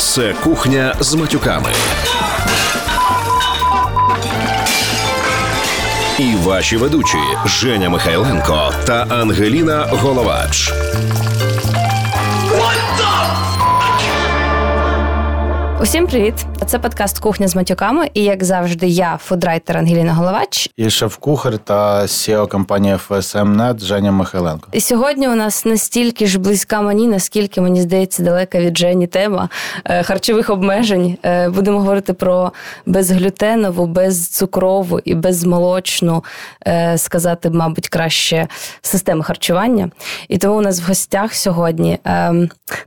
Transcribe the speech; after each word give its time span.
Це 0.00 0.34
кухня 0.44 0.94
з 1.00 1.14
матюками. 1.14 1.68
І 6.18 6.34
ваші 6.34 6.76
ведучі 6.76 7.18
Женя 7.46 7.88
Михайленко 7.88 8.72
та 8.86 9.06
Ангеліна 9.08 9.86
Головач. 9.90 10.72
Усім 15.82 16.06
привіт! 16.06 16.34
Це 16.66 16.78
подкаст 16.78 17.18
Кухня 17.18 17.48
з 17.48 17.56
матюками. 17.56 18.10
І 18.14 18.22
як 18.22 18.44
завжди, 18.44 18.86
я 18.86 19.18
фудрайтер 19.22 19.76
Ангеліна 19.76 20.14
Головач. 20.14 20.70
І 20.76 20.90
шеф-кухар 20.90 21.58
та 21.58 22.02
SEO 22.02 22.48
компанії 22.48 22.94
FSM.net 22.94 23.78
Женя 23.78 24.12
Михайленко. 24.12 24.68
І 24.72 24.80
сьогодні 24.80 25.28
у 25.28 25.34
нас 25.34 25.64
настільки 25.64 26.26
ж 26.26 26.38
близька 26.38 26.82
мені, 26.82 27.08
наскільки 27.08 27.60
мені 27.60 27.80
здається, 27.80 28.22
далека 28.22 28.60
від 28.60 28.78
Жені 28.78 29.06
тема 29.06 29.48
е, 29.84 30.02
харчових 30.02 30.50
обмежень. 30.50 31.18
Е, 31.24 31.48
будемо 31.48 31.78
говорити 31.78 32.12
про 32.12 32.52
безглютенову, 32.86 33.86
безцукрову 33.86 35.00
і 35.04 35.14
безмолочну, 35.14 36.24
е, 36.66 36.98
сказати, 36.98 37.50
мабуть, 37.50 37.88
краще 37.88 38.48
систему 38.82 39.22
харчування. 39.22 39.90
І 40.28 40.38
тому 40.38 40.58
у 40.58 40.60
нас 40.60 40.80
в 40.80 40.86
гостях 40.86 41.34
сьогодні 41.34 41.98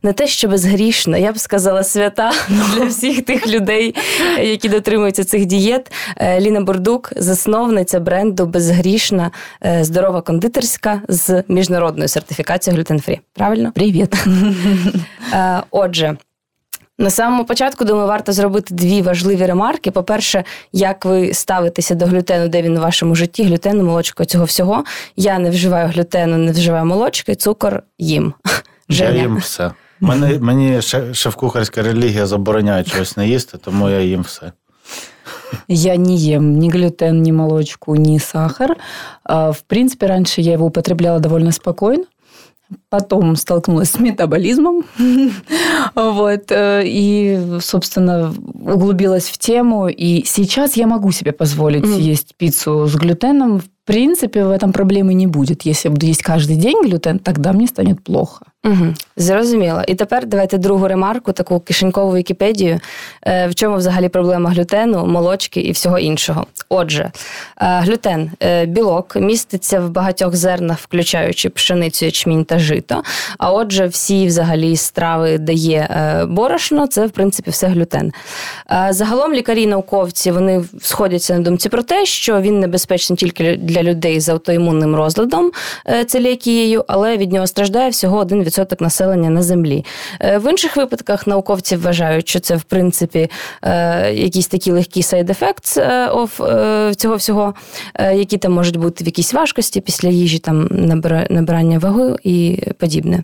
не 0.04 0.14
те, 0.14 0.28
що 0.28 0.48
безгрішна, 0.48 1.18
я 1.18 1.32
б 1.32 1.38
сказала, 1.38 1.84
свята 1.84 2.32
для 2.50 2.83
всіх 2.86 3.26
тих 3.26 3.48
людей, 3.48 3.96
які 4.42 4.70
дотримуються 4.70 5.24
цих 5.24 5.46
дієт. 5.46 5.92
Е, 6.18 6.40
Ліна 6.40 6.62
Бордук, 6.62 7.12
засновниця 7.16 8.00
бренду 8.00 8.46
Безгрішна, 8.46 9.32
е, 9.66 9.84
здорова 9.84 10.22
кондитерська 10.22 11.02
з 11.08 11.44
міжнародною 11.48 12.08
сертифікацією 12.08 12.84
глютен-фрі. 12.84 13.20
Правильно? 13.34 13.72
Привіт. 13.72 14.16
Е, 15.34 15.64
отже. 15.72 16.18
На 16.98 17.10
самому 17.10 17.46
початку, 17.46 17.86
думаю, 17.86 18.08
варто 18.08 18.32
зробити 18.32 18.76
дві 18.76 19.02
важливі 19.02 19.46
ремарки. 19.46 19.92
По-перше, 19.92 20.44
як 20.74 21.06
ви 21.06 21.34
ставитеся 21.34 21.96
до 21.96 22.06
глютену, 22.06 22.48
де 22.48 22.62
він 22.62 22.78
у 22.78 22.82
вашому 22.82 23.16
житті, 23.16 23.44
глютену, 23.44 23.84
молочко, 23.84 24.26
цього 24.26 24.46
всього. 24.46 24.84
Я 25.16 25.40
не 25.40 25.50
вживаю 25.50 25.88
глютену, 25.88 26.38
не 26.38 26.52
вживаю 26.52 26.86
молочки, 26.86 27.36
цукор 27.36 27.84
їм. 27.98 28.34
Женя. 28.90 29.12
Я 29.12 29.22
їм 29.22 29.38
все. 29.38 29.72
Мені, 30.04 30.40
мені 30.40 30.82
шеф-кухарська 31.14 31.82
релігія 31.82 32.26
забороняє 32.26 32.84
чогось 32.84 33.18
не 33.18 33.28
їсти, 33.28 33.58
тому 33.58 33.90
я 33.90 34.02
їм 34.02 34.22
все. 34.22 34.52
Я 35.68 35.98
не 35.98 36.34
ем 36.34 36.60
ни 36.60 36.70
глютен, 36.70 37.22
ни 37.22 37.32
молочку, 37.32 37.96
ни 37.96 38.20
сахар. 38.20 38.76
В 39.26 39.62
принципе, 39.68 40.08
раньше 40.08 40.42
я 40.42 40.54
его 40.54 40.66
употребляла 40.66 41.20
довольно 41.20 41.52
спокойно 41.52 42.04
Потом 42.93 43.37
столкнулась 43.37 43.91
с 43.91 43.99
метаболизмом. 43.99 44.85
вот. 45.95 46.51
Э, 46.51 46.83
и, 46.85 47.59
собственно, 47.61 48.35
углубилась 48.65 49.29
в 49.29 49.39
тему. 49.39 49.89
И 49.89 50.25
сейчас 50.25 50.77
я 50.77 50.87
могу 50.87 51.13
себе 51.13 51.33
позволить 51.33 51.85
mm. 51.85 52.01
есть 52.01 52.35
пиццу 52.37 52.87
с 52.87 52.95
глютеном. 52.95 53.61
В 53.61 53.69
принципе, 53.85 54.45
в 54.45 54.51
этом 54.51 54.73
проблемы 54.73 55.15
не 55.15 55.27
будет. 55.27 55.63
Если 55.63 55.89
я 55.89 55.93
буду 55.93 56.07
есть 56.07 56.23
каждый 56.23 56.57
день 56.57 56.83
глютен, 56.83 57.19
тогда 57.19 57.53
мне 57.53 57.67
станет 57.67 58.03
плохо. 58.05 58.45
Угу, 58.65 58.95
Зрозуміло. 59.17 59.83
І 59.87 59.95
тепер 59.95 60.27
давайте 60.27 60.59
другу 60.59 60.89
ремарку, 60.89 61.33
таку 61.33 61.61
кишенькову 61.61 62.15
Вікіпедію. 62.15 62.81
Е, 63.23 63.47
в 63.47 63.55
чому 63.55 63.77
взагалі 63.77 64.09
проблема 64.09 64.51
глютену, 64.51 65.07
молочки 65.07 65.61
і 65.61 65.71
всього 65.71 65.99
іншого? 65.99 66.47
Отже, 66.69 67.11
е, 67.61 67.81
глютен 67.81 68.31
е, 68.43 68.67
білок 68.67 69.17
міститься 69.17 69.81
в 69.81 69.91
багатьох 69.91 70.37
зернах, 70.37 70.79
включаючи 70.79 71.49
пшеницю, 71.51 72.05
ячмінь 72.05 72.45
та 72.45 72.59
жито. 72.59 72.82
А 73.38 73.52
отже, 73.52 73.86
всі 73.86 74.28
взагалі 74.28 74.76
страви 74.76 75.38
дає 75.38 75.90
борошно, 76.30 76.88
це 76.88 77.06
в 77.06 77.12
принципі 77.12 77.52
все 77.52 77.68
глютен. 77.68 78.12
Загалом 78.90 79.34
лікарі 79.34 79.68
науковці 79.68 80.32
вони 80.32 80.64
сходяться 80.82 81.34
на 81.34 81.40
думці 81.40 81.70
про 81.70 81.84
те, 81.84 82.06
що 82.06 82.42
він 82.42 82.60
небезпечний 82.60 83.18
тільки 83.18 83.56
для 83.58 83.84
людей 83.84 84.20
з 84.20 84.30
аутоімунним 84.30 84.96
розладом 84.96 85.52
целіакією, 86.08 86.86
але 86.88 87.18
від 87.18 87.32
нього 87.32 87.48
страждає 87.48 87.90
всього 87.90 88.24
1% 88.24 88.44
відсоток 88.44 88.82
населення 88.82 89.30
на 89.30 89.44
землі. 89.44 89.86
Е, 90.20 90.38
в 90.38 90.52
інших 90.52 90.78
випадках 90.78 91.28
науковці 91.28 91.76
вважають, 91.76 92.30
що 92.30 92.40
це 92.40 92.56
в 92.56 92.64
принципі 92.64 93.30
е, 93.62 94.14
якісь 94.14 94.48
такі 94.48 94.72
легкі 94.72 95.02
of 95.02 96.96
цього 96.96 97.16
всього, 97.16 97.54
е, 97.96 98.16
які 98.16 98.38
там 98.38 98.52
можуть 98.52 98.78
бути 98.78 99.04
в 99.04 99.08
якійсь 99.08 99.34
важкості 99.34 99.82
після 99.82 100.10
їжі, 100.10 100.40
там 100.40 100.68
набирання 101.30 101.80
ваги 101.80 102.16
і 102.24 102.60
подібне. 102.74 103.24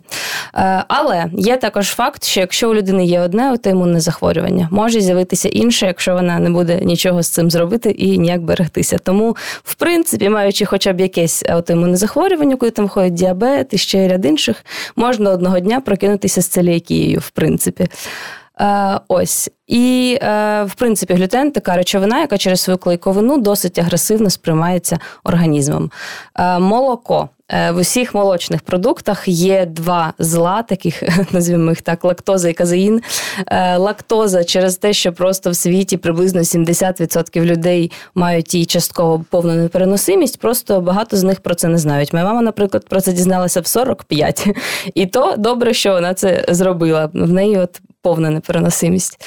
Але 0.88 1.26
є 1.32 1.56
також 1.56 1.88
факт, 1.88 2.24
що 2.24 2.40
якщо 2.40 2.70
у 2.70 2.74
людини 2.74 3.04
є 3.04 3.20
одне 3.20 3.42
аутоімунне 3.42 4.00
захворювання, 4.00 4.68
може 4.70 5.00
з'явитися 5.00 5.48
інше, 5.48 5.86
якщо 5.86 6.14
вона 6.14 6.38
не 6.38 6.50
буде 6.50 6.80
нічого 6.82 7.22
з 7.22 7.28
цим 7.28 7.50
зробити 7.50 7.90
і 7.90 8.18
ніяк 8.18 8.42
берегтися. 8.42 8.98
Тому, 8.98 9.36
в 9.64 9.74
принципі, 9.74 10.28
маючи 10.28 10.64
хоча 10.64 10.92
б 10.92 11.00
якесь 11.00 11.44
аутоімунне 11.48 11.96
захворювання, 11.96 12.56
коли 12.56 12.70
там 12.70 12.86
входить 12.86 13.14
діабет 13.14 13.74
і 13.74 13.78
ще 13.78 14.08
ряд 14.08 14.24
інших, 14.24 14.64
можна 14.96 15.30
одного 15.30 15.60
дня 15.60 15.80
прокинутися 15.80 16.42
з 16.42 16.46
целіакією, 16.46 17.18
в 17.18 17.30
принципі. 17.30 17.88
Е, 18.60 19.00
Ось. 19.08 19.50
І, 19.66 20.18
е, 20.22 20.62
в 20.62 20.74
принципі, 20.74 21.14
глютен 21.14 21.50
така 21.50 21.76
речовина, 21.76 22.20
яка 22.20 22.38
через 22.38 22.60
свою 22.60 22.78
клейковину 22.78 23.38
досить 23.38 23.78
агресивно 23.78 24.30
сприймається 24.30 24.98
організмом. 25.24 25.90
Е, 26.38 26.58
Молоко. 26.58 27.28
Е, 27.52 27.70
в 27.70 27.76
усіх 27.76 28.14
молочних 28.14 28.60
продуктах 28.60 29.28
є 29.28 29.66
два 29.66 30.12
зла, 30.18 30.62
таких 30.62 31.02
назвімо 31.32 31.70
їх 31.70 31.82
так: 31.82 32.04
лактоза 32.04 32.48
і 32.48 32.52
казеїн. 32.52 33.02
Е, 33.46 33.76
лактоза 33.76 34.44
через 34.44 34.76
те, 34.76 34.92
що 34.92 35.12
просто 35.12 35.50
в 35.50 35.56
світі 35.56 35.96
приблизно 35.96 36.40
70% 36.40 37.44
людей 37.44 37.92
мають 38.14 38.54
її 38.54 38.66
частково 38.66 39.24
повну 39.30 39.54
непереносимість, 39.54 40.40
просто 40.40 40.80
багато 40.80 41.16
з 41.16 41.22
них 41.22 41.40
про 41.40 41.54
це 41.54 41.68
не 41.68 41.78
знають. 41.78 42.12
Моя 42.12 42.24
мама, 42.24 42.42
наприклад, 42.42 42.84
про 42.88 43.00
це 43.00 43.12
дізналася 43.12 43.60
в 43.60 43.66
45. 43.66 44.46
І 44.94 45.06
то 45.06 45.34
добре, 45.38 45.74
що 45.74 45.92
вона 45.92 46.14
це 46.14 46.44
зробила. 46.48 47.10
В 47.14 47.32
неї 47.32 47.58
от 47.58 47.80
повна 48.02 48.30
непереносимість. 48.30 49.24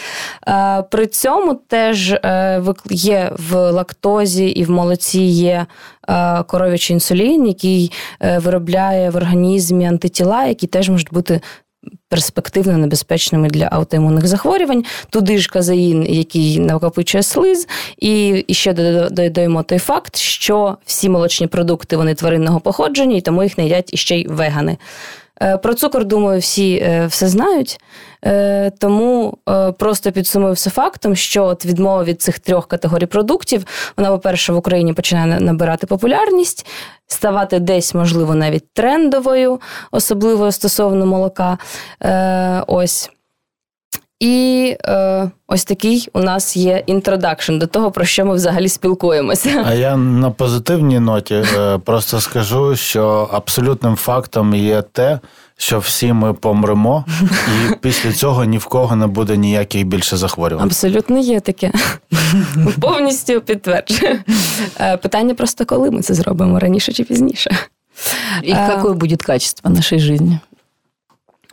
Е, 0.48 0.84
при 0.92 1.08
цьому 1.08 1.54
теж 1.56 2.12
е, 2.12 2.64
є 2.90 3.32
в 3.50 3.72
лактозі 3.72 4.46
і 4.46 4.64
в 4.64 4.72
молоці 4.72 5.22
є 5.22 5.66
е, 6.10 6.44
коров'ячий 6.44 6.94
інсулін, 6.94 7.48
який 7.48 7.92
виробляє 8.38 9.10
в 9.10 9.16
організмі 9.16 9.86
антитіла, 9.86 10.46
які 10.46 10.68
теж 10.68 10.90
можуть 10.90 11.14
бути. 11.14 11.42
Перспективно 12.10 12.78
небезпечними 12.78 13.50
для 13.50 13.66
аутоімунних 13.72 14.28
захворювань, 14.28 14.84
туди 15.10 15.38
ж 15.38 15.50
казеїн, 15.50 16.06
який 16.10 16.60
накопичує 16.60 17.24
слиз, 17.24 17.68
і 17.98 18.46
ще 18.50 18.74
додаємо 18.74 19.64
той 19.64 19.80
факт, 19.80 20.16
що 20.16 20.78
всі 20.86 21.10
молочні 21.10 21.48
продукти 21.48 21.98
вони 21.98 22.16
тваринного 22.16 22.60
походження, 22.60 23.16
і 23.16 23.22
тому 23.22 23.44
їх 23.44 23.58
не 23.58 23.64
їдять 23.64 23.94
іще 23.94 24.16
й 24.16 24.28
вегани. 24.28 24.78
Про 25.64 25.74
цукор, 25.74 26.06
думаю, 26.06 26.40
всі 26.40 26.86
все 27.08 27.28
знають. 27.28 27.80
Е, 28.26 28.72
тому 28.80 29.38
е, 29.50 29.72
просто 29.72 30.12
підсумую 30.12 30.54
все 30.54 30.70
фактом, 30.70 31.16
що 31.16 31.46
от 31.46 31.66
відмова 31.66 32.04
від 32.04 32.22
цих 32.22 32.40
трьох 32.40 32.68
категорій 32.68 33.06
продуктів, 33.06 33.66
вона, 33.98 34.10
по-перше, 34.10 34.54
в 34.54 34.58
Україні 34.58 34.94
починає 34.94 35.40
набирати 35.40 35.88
популярність, 35.88 36.68
ставати 37.08 37.60
десь, 37.60 37.94
можливо, 37.94 38.36
навіть 38.36 38.74
трендовою, 38.74 39.62
особливо 39.92 40.52
стосовно 40.52 41.06
молока. 41.06 41.58
Е, 42.04 42.64
ось. 42.68 43.10
І 44.24 44.78
е, 44.86 45.32
ось 45.48 45.66
такий 45.66 46.10
у 46.14 46.20
нас 46.20 46.58
є 46.58 46.84
introduction 46.86 47.58
до 47.58 47.68
того, 47.68 47.92
про 47.92 48.06
що 48.06 48.26
ми 48.26 48.36
взагалі 48.36 48.70
спілкуємося. 48.70 49.64
А 49.68 49.74
я 49.74 49.98
на 49.98 50.32
позитивній 50.32 51.00
ноті 51.00 51.44
е, 51.58 51.78
просто 51.78 52.20
скажу, 52.20 52.76
що 52.76 53.30
абсолютним 53.34 53.96
фактом 53.96 54.56
є 54.56 54.82
те, 54.82 55.20
що 55.58 55.80
всі 55.80 56.14
ми 56.14 56.34
помремо, 56.34 57.06
і 57.48 57.76
після 57.82 58.12
цього 58.12 58.44
ні 58.44 58.58
в 58.58 58.66
кого 58.66 58.96
не 58.96 59.08
буде 59.08 59.38
ніяких 59.38 59.84
більше 59.84 60.18
захворювань. 60.18 60.66
Абсолютно 60.66 61.20
є 61.20 61.40
таке. 61.40 61.72
Повністю 62.82 63.42
підтверджую. 63.42 64.20
Е, 64.80 64.98
питання 64.98 65.34
просто, 65.34 65.66
коли 65.66 65.92
ми 65.92 66.02
це 66.02 66.14
зробимо 66.14 66.60
раніше 66.60 66.94
чи 66.94 67.04
пізніше. 67.04 67.52
І 68.44 68.50
яке 68.50 68.90
буде 68.94 69.16
качество 69.16 69.70
нашої 69.70 70.02
життя? 70.02 70.40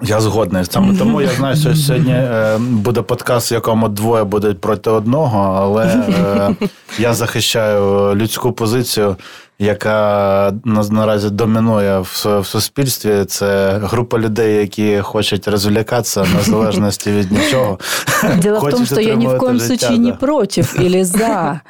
Я 0.02 0.22
згодний 0.22 0.66
саме 0.66 0.98
тому. 0.98 1.22
Я 1.22 1.28
знаю, 1.28 1.56
що 1.56 1.76
сьогодні 1.76 2.12
е, 2.14 2.58
буде 2.58 3.02
подкаст, 3.02 3.52
в 3.52 3.54
якому 3.54 3.90
двоє 3.90 4.24
будуть 4.24 4.62
проти 4.62 4.90
одного, 4.90 5.56
але 5.62 5.86
е, 5.86 6.68
я 7.00 7.14
захищаю 7.14 8.16
людську 8.16 8.52
позицію, 8.52 9.16
яка 9.60 10.54
наразі 10.66 11.30
домінує 11.30 12.00
в 12.00 12.44
суспільстві. 12.44 13.26
Це 13.26 13.80
група 13.84 14.20
людей, 14.20 14.56
які 14.56 15.00
хочуть 15.02 15.48
розвлікатися 15.48 16.26
незалежності 16.38 17.12
від 17.12 17.32
нічого. 17.32 17.80
Дело 18.42 18.60
в 18.60 18.72
том, 18.72 18.86
что 18.86 19.02
я 19.02 19.16
ни 19.16 19.28
в 19.28 19.38
коем 19.38 19.60
случае 19.60 19.98
не 19.98 20.14
против 20.14 20.76
или 20.80 21.04
за. 21.04 21.62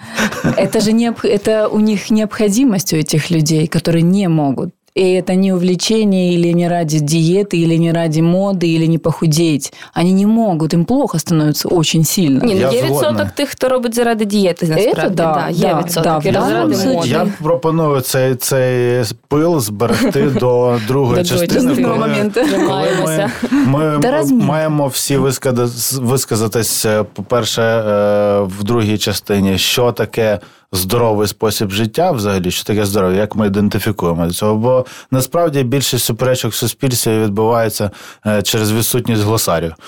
Это 0.43 0.81
же 0.81 0.93
не, 0.93 1.13
это 1.23 1.67
у 1.67 1.79
них 1.79 2.11
необходимость 2.11 2.93
у 2.93 2.97
этих 2.97 3.31
людей, 3.31 3.67
которые 3.67 4.01
не 4.01 4.29
могут 4.29 4.69
И 4.97 5.01
это 5.21 5.35
не 5.35 5.53
увлечение 5.53 6.33
или 6.35 6.53
не 6.53 6.69
ради 6.69 6.99
диеты, 6.99 7.57
или 7.57 7.75
не 7.77 7.91
ради 7.91 8.21
моды, 8.21 8.67
или 8.75 8.87
не 8.87 8.97
похудеть. 8.97 9.73
Они 9.93 10.13
не 10.13 10.25
могут, 10.25 10.73
им 10.73 10.85
плохо 10.85 11.19
становится 11.19 11.67
очень 11.69 12.05
сильно. 12.05 12.45
Ні, 12.45 12.53
ну 12.55 12.59
Я 12.61 12.71
є 12.71 12.79
згодна. 12.79 12.95
відсоток 13.09 13.31
тих, 13.31 13.49
хто 13.49 13.69
робить 13.69 13.95
заради 13.95 14.25
дієти, 14.25 14.67
насправді. 14.67 15.15
да, 15.15 15.33
да, 15.33 15.49
є 15.49 15.67
да, 15.73 15.79
відсоток. 15.79 16.23
да, 16.23 16.29
і 16.29 16.31
в 16.31 16.33
даному 16.33 16.51
заради 16.51 16.75
случаї- 16.75 16.95
моди. 16.95 17.09
Я 17.09 17.27
пропоную 17.43 18.01
цей, 18.01 18.35
цей 18.35 19.03
пил 19.27 19.59
зберегти 19.59 20.21
до 20.23 20.79
другої 20.87 21.17
До 21.23 21.29
частини. 21.29 21.47
частини. 21.47 21.75
коли- 21.83 21.97
моменту. 21.97 22.39
коли 22.39 22.51
Тримаємося. 22.51 23.31
Ми, 23.51 23.99
Та 24.01 24.11
ми 24.11 24.17
розмір. 24.17 24.43
маємо 24.45 24.87
всі 24.87 25.17
висказатись, 25.17 25.93
висказатись, 26.01 26.85
е, 26.85 27.03
по-перше, 27.13 27.61
е, 27.61 28.39
в 28.59 28.63
другій 28.63 28.97
частині, 28.97 29.57
що 29.57 29.91
таке 29.91 30.39
здоровий 30.72 31.28
спосіб 31.28 31.70
життя, 31.70 32.10
взагалі, 32.10 32.50
що 32.50 32.64
таке 32.64 32.86
здоров'я, 32.86 33.20
як 33.20 33.36
ми 33.36 33.46
ідентифікуємо 33.46 34.30
цього. 34.30 34.54
Бо 34.54 34.86
насправді 35.10 35.62
більшість 35.62 36.04
суперечок 36.04 36.52
в 36.52 36.54
суспільстві 36.54 37.18
відбувається 37.18 37.90
е, 38.26 38.42
через 38.42 38.72
відсутність 38.72 39.22
глосарію. 39.22 39.74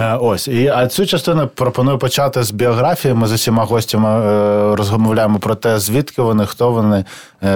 Е, 0.00 0.16
Ось. 0.20 0.48
І, 0.48 0.68
а 0.68 0.86
цю 0.86 1.06
частину 1.06 1.48
пропоную 1.54 1.98
почати 1.98 2.42
з 2.42 2.50
біографії. 2.50 3.14
Ми 3.14 3.26
з 3.26 3.32
усіма 3.32 3.64
гостями 3.64 4.08
е, 4.08 4.76
розмовляємо 4.76 5.38
про 5.38 5.54
те, 5.54 5.78
звідки 5.78 6.22
вони, 6.22 6.46
хто 6.46 6.70
вони, 6.70 7.04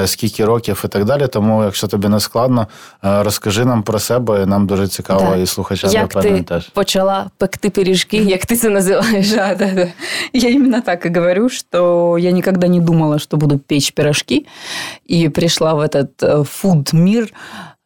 скільки 0.06 0.44
років 0.44 0.82
і 0.84 0.88
так 0.88 1.04
далі. 1.04 1.26
Тому, 1.26 1.64
якщо 1.64 1.86
тобі 1.86 2.08
не 2.08 2.20
складно, 2.20 2.66
розкажи 3.02 3.64
нам 3.64 3.82
про 3.82 3.98
себе, 3.98 4.42
і 4.42 4.46
нам 4.46 4.66
дуже 4.66 4.88
цікаво, 4.88 5.20
Так. 5.20 5.38
і 5.38 5.46
слухачам 5.46 5.90
Як 5.90 6.14
ти 6.22 6.42
теж. 6.42 6.68
почала 6.68 7.26
пекти 7.38 7.70
пиріжки, 7.70 8.16
як 8.16 8.46
ти 8.46 8.56
це 8.56 8.68
називаєш? 8.68 9.32
Я 10.32 10.50
именно 10.50 10.80
так 10.80 11.06
и 11.06 11.08
говорю, 11.08 11.48
что 11.48 12.18
я 12.18 12.33
никогда 12.33 12.67
не 12.67 12.79
думала, 12.79 13.19
что 13.19 13.37
буду 13.37 13.59
печь 13.59 13.93
пирожки, 13.93 14.47
и 15.05 15.27
пришла 15.29 15.75
в 15.75 15.79
этот 15.79 16.21
э, 16.21 16.43
фуд-мир 16.43 17.31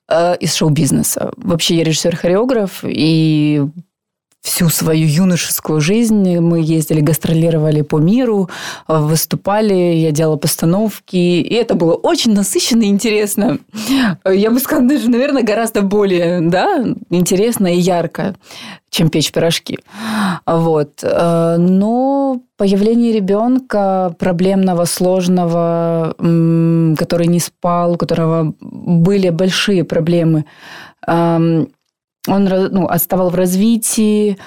э, 0.10 0.38
из 0.38 0.56
шоу-бизнеса. 0.56 1.32
Вообще 1.38 1.76
я 1.76 1.84
режиссер-хореограф, 1.84 2.84
и 2.84 3.64
всю 4.41 4.69
свою 4.69 5.07
юношескую 5.07 5.81
жизнь 5.81 6.39
мы 6.39 6.61
ездили, 6.61 7.01
гастролировали 7.01 7.83
по 7.83 7.99
миру, 7.99 8.49
выступали, 8.87 9.75
я 9.75 10.11
делала 10.11 10.37
постановки, 10.37 11.17
и 11.17 11.55
это 11.55 11.75
было 11.75 11.95
очень 11.95 12.33
насыщенно 12.33 12.83
и 12.83 12.89
интересно. 12.89 13.59
Я 14.25 14.51
бы 14.51 14.61
сказала, 14.61 14.89
даже, 14.89 15.11
наверное, 15.11 15.43
гораздо 15.43 15.83
более 15.83 16.41
да, 16.41 16.85
интересно 17.11 17.67
и 17.67 17.79
ярко, 17.79 18.37
чем 18.91 19.11
печь 19.11 19.33
пирожки. 19.33 19.79
Вот. 20.47 21.03
Но 21.03 22.41
появление 22.57 23.13
ребенка 23.13 24.15
проблемного, 24.19 24.85
сложного, 24.87 26.15
который 26.17 27.27
не 27.27 27.41
спал, 27.41 27.93
у 27.93 27.97
которого 27.97 28.55
были 28.61 29.31
большие 29.31 29.85
проблемы, 29.85 30.47
он 32.29 32.45
ну, 32.45 32.87
отставал 32.87 33.31
в 33.31 33.35
развитии, 33.35 34.39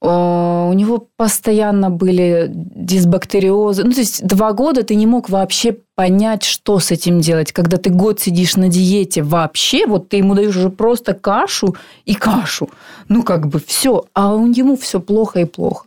э, 0.00 0.06
у 0.06 0.72
него 0.72 1.06
постоянно 1.16 1.90
были 1.90 2.50
дисбактериозы. 2.54 3.84
Ну, 3.84 3.92
то 3.92 4.00
есть 4.00 4.26
два 4.26 4.52
года 4.52 4.82
ты 4.82 4.94
не 4.94 5.06
мог 5.06 5.28
вообще 5.30 5.76
понять, 5.94 6.44
что 6.44 6.78
с 6.78 6.90
этим 6.90 7.20
делать. 7.20 7.52
Когда 7.52 7.76
ты 7.76 7.90
год 7.90 8.20
сидишь 8.20 8.56
на 8.56 8.68
диете 8.68 9.22
вообще, 9.22 9.86
вот 9.86 10.08
ты 10.08 10.18
ему 10.18 10.34
даешь 10.34 10.56
уже 10.56 10.70
просто 10.70 11.14
кашу 11.14 11.76
и 12.04 12.14
кашу. 12.14 12.70
Ну, 13.08 13.22
как 13.22 13.48
бы 13.48 13.60
все. 13.60 14.04
А 14.14 14.34
у 14.34 14.46
ему 14.46 14.76
все 14.76 15.00
плохо 15.00 15.40
и 15.40 15.44
плохо. 15.44 15.86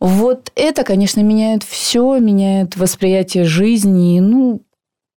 Вот 0.00 0.50
это, 0.54 0.84
конечно, 0.84 1.20
меняет 1.20 1.62
все, 1.62 2.18
меняет 2.18 2.76
восприятие 2.76 3.44
жизни. 3.44 4.20
Ну, 4.20 4.60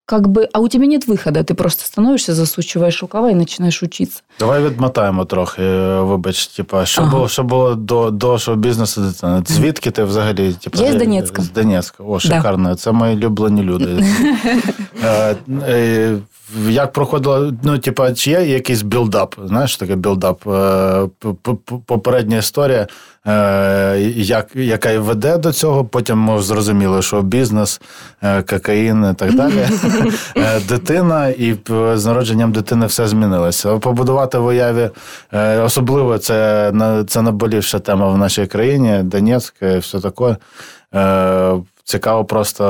как 0.07 0.27
бы, 0.27 0.47
а 0.53 0.59
у 0.59 0.67
тебя 0.67 0.85
нет 0.85 1.07
выхода. 1.07 1.43
Ты 1.43 1.53
просто 1.53 1.85
становишься, 1.85 2.33
засучиваешь 2.33 3.01
рукава 3.01 3.31
и 3.31 3.35
начинаешь 3.35 3.83
учиться. 3.83 4.21
Давай 4.39 4.63
відмотаємо 4.63 5.25
трохи. 5.25 5.61
е, 5.63 6.01
Вибач, 6.01 6.47
типа, 6.47 6.85
що 6.85 7.01
Ага. 7.01 7.11
було, 7.11 7.27
що 7.27 7.43
було 7.43 7.75
до, 7.75 8.11
до 8.11 8.37
шоу-бізнесу 8.37 9.01
дитини? 9.01 9.43
Звідки 9.47 9.91
ти 9.91 10.03
взагалі? 10.03 10.53
Типа, 10.53 10.83
Я 10.83 10.91
з 10.91 10.95
е, 10.95 10.99
Донецька. 10.99 11.41
З 11.41 11.51
Донецька. 11.51 12.03
О, 12.03 12.13
Да. 12.13 12.19
шикарно. 12.19 12.75
Це 12.75 12.91
мої 12.91 13.15
улюблені 13.15 13.63
люди. 13.63 14.03
Як 16.68 16.92
проходило, 16.92 17.52
ну, 17.62 17.78
типа, 17.78 18.12
чи 18.12 18.30
є 18.30 18.40
якийсь 18.40 18.82
білдап? 18.82 19.34
Знаєш, 19.44 19.76
таке 19.76 19.96
білдап? 19.96 20.48
Е, 20.48 21.08
Попередня 21.86 22.36
історія, 22.36 22.86
е, 23.26 23.98
як, 24.16 24.46
яка 24.54 24.90
й 24.90 24.98
веде 24.98 25.38
до 25.38 25.52
цього. 25.52 25.84
Потім 25.84 26.18
ми 26.18 26.42
зрозуміли, 26.42 27.02
що 27.02 27.22
бізнес, 27.22 27.80
е, 28.22 28.42
кокаїн 28.42 29.10
і 29.10 29.14
так 29.14 29.34
далі. 29.34 29.68
Дитина, 30.68 31.28
і 31.28 31.56
з 31.94 32.06
народженням 32.06 32.52
дитини 32.52 32.86
все 32.86 33.08
змінилося. 33.08 33.78
Побудувати 33.78 34.38
в 34.38 34.46
уяві, 34.46 34.90
особливо 35.64 36.18
це, 36.18 36.72
це 37.08 37.22
наболівша 37.22 37.78
тема 37.78 38.08
в 38.08 38.18
нашій 38.18 38.46
країні, 38.46 39.00
Донецьк 39.02 39.54
і 39.62 39.78
все 39.78 40.00
таке. 40.00 40.36
Цікаво 41.88 42.24
просто, 42.24 42.64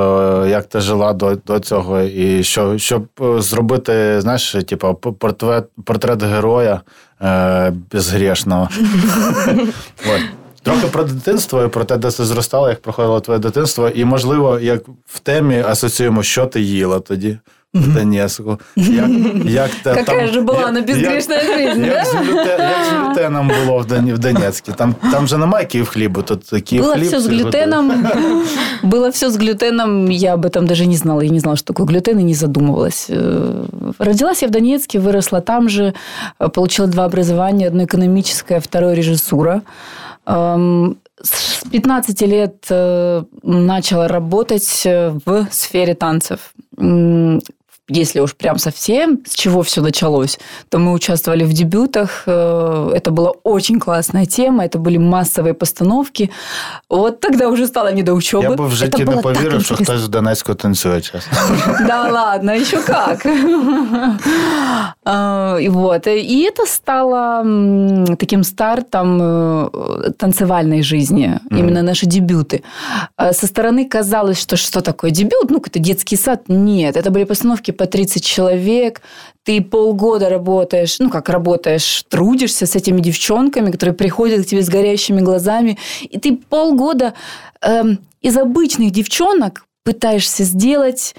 е, 0.44 0.50
як 0.50 0.66
ти 0.66 0.80
жила 0.80 1.12
до, 1.12 1.36
до 1.46 1.60
цього, 1.60 2.00
і 2.00 2.44
що, 2.44 2.78
щоб 2.78 3.06
е, 3.20 3.40
зробити, 3.40 4.20
знаєш, 4.20 4.56
типу, 4.68 4.94
портрет, 4.94 5.64
портрет 5.84 6.22
героя 6.22 6.80
е, 7.22 7.72
безгрішного. 7.92 8.68
Трохи 10.62 10.86
про 10.86 11.04
дитинство 11.04 11.64
і 11.64 11.68
про 11.68 11.84
те, 11.84 11.96
де 11.96 12.10
ти 12.10 12.24
зростала, 12.24 12.68
як 12.68 12.82
проходило 12.82 13.20
твоє 13.20 13.40
дитинство, 13.40 13.88
і, 13.88 14.04
можливо, 14.04 14.58
як 14.58 14.82
в 15.06 15.18
темі 15.18 15.60
асоціюємо, 15.60 16.22
що 16.22 16.46
ти 16.46 16.60
їла 16.60 17.00
тоді 17.00 17.38
Донецьку. 17.77 18.59
Як, 18.75 19.09
як 19.45 19.69
те, 19.83 19.93
Какая 19.95 20.19
там- 20.25 20.27
же 20.33 20.41
была 20.41 20.59
як- 20.59 20.69
она 20.69 20.81
безгрешная 20.81 21.41
жизнь, 21.41 21.85
як, 21.85 21.93
да? 21.95 22.05
з 22.05 22.13
глюте- 22.13 22.57
як 22.59 22.85
з 22.85 23.05
глютеном 23.07 23.51
було 23.65 23.79
в, 23.79 23.85
Дон, 23.85 24.13
в 24.13 24.17
Донецьку? 24.19 24.71
Там, 24.71 24.95
там 25.11 25.27
же 25.27 25.37
немає 25.37 25.65
Київ 25.65 25.87
хлібу, 25.87 26.21
тут 26.21 26.43
Київ 26.63 26.83
Было 26.85 26.93
хліб. 26.93 27.03
все 27.07 27.17
с 27.17 27.25
всі 27.25 27.29
готують. 27.29 27.41
глютеном. 27.43 27.91
Было 28.83 29.09
все 29.09 29.27
с 29.27 29.37
глютеном. 29.37 30.11
Я 30.11 30.33
об 30.35 30.45
этом 30.45 30.65
даже 30.67 30.85
не 30.85 30.95
знала. 30.97 31.23
Я 31.23 31.29
не 31.31 31.39
знала, 31.39 31.57
что 31.57 31.73
такое 31.73 31.85
глютен, 31.87 32.19
и 32.19 32.23
не 32.23 32.33
задумывалась. 32.33 33.09
Э, 33.09 33.65
Родилась 33.99 34.41
я 34.43 34.47
в 34.47 34.51
Донецке, 34.51 34.99
выросла 34.99 35.41
там 35.41 35.69
же, 35.69 35.93
э, 36.39 36.49
получила 36.49 36.87
два 36.87 37.05
образования. 37.05 37.67
Одно 37.67 37.83
экономическое, 37.83 38.59
второе 38.59 38.93
режиссура. 38.95 39.61
Эм, 40.27 40.95
С 41.23 41.63
15 41.71 42.27
лет 42.27 42.53
э, 42.71 43.23
начала 43.43 44.07
работать 44.07 44.83
э, 44.85 45.11
в 45.25 45.47
сфере 45.51 45.93
танцев. 45.95 46.39
М, 47.89 47.95
Если 47.97 48.21
уж 48.21 48.33
прям 48.33 48.57
совсем, 48.59 49.19
с 49.25 49.35
чего 49.35 49.61
все 49.61 49.81
началось, 49.81 50.39
то 50.69 50.79
мы 50.79 50.93
участвовали 50.93 51.43
в 51.43 51.53
дебютах. 51.53 52.23
Э, 52.27 52.91
Это 52.95 53.11
была 53.11 53.31
очень 53.43 53.79
классная 53.79 54.25
тема, 54.25 54.63
это 54.63 54.77
были 54.79 54.97
массовые 54.97 55.53
постановки. 55.53 56.29
Вот 56.89 57.19
тогда 57.19 57.49
уже 57.49 57.67
стало 57.67 57.91
не 57.91 58.03
до 58.03 58.13
учебы. 58.13 58.43
Я 58.43 58.55
би 58.55 58.67
в 58.67 58.71
житті 58.71 59.03
Это 59.03 59.05
не 59.05 59.11
было 59.11 59.13
так 59.15 59.23
повірив, 59.23 59.51
що 59.65 59.73
интересно. 59.73 59.85
хтось 59.95 60.01
в 60.05 60.07
Донецьку 60.07 60.53
танцює, 60.53 61.01
чесно. 61.01 61.37
Да 61.87 62.09
ладно, 62.11 62.51
еще 62.53 62.77
как. 62.81 63.25
А, 65.05 65.57
И 65.61 65.69
вот. 65.69 66.07
И 66.07 66.49
это 66.49 66.65
стало 66.65 67.41
м, 67.41 68.05
таким 68.17 68.43
стартом 68.43 69.19
э, 69.21 70.11
танцевальной 70.17 70.83
жизни, 70.83 71.39
именно 71.51 71.83
наши 71.83 72.05
дебюты. 72.05 72.61
А 73.17 73.33
Со 73.33 73.45
стороны 73.47 73.89
казалось, 73.89 74.39
что 74.41 74.55
что 74.55 74.81
такое 74.81 75.11
дебют? 75.11 75.49
Ну, 75.49 75.59
какой-то 75.59 75.79
детский 75.79 76.17
сад. 76.17 76.39
Нет, 76.47 76.95
это 76.95 77.09
были 77.09 77.25
постановки 77.25 77.71
по 77.78 77.86
30 77.86 78.22
человек. 78.22 79.00
Ты 79.44 79.62
полгода 79.62 80.28
работаешь, 80.28 80.98
ну, 80.98 81.08
как 81.08 81.30
работаешь, 81.30 82.04
трудишься 82.08 82.66
с 82.66 82.76
этими 82.76 83.00
девчонками, 83.00 83.70
которые 83.70 83.94
приходят 83.94 84.44
к 84.44 84.48
тебе 84.48 84.62
с 84.62 84.68
горящими 84.68 85.20
глазами, 85.20 85.78
и 86.02 86.18
ты 86.18 86.36
полгода 86.36 87.14
эм, 87.62 88.00
из 88.20 88.36
обычных 88.36 88.90
девчонок 88.90 89.64
пытаешься 89.84 90.44
сделать 90.44 91.14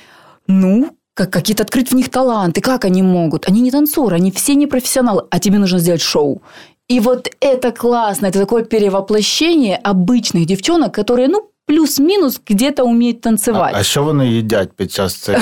ну, 0.46 0.92
как 1.16 1.32
какие-то 1.32 1.63
открыть 1.63 1.92
в 1.92 1.96
них 1.96 2.10
таланты. 2.10 2.62
Как 2.62 2.86
они 2.86 3.01
могут? 3.01 3.48
Они 3.48 3.62
не 3.62 3.72
танцоры, 3.72 4.16
они 4.16 4.32
все 4.32 4.56
не 4.56 4.68
профессионалы, 4.68 5.25
а 5.30 5.39
тебе 5.39 5.58
нужно 5.58 5.80
сделать 5.80 6.01
шоу. 6.01 6.42
И 6.88 7.00
вот 7.00 7.30
это 7.39 7.72
классно, 7.72 8.28
это 8.28 8.39
такое 8.39 8.63
перевоплощение 8.63 9.78
обычных 9.78 10.46
девчонок, 10.48 10.94
которые, 10.94 11.28
ну, 11.28 11.50
плюс-минус 11.70 12.42
где-то 12.50 12.86
уміють 12.86 13.22
танцювати. 13.22 13.74
А 13.78 13.84
що 13.84 14.04
вони 14.04 14.28
їдять 14.28 14.70
під 14.76 14.92
час 14.92 15.16
цих 15.16 15.38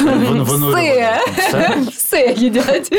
Все. 1.38 1.78
Все? 1.92 2.36
Їдять. 2.38 2.94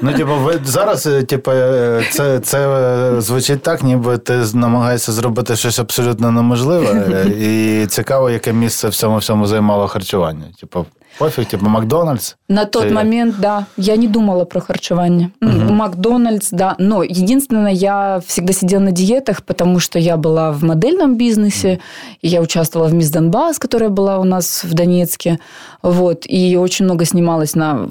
Ну, 0.00 0.12
типу, 0.12 0.34
ви 0.34 0.60
зараз, 0.64 1.06
е, 1.06 1.22
типу, 1.22 1.50
е, 1.50 2.02
це, 2.10 2.40
це 2.40 2.68
е, 2.68 3.20
звучить 3.20 3.62
так, 3.62 3.82
ніби 3.82 4.18
ти 4.18 4.42
намагаєшся 4.54 5.12
зробити 5.12 5.56
щось 5.56 5.78
абсолютно 5.78 6.30
неможливе. 6.30 7.26
І 7.40 7.86
цікаво, 7.86 8.30
яке 8.30 8.52
місце 8.52 8.88
в 8.88 8.94
цьому 8.94 9.16
всьому 9.16 9.46
займало 9.46 9.88
харчування. 9.88 10.44
Типу, 10.60 10.86
пофіг, 11.20 11.44
типу, 11.44 11.68
Макдональдс. 11.68 12.36
На 12.48 12.64
тот 12.64 12.82
Це- 12.82 12.90
момент, 12.90 13.34
да, 13.40 13.66
я 13.76 13.96
не 13.96 14.06
думала 14.06 14.44
про 14.44 14.60
харчевание. 14.60 15.28
Мгм. 15.40 15.76
Макдональдс, 15.76 16.50
да. 16.50 16.76
Но 16.78 17.04
единственное, 17.04 17.72
я 17.72 18.20
всегда 18.26 18.52
сидела 18.52 18.80
на 18.80 18.90
диетах, 18.90 19.40
потому 19.40 19.80
что 19.80 19.98
я 19.98 20.16
была 20.16 20.50
в 20.50 20.64
модельном 20.64 21.16
бизнесе, 21.16 21.78
я 22.22 22.40
участвовала 22.40 22.90
в 22.90 22.94
Мисс 22.94 23.10
Донбасс, 23.10 23.58
которая 23.58 23.90
была 23.90 24.18
у 24.18 24.24
нас 24.24 24.64
в 24.64 24.74
Донецке. 24.74 25.38
Вот, 25.82 26.26
и 26.28 26.56
очень 26.56 26.86
много 26.86 27.04
снималась 27.04 27.54
на 27.54 27.88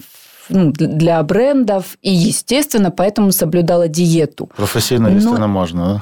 ну, 0.51 0.73
для 0.73 1.23
брендов. 1.23 1.85
И, 2.03 2.11
естественно, 2.11 2.91
поэтому 2.91 3.33
соблюдала 3.33 3.89
диету. 3.89 4.49
Професійно 4.57 5.11
їсти 5.11 5.39
не 5.39 5.47
можна. 5.47 6.01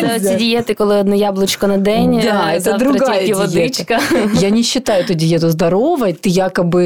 Це 0.00 0.20
ці 0.20 0.34
дієти, 0.34 0.74
коли 0.74 0.96
одне 0.96 1.16
яблучко 1.16 1.66
на 1.66 1.76
день, 1.76 2.20
да, 2.24 2.52
е, 2.52 2.56
это 2.56 2.60
завтра 2.60 2.92
другая 2.92 3.20
тільки 3.20 3.34
диета. 3.34 3.46
водичка. 3.46 4.00
Я 4.34 4.50
не 4.50 4.62
считаю 4.62 5.04
эту 5.04 5.14
диету 5.14 5.50
здоровой. 5.50 6.12
Ты 6.12 6.28
якобы, 6.28 6.84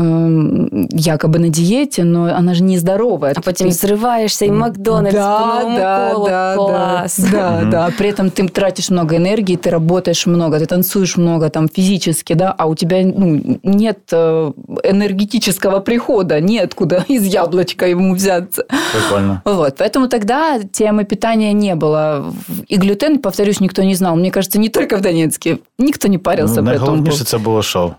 эм, 0.00 0.68
якобы 0.92 1.38
на 1.38 1.48
диете, 1.48 2.04
но 2.04 2.34
она 2.38 2.54
же 2.54 2.64
не 2.64 2.78
здоровая. 2.78 3.34
А 3.36 3.40
потім 3.40 3.68
Ты- 3.68 3.72
зриваєшся 3.72 4.44
і 4.44 4.50
Макдональдс 4.50 5.14
по 5.16 5.46
новому 5.46 5.78
колу. 6.14 6.26
Клас. 6.56 7.18
Да, 7.18 7.60
да, 7.62 7.64
да. 7.70 7.88
При 7.98 8.12
этом 8.12 8.30
ты 8.40 8.48
тратишь 8.48 8.90
много 8.90 9.16
энергии, 9.16 9.56
ты 9.56 9.70
работаешь 9.70 10.26
много, 10.26 10.56
ты 10.58 10.66
танцуешь 10.66 11.16
много 11.16 11.48
там 11.48 11.68
физически, 11.68 12.34
да, 12.34 12.54
а 12.58 12.66
у 12.66 12.74
тебя 12.74 13.02
ну, 13.16 13.40
нет 13.62 13.98
э, 14.12 14.52
энергетического 14.84 15.80
прихода, 15.80 16.00
неоткуда 16.40 17.04
из 17.08 17.24
яблочка 17.26 17.86
ему 17.86 18.14
взяться. 18.14 18.64
Прикольно. 18.92 19.42
Вот, 19.44 19.76
поэтому 19.80 20.08
тогда 20.08 20.58
темы 20.72 21.04
питания 21.04 21.52
не 21.52 21.74
было. 21.74 22.32
И 22.68 22.76
глютен, 22.76 23.18
повторюсь, 23.18 23.60
никто 23.60 23.82
не 23.82 23.94
знал. 23.94 24.16
Мне 24.16 24.30
кажется, 24.30 24.58
не 24.58 24.68
только 24.68 24.96
в 24.96 25.00
Донецке. 25.00 25.58
Никто 25.78 26.08
не 26.08 26.18
парился 26.18 26.54
Ну, 26.54 26.56
по 26.56 26.60
этому 26.60 26.64
найголовніше 26.78 27.10
поводу. 27.10 27.24
це 27.24 27.38
було 27.38 27.62
шоу. 27.62 27.94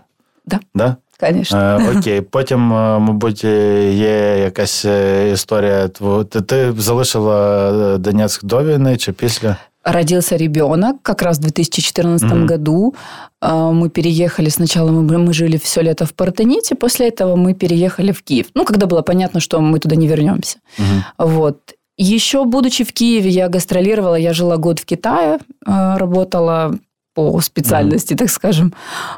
Да. 0.46 0.60
Да? 0.74 0.96
Конечно. 1.20 1.58
Е, 1.58 1.98
окей, 1.98 2.20
потім, 2.20 2.72
е, 2.72 2.98
мабуть, 2.98 3.44
є 3.44 4.38
якась 4.44 4.84
е, 4.84 5.30
історія. 5.32 5.86
тво- 5.86 6.24
Ти, 6.24 6.40
ти 6.40 6.72
залишила 6.78 7.68
е, 7.94 7.98
Донецьк 7.98 8.44
до 8.44 8.64
війни 8.64 8.96
чи 8.96 9.12
після? 9.12 9.56
Родился 9.87 10.35
ребенок 10.35 11.01
как 11.01 11.21
раз 11.21 11.37
в 11.37 11.41
2014 11.41 12.25
Мгм. 12.33 12.45
году. 12.45 12.95
А, 13.41 13.71
Мы 13.71 13.89
переехали. 13.89 14.49
Сначала 14.49 14.91
мы, 14.91 15.17
мы 15.17 15.33
жили 15.33 15.57
все 15.57 15.81
лето 15.81 16.05
в 16.05 16.13
Партените, 16.13 16.75
после 16.75 17.07
этого 17.07 17.35
мы 17.37 17.53
переехали 17.53 18.11
в 18.11 18.21
Киев. 18.21 18.47
Ну, 18.53 18.65
когда 18.65 18.85
было 18.85 19.01
понятно, 19.01 19.39
что 19.39 19.59
мы 19.61 19.79
туда 19.79 19.95
не 19.95 20.07
вернемся. 20.07 20.57
Мгм. 20.77 21.03
Вот. 21.17 21.57
Еще 21.99 22.43
будучи 22.43 22.83
в 22.83 22.91
Киеве, 22.93 23.29
я 23.29 23.47
гастролировала, 23.49 24.15
я 24.15 24.33
жила 24.33 24.57
год 24.57 24.79
в 24.79 24.85
Китае, 24.85 25.39
э, 25.65 25.97
работала 25.97 26.77
по 27.17 27.41
специальности, 27.41 28.15
так 28.15 28.29
скажем. 28.29 28.73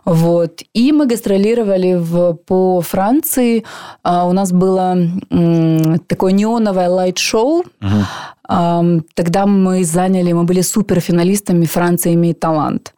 Вот. 0.05 0.61
И 0.77 0.91
мы 0.93 1.05
гастролировали 1.05 1.95
в, 1.95 2.33
по 2.47 2.79
Франции. 2.81 3.63
А, 4.03 4.25
У 4.25 4.31
нас 4.31 4.51
было 4.51 4.95
м, 5.31 5.99
такое 6.07 6.31
неоновое 6.31 6.87
light-шоу. 6.89 7.63
Мгм. 7.81 8.05
Ам, 8.51 9.01
Тогда 9.15 9.45
мы 9.45 9.83
заняли, 9.83 10.31
мы 10.33 10.43
были 10.43 10.61
суперфиналистами 10.61 11.65
«Франция 11.65 12.13
имеет 12.13 12.39
талант». 12.39 12.93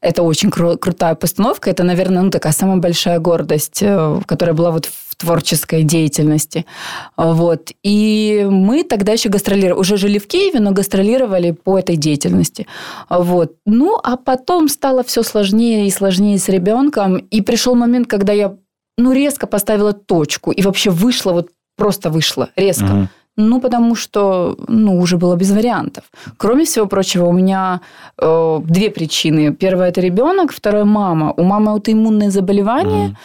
Это 0.00 0.22
очень 0.22 0.48
кру- 0.48 0.78
крутая 0.78 1.14
постановка. 1.14 1.70
Это, 1.70 1.84
наверное, 1.84 2.22
ну, 2.22 2.30
такая 2.30 2.52
самая 2.52 2.76
большая 2.78 3.18
гордость, 3.18 3.82
э, 3.82 4.20
которая 4.26 4.54
была 4.56 4.70
вот 4.70 4.86
в 4.86 5.07
творческой 5.18 5.82
деятельности. 5.82 6.64
Вот. 7.16 7.72
И 7.82 8.46
мы 8.48 8.84
тогда 8.84 9.12
еще 9.12 9.28
гастролировали, 9.28 9.80
уже 9.80 9.96
жили 9.96 10.18
в 10.18 10.26
Киеве, 10.26 10.60
но 10.60 10.70
гастролировали 10.70 11.50
по 11.50 11.78
этой 11.78 11.96
деятельности. 11.96 12.66
Вот. 13.10 13.56
Ну, 13.66 13.98
а 14.02 14.16
потом 14.16 14.68
стало 14.68 15.02
все 15.02 15.22
сложнее 15.22 15.86
и 15.86 15.90
сложнее 15.90 16.38
с 16.38 16.48
ребенком. 16.48 17.16
И 17.16 17.42
пришел 17.42 17.74
момент, 17.74 18.06
когда 18.06 18.32
я 18.32 18.56
ну, 18.96 19.12
резко 19.12 19.46
поставила 19.46 19.92
точку 19.92 20.52
и 20.52 20.62
вообще 20.62 20.90
вышла, 20.90 21.32
вот 21.32 21.48
просто 21.76 22.10
вышла 22.10 22.48
резко. 22.56 22.84
Мгм. 22.84 23.08
Ну, 23.40 23.60
потому 23.60 23.94
что, 23.94 24.56
ну, 24.66 24.98
уже 24.98 25.16
было 25.16 25.36
без 25.36 25.52
вариантов. 25.52 26.02
Кроме 26.36 26.64
всего 26.64 26.86
прочего, 26.86 27.26
у 27.26 27.32
меня 27.32 27.80
э, 28.20 28.60
две 28.64 28.90
причины. 28.90 29.54
Первая– 29.54 29.90
это 29.90 30.00
ребенок, 30.00 30.52
вторая– 30.52 30.84
мама. 30.84 31.32
У 31.36 31.44
мамы 31.44 31.70
аутоиммунное 31.70 32.30
заболевание. 32.30 33.06
Мгм. 33.06 33.16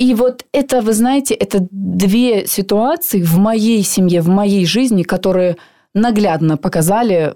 И 0.00 0.14
вот 0.14 0.46
это, 0.52 0.80
вы 0.80 0.94
знаете, 0.94 1.34
это 1.34 1.68
две 1.70 2.46
ситуации 2.46 3.22
в 3.22 3.38
моей 3.38 3.82
семье, 3.82 4.22
в 4.22 4.28
моей 4.28 4.64
жизни, 4.64 5.02
которые 5.02 5.58
наглядно 5.94 6.56
показали 6.56 7.34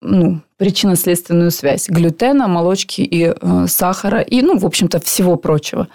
ну, 0.00 0.40
причинно-следственную 0.58 1.50
связь 1.50 1.88
глютена, 1.88 2.46
молочки 2.46 3.00
и 3.00 3.34
э, 3.34 3.66
сахара, 3.66 4.20
и, 4.20 4.42
ну, 4.42 4.58
в 4.58 4.64
общем-то, 4.64 5.00
всего 5.00 5.36
прочего. 5.36 5.88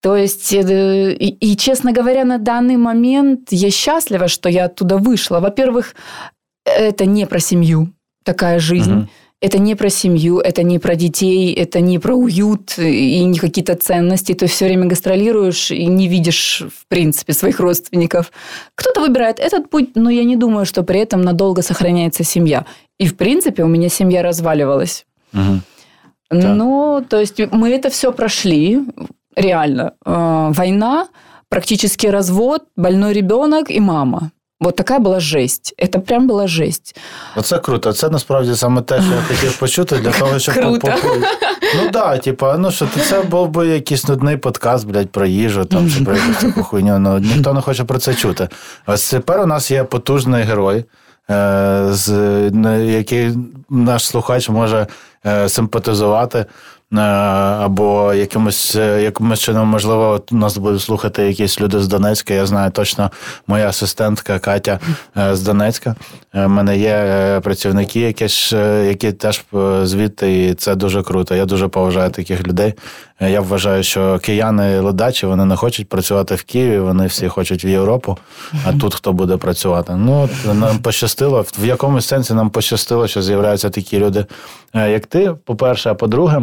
То 0.00 0.14
есть, 0.16 0.52
э, 0.52 1.12
и, 1.12 1.28
и, 1.28 1.56
честно 1.56 1.92
говоря, 1.92 2.24
на 2.24 2.38
данный 2.38 2.76
момент 2.76 3.48
я 3.50 3.70
счастлива, 3.70 4.28
что 4.28 4.48
я 4.48 4.66
оттуда 4.66 4.98
вышла. 4.98 5.40
Во-первых, 5.40 5.96
это 6.64 7.04
не 7.04 7.26
про 7.26 7.40
семью 7.40 7.92
такая 8.24 8.60
жизнь. 8.60 8.92
Мгм. 8.92 9.08
Это 9.44 9.58
не 9.58 9.74
про 9.74 9.90
семью, 9.90 10.38
это 10.38 10.62
не 10.62 10.78
про 10.78 10.94
детей, 10.94 11.52
это 11.52 11.80
не 11.80 11.98
про 11.98 12.14
уют 12.14 12.78
и 12.78 13.24
не 13.24 13.38
какие-то 13.38 13.74
ценности. 13.74 14.32
Ты 14.32 14.46
все 14.46 14.64
время 14.64 14.86
гастролируешь 14.86 15.70
и 15.70 15.84
не 15.86 16.08
видишь, 16.08 16.62
в 16.62 16.86
принципе, 16.88 17.34
своих 17.34 17.60
родственников. 17.60 18.32
Кто-то 18.74 19.02
выбирает 19.02 19.38
этот 19.38 19.68
путь, 19.68 19.96
но 19.96 20.08
я 20.08 20.24
не 20.24 20.36
думаю, 20.36 20.64
что 20.64 20.82
при 20.82 21.00
этом 21.00 21.20
надолго 21.20 21.60
сохраняется 21.60 22.24
семья. 22.24 22.64
И, 22.98 23.06
в 23.06 23.16
принципе, 23.16 23.64
у 23.64 23.68
меня 23.68 23.90
семья 23.90 24.22
разваливалась. 24.22 25.04
Мгм. 25.32 25.60
Ну, 26.30 27.04
то 27.06 27.20
есть 27.20 27.38
мы 27.52 27.68
это 27.68 27.90
все 27.90 28.12
прошли, 28.12 28.80
реально. 29.36 29.92
Э, 30.06 30.52
Война, 30.54 31.08
практически 31.50 32.06
развод, 32.06 32.62
больной 32.76 33.12
ребенок 33.12 33.70
и 33.70 33.78
мама. 33.78 34.30
Вот 34.63 34.75
такая 34.75 34.99
была 34.99 35.19
жесть. 35.19 35.73
Это 35.77 35.99
прям 36.01 36.27
была 36.27 36.47
жесть. 36.47 36.95
Оце 37.35 37.59
круто. 37.59 37.93
Це 37.93 38.09
насправді 38.09 38.55
саме 38.55 38.81
те, 38.81 39.01
що 39.01 39.11
я 39.11 39.21
хотів 39.21 39.57
почути 39.59 39.97
для 39.97 40.11
того, 40.11 40.39
щоб 40.39 40.55
Круто. 40.55 40.79
по- 40.79 40.87
по- 41.07 41.15
Ну 41.75 41.89
да, 41.93 42.17
типа, 42.17 42.57
ну 42.57 42.71
що 42.71 42.87
це 43.09 43.21
був 43.21 43.49
би 43.49 43.67
якийсь 43.67 44.07
нудний 44.07 44.37
подкаст, 44.37 44.87
блядь, 44.87 45.09
про 45.09 45.25
їжу, 45.25 45.65
там 45.65 45.89
чи 45.91 46.03
про 46.03 46.15
якусь 46.15 46.37
таку 46.37 46.63
хуйню. 46.63 46.99
Ну 46.99 47.19
ніхто 47.19 47.53
не 47.53 47.61
хоче 47.61 47.83
про 47.83 47.99
це 47.99 48.13
чути. 48.13 48.47
Ось 48.87 49.09
тепер 49.09 49.39
у 49.39 49.45
нас 49.45 49.71
є 49.71 49.83
потужний 49.83 50.43
герой. 50.43 50.85
е, 51.29 51.85
З 51.89 52.09
на 52.51 52.75
який 52.77 53.31
наш 53.69 54.05
слухач 54.05 54.49
може 54.49 54.87
е, 55.25 55.49
симпатизувати, 55.49 56.39
е, 56.39 56.45
або 57.02 58.14
якимось, 58.14 58.76
е, 58.76 59.02
якимось 59.02 59.40
чином, 59.40 59.68
можливо, 59.68 60.08
от 60.08 60.32
нас 60.32 60.56
будуть 60.56 60.80
слухати 60.82 61.22
якісь 61.22 61.60
люди 61.60 61.80
з 61.80 61.88
Донецька. 61.88 62.34
Я 62.34 62.46
знаю 62.46 62.70
точно 62.70 63.10
моя 63.46 63.68
асистентка 63.68 64.38
Катя 64.38 64.78
е, 65.16 65.36
з 65.36 65.42
Донецька. 65.42 65.94
У 66.34 66.48
мене 66.48 66.78
є 66.78 66.90
е, 66.94 67.40
працівники, 67.40 68.00
які, 68.00 68.26
е, 68.52 68.84
які 68.88 69.12
теж 69.12 69.44
е, 69.54 69.86
звідти, 69.86 70.44
і 70.46 70.54
це 70.54 70.74
дуже 70.74 71.02
круто. 71.02 71.34
Я 71.34 71.44
дуже 71.44 71.68
поважаю 71.68 72.10
таких 72.10 72.46
людей. 72.46 72.74
Е, 73.20 73.30
Я 73.30 73.40
вважаю, 73.40 73.82
що 73.82 74.18
кияни 74.18 74.80
ледачі 74.80 75.26
вони 75.26 75.44
не 75.44 75.56
хочуть 75.56 75.88
працювати 75.88 76.34
в 76.34 76.42
Києві, 76.42 76.78
вони 76.78 77.06
всі 77.06 77.28
хочуть 77.28 77.64
в 77.64 77.66
Європу. 77.66 78.18
А 78.66 78.72
тут 78.72 78.94
хто 78.94 79.12
буде 79.12 79.36
працювати? 79.36 79.92
Ну 79.96 80.28
нам 80.54 80.78
пощастило. 80.78 81.44
В 81.58 81.66
якомусь 81.66 82.06
сенсі 82.06 82.34
нам 82.34 82.50
пощастило, 82.50 83.08
що 83.08 83.22
з'являються 83.22 83.70
такі 83.70 83.98
люди, 83.98 84.26
е, 84.74 84.90
як 84.90 85.06
ти. 85.06 85.34
По-перше, 85.44 85.90
а 85.90 85.94
по-друге. 85.94 86.42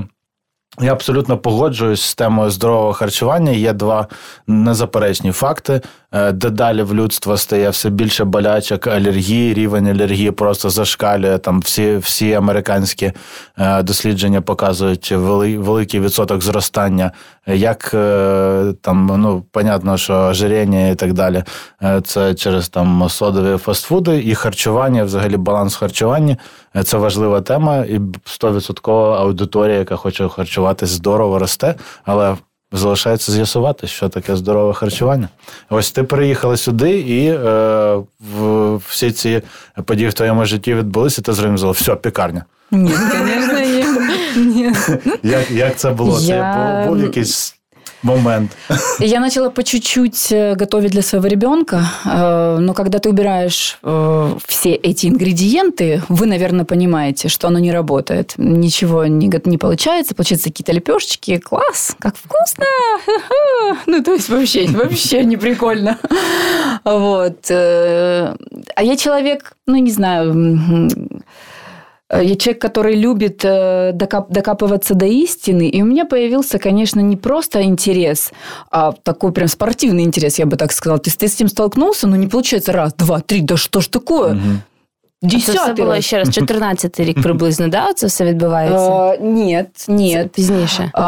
Я 0.79 0.91
абсолютно 0.91 1.37
погоджуюсь 1.37 2.01
з 2.01 2.15
темою 2.15 2.49
здорового 2.49 2.93
харчування. 2.93 3.51
Є 3.51 3.73
два 3.73 4.07
незаперечні 4.47 5.31
факти. 5.31 5.81
Е, 6.13 6.31
Дедалі 6.31 6.83
в 6.83 6.95
людства 6.95 7.37
стає 7.37 7.69
все 7.69 7.89
більше 7.89 8.23
болячок, 8.25 8.87
алергії, 8.87 9.53
рівень 9.53 9.87
алергії 9.87 10.31
просто 10.31 10.69
зашкалює. 10.69 11.37
Там 11.37 11.59
всі, 11.59 11.97
всі 11.97 12.33
американські 12.33 13.11
е, 13.57 13.83
дослідження 13.83 14.41
показують 14.41 15.11
вели- 15.11 15.57
великий 15.57 15.99
відсоток 15.99 16.41
зростання. 16.41 17.11
Як 17.47 17.91
е, 17.93 18.73
там, 18.81 19.05
ну, 19.17 19.43
понятно, 19.51 19.97
що 19.97 20.13
ожирення 20.13 20.87
і 20.87 20.95
так 20.95 21.13
далі. 21.13 21.43
Це 22.03 22.33
через 22.33 22.69
там 22.69 23.09
содові 23.09 23.57
фастфуди 23.57 24.23
і 24.25 24.35
харчування, 24.35 25.03
взагалі 25.03 25.37
баланс 25.37 25.75
харчування. 25.75 26.37
Це 26.83 26.97
важлива 26.97 27.41
тема, 27.41 27.77
і 27.77 27.99
100% 28.25 28.91
аудиторія, 29.13 29.77
яка 29.77 29.95
хоче 29.95 30.29
харчуватись 30.29 30.89
здорово, 30.89 31.39
росте, 31.39 31.75
але 32.05 32.35
залишається 32.71 33.31
з'ясувати, 33.31 33.87
що 33.87 34.09
таке 34.09 34.35
здорове 34.35 34.73
харчування. 34.73 35.29
Ось 35.69 35.91
ти 35.91 36.03
приїхала 36.03 36.57
сюди, 36.57 36.99
і 36.99 37.27
е, 37.27 37.37
в, 38.35 38.75
всі 38.75 39.11
ці 39.11 39.41
події 39.85 40.09
в 40.09 40.13
твоєму 40.13 40.45
житті 40.45 40.73
відбулися, 40.73 41.21
ти 41.21 41.33
зрозуміла, 41.33 41.71
все, 41.71 41.95
пікарня. 41.95 42.45
Ні, 42.71 42.93
звісно. 42.93 44.01
Нет. 44.35 44.89
Як, 45.23 45.51
як 45.51 45.75
це 45.75 45.89
було? 45.89 46.19
Це 46.19 46.85
був, 46.85 46.87
був 46.87 47.03
якийсь 47.03 47.55
момент. 48.03 48.51
Я 48.99 49.19
начала 49.19 49.49
по 49.49 49.63
чуть-чуть 49.63 50.31
э, 50.31 50.55
готовить 50.55 50.91
для 50.91 51.01
своего 51.01 51.27
ребенка, 51.27 51.83
э, 52.05 52.57
но 52.59 52.73
когда 52.73 52.99
ты 52.99 53.09
убираешь 53.09 53.77
э, 53.83 54.35
все 54.45 54.73
эти 54.73 55.07
ингредиенты, 55.07 56.01
вы, 56.09 56.25
наверное, 56.25 56.65
понимаете, 56.65 57.29
что 57.29 57.47
оно 57.47 57.59
не 57.59 57.71
работает. 57.71 58.33
Ничего 58.37 59.05
не, 59.05 59.29
не 59.45 59.57
получается, 59.57 60.15
получаются 60.15 60.49
какие-то 60.49 60.71
лепешечки. 60.71 61.37
Класс, 61.37 61.95
как 61.99 62.15
вкусно! 62.15 62.65
Ну, 63.85 64.03
то 64.03 64.13
есть 64.13 64.29
вообще, 64.29 64.67
вообще 64.67 65.23
не 65.23 65.37
прикольно. 65.37 65.97
Вот. 66.83 67.49
А 67.49 68.35
я 68.79 68.97
человек, 68.97 69.53
ну, 69.65 69.75
не 69.75 69.91
знаю, 69.91 70.89
я 72.19 72.35
человек, 72.35 72.61
который 72.61 72.95
любит 72.95 73.45
э, 73.45 73.91
докап- 73.93 74.29
докапываться 74.29 74.93
до 74.95 75.05
истины, 75.05 75.69
и 75.69 75.81
у 75.81 75.85
меня 75.85 76.05
появился, 76.05 76.59
конечно, 76.59 76.99
не 76.99 77.15
просто 77.15 77.61
интерес, 77.63 78.31
а 78.69 78.91
такой 79.03 79.31
прям 79.31 79.47
спортивный 79.47 80.03
интерес, 80.03 80.39
я 80.39 80.45
бы 80.45 80.57
так 80.57 80.71
сказала. 80.71 80.99
Есть 81.05 81.19
ты 81.19 81.27
с 81.27 81.35
этим 81.35 81.47
столкнулся, 81.47 82.07
но 82.07 82.15
не 82.15 82.27
получается 82.27 82.71
раз, 82.71 82.93
два, 82.93 83.19
три, 83.19 83.41
да 83.41 83.57
что 83.57 83.79
ж 83.81 83.87
такое? 83.87 84.31
Це 84.31 84.70
все 85.22 85.52
Десятый 85.52 85.76
було 85.76 85.92
раз. 85.94 86.04
ще 86.04 86.18
раз 86.18 86.28
14-й 86.28 87.04
рік 87.04 87.22
приблизно, 87.22 87.68
да? 87.68 87.92
Це 87.92 88.06
все 88.06 88.24
відбувається? 88.24 88.76
А, 88.90 89.16
Нет, 89.20 89.66
Це 89.74 89.92
нет. 89.92 90.32
пізніше. 90.32 90.90
А, 90.94 91.02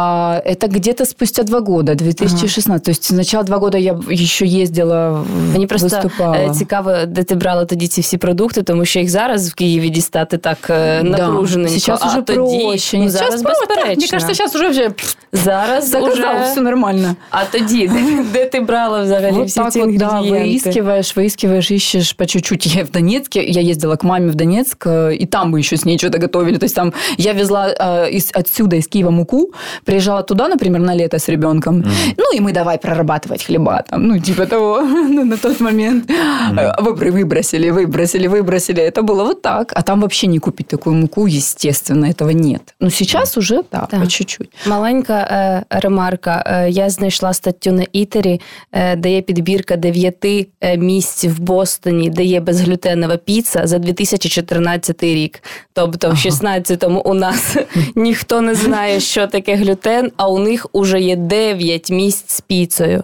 Это 0.47 0.69
где-то 0.69 1.05
спустя 1.07 1.43
два 1.43 1.61
года, 1.61 1.95
2016. 1.95 2.85
То 2.85 2.91
есть 2.91 3.05
сначала 3.05 3.45
два 3.45 3.57
года 3.59 3.79
я 3.79 3.99
еще 4.11 4.47
ездила, 4.47 5.11
в- 5.11 5.27
Мені 5.53 5.67
просто 5.67 5.89
выступала. 5.89 6.51
е, 6.51 6.55
цікаво, 6.55 6.93
де 7.07 7.23
ти 7.25 7.35
брала 7.35 7.65
тоді 7.65 7.89
ці 7.89 8.01
всі 8.01 8.17
продукти, 8.17 8.63
тому 8.63 8.85
що 8.85 8.99
їх 8.99 9.11
зараз 9.11 9.51
в 9.51 9.55
Києві 9.55 9.89
дістати 9.91 10.39
так 10.39 10.59
е, 10.71 11.03
напружено. 11.03 11.69
Сейчас 11.69 12.01
а 12.03 12.09
уже 12.09 12.23
тоді, 12.23 12.39
проще. 12.65 12.99
Ну, 12.99 13.03
Сейчас 13.11 13.13
зараз 13.13 13.43
просто, 13.43 13.67
безперечно. 13.67 13.95
Мне 14.03 14.09
кажется, 14.09 14.35
сейчас 14.35 14.55
уже 14.55 14.65
вообще 14.65 14.91
зараз 15.33 15.89
заказал, 15.89 16.13
уже... 16.13 16.51
все 16.53 16.61
нормально. 16.61 17.17
А 17.31 17.45
тоді, 17.45 17.89
де, 17.89 18.25
де 18.33 18.47
ти 18.47 18.61
брала 18.61 19.03
взагалі 19.03 19.33
Вот 19.33 19.47
всі 19.49 19.61
так 19.61 19.73
ці 19.73 19.81
вот, 19.81 19.97
да, 19.97 20.19
інгредієнти? 20.25 20.71
выискиваешь, 20.71 21.17
выискиваешь, 21.19 21.73
ищешь 21.75 22.13
по 22.13 22.27
чуть-чуть. 22.27 22.67
Я 22.77 22.85
в 22.85 22.91
Донецке, 22.91 23.43
я 23.45 23.71
ездила 23.71 23.97
к 24.03 24.05
маме 24.05 24.31
в 24.31 24.35
Донецк, 24.35 24.87
э, 24.87 25.15
и 25.15 25.27
там 25.27 25.51
мы 25.51 25.59
еще 25.59 25.77
с 25.77 25.85
ней 25.85 25.99
что-то 25.99 26.19
готовили. 26.19 26.59
То 26.59 26.65
есть 26.65 26.75
там 26.75 26.93
я 27.19 27.33
везла 27.33 27.69
э, 27.69 28.11
из, 28.11 28.31
отсюда, 28.35 28.77
из 28.77 28.87
Киева 28.89 29.11
муку, 29.11 29.53
приезжала 29.85 30.23
туда, 30.23 30.49
например, 30.49 30.81
на 30.81 30.95
лето 30.95 31.17
с 31.19 31.29
ребенком. 31.29 31.85
Ну, 32.17 32.37
и 32.37 32.41
мы 32.41 32.53
давай 32.53 32.79
прорабатывать 32.79 33.45
хлеба 33.45 33.83
там, 33.91 34.09
ну, 34.09 34.19
типа 34.21 34.47
того, 34.47 34.81
ну, 34.83 35.25
на 35.25 35.37
тот 35.37 35.61
момент. 35.61 36.11
Э, 36.11 36.83
Выбры 36.83 37.11
выбросили, 37.13 37.71
выбросили, 37.71 38.29
выбросили. 38.29 38.83
Это 38.83 39.03
было 39.03 39.25
вот 39.25 39.43
так. 39.43 39.73
А 39.75 39.83
там 39.83 40.01
вообще 40.01 40.27
не 40.27 40.39
купить 40.39 40.69
такую 40.69 40.97
муку, 40.97 41.27
естественно, 41.27 42.07
этого 42.07 42.31
нет. 42.31 42.63
Но 42.81 42.91
сейчас 42.91 43.37
уже, 43.37 43.63
да, 43.73 43.89
Да. 43.91 43.99
по 44.01 44.07
чуть-чуть. 44.07 44.51
Маленька 44.67 45.15
е, 45.15 45.65
ремарка. 45.81 46.45
Е, 46.47 46.71
я 46.71 46.91
знайшла 46.91 47.33
статтю 47.33 47.73
на 47.73 47.85
Ітері, 47.93 48.41
е, 48.73 48.97
де 48.97 49.11
є 49.13 49.23
підбірка 49.23 49.77
дев'яти 49.77 50.47
е, 50.61 50.77
місць 50.77 51.25
в 51.25 51.41
Бостоні, 51.41 52.11
де 52.11 52.25
є 52.25 52.41
безглютенова 52.41 53.17
піца 53.17 53.67
за 53.67 53.79
2014 53.94 55.04
рік. 55.04 55.44
Тобто, 55.74 56.10
в 56.10 56.14
16-му 56.14 57.00
у 57.00 57.14
нас 57.14 57.58
ніхто 57.96 58.42
не 58.42 58.56
знає, 58.56 59.00
що 59.00 59.28
таке 59.28 59.56
глютен, 59.56 60.12
а 60.18 60.28
у 60.28 60.40
них 60.40 60.68
уже 60.72 61.00
є 61.00 61.16
9 61.16 61.90
місць 61.92 62.32
з 62.32 62.42
піцею. 62.42 63.04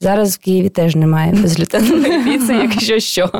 Зараз 0.00 0.34
в 0.34 0.38
Києві 0.38 0.68
теж 0.68 0.96
немає 0.96 1.32
безглютенової 1.32 2.24
піци, 2.24 2.54
якщо 2.54 3.00
що. 3.00 3.30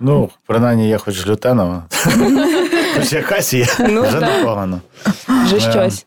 Ну, 0.00 0.30
принаймні, 0.46 0.88
я 0.88 0.98
хоч 0.98 1.26
глютенова. 1.26 1.84
Хоч 2.98 3.12
якась 3.12 3.54
є, 3.54 3.66
Ну, 3.88 4.02
вже 4.02 4.20
так. 4.20 4.38
непогано. 4.38 4.80
Вже 5.44 5.60
щось. 5.60 6.06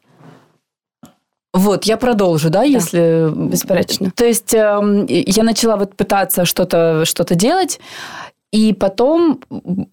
Вот, 1.54 1.88
я 1.88 1.98
продолжу, 1.98 2.50
да, 2.50 2.66
если... 2.66 3.32
беспорядочно. 3.36 4.12
То 4.16 4.26
есть 4.26 4.54
эм, 4.54 5.06
я 5.08 5.44
начала 5.44 5.78
вот 5.78 5.96
пытаться 5.96 6.46
что-то 6.46 7.06
что 7.06 7.24
делать, 7.36 7.80
и 8.56 8.74
потом, 8.74 9.40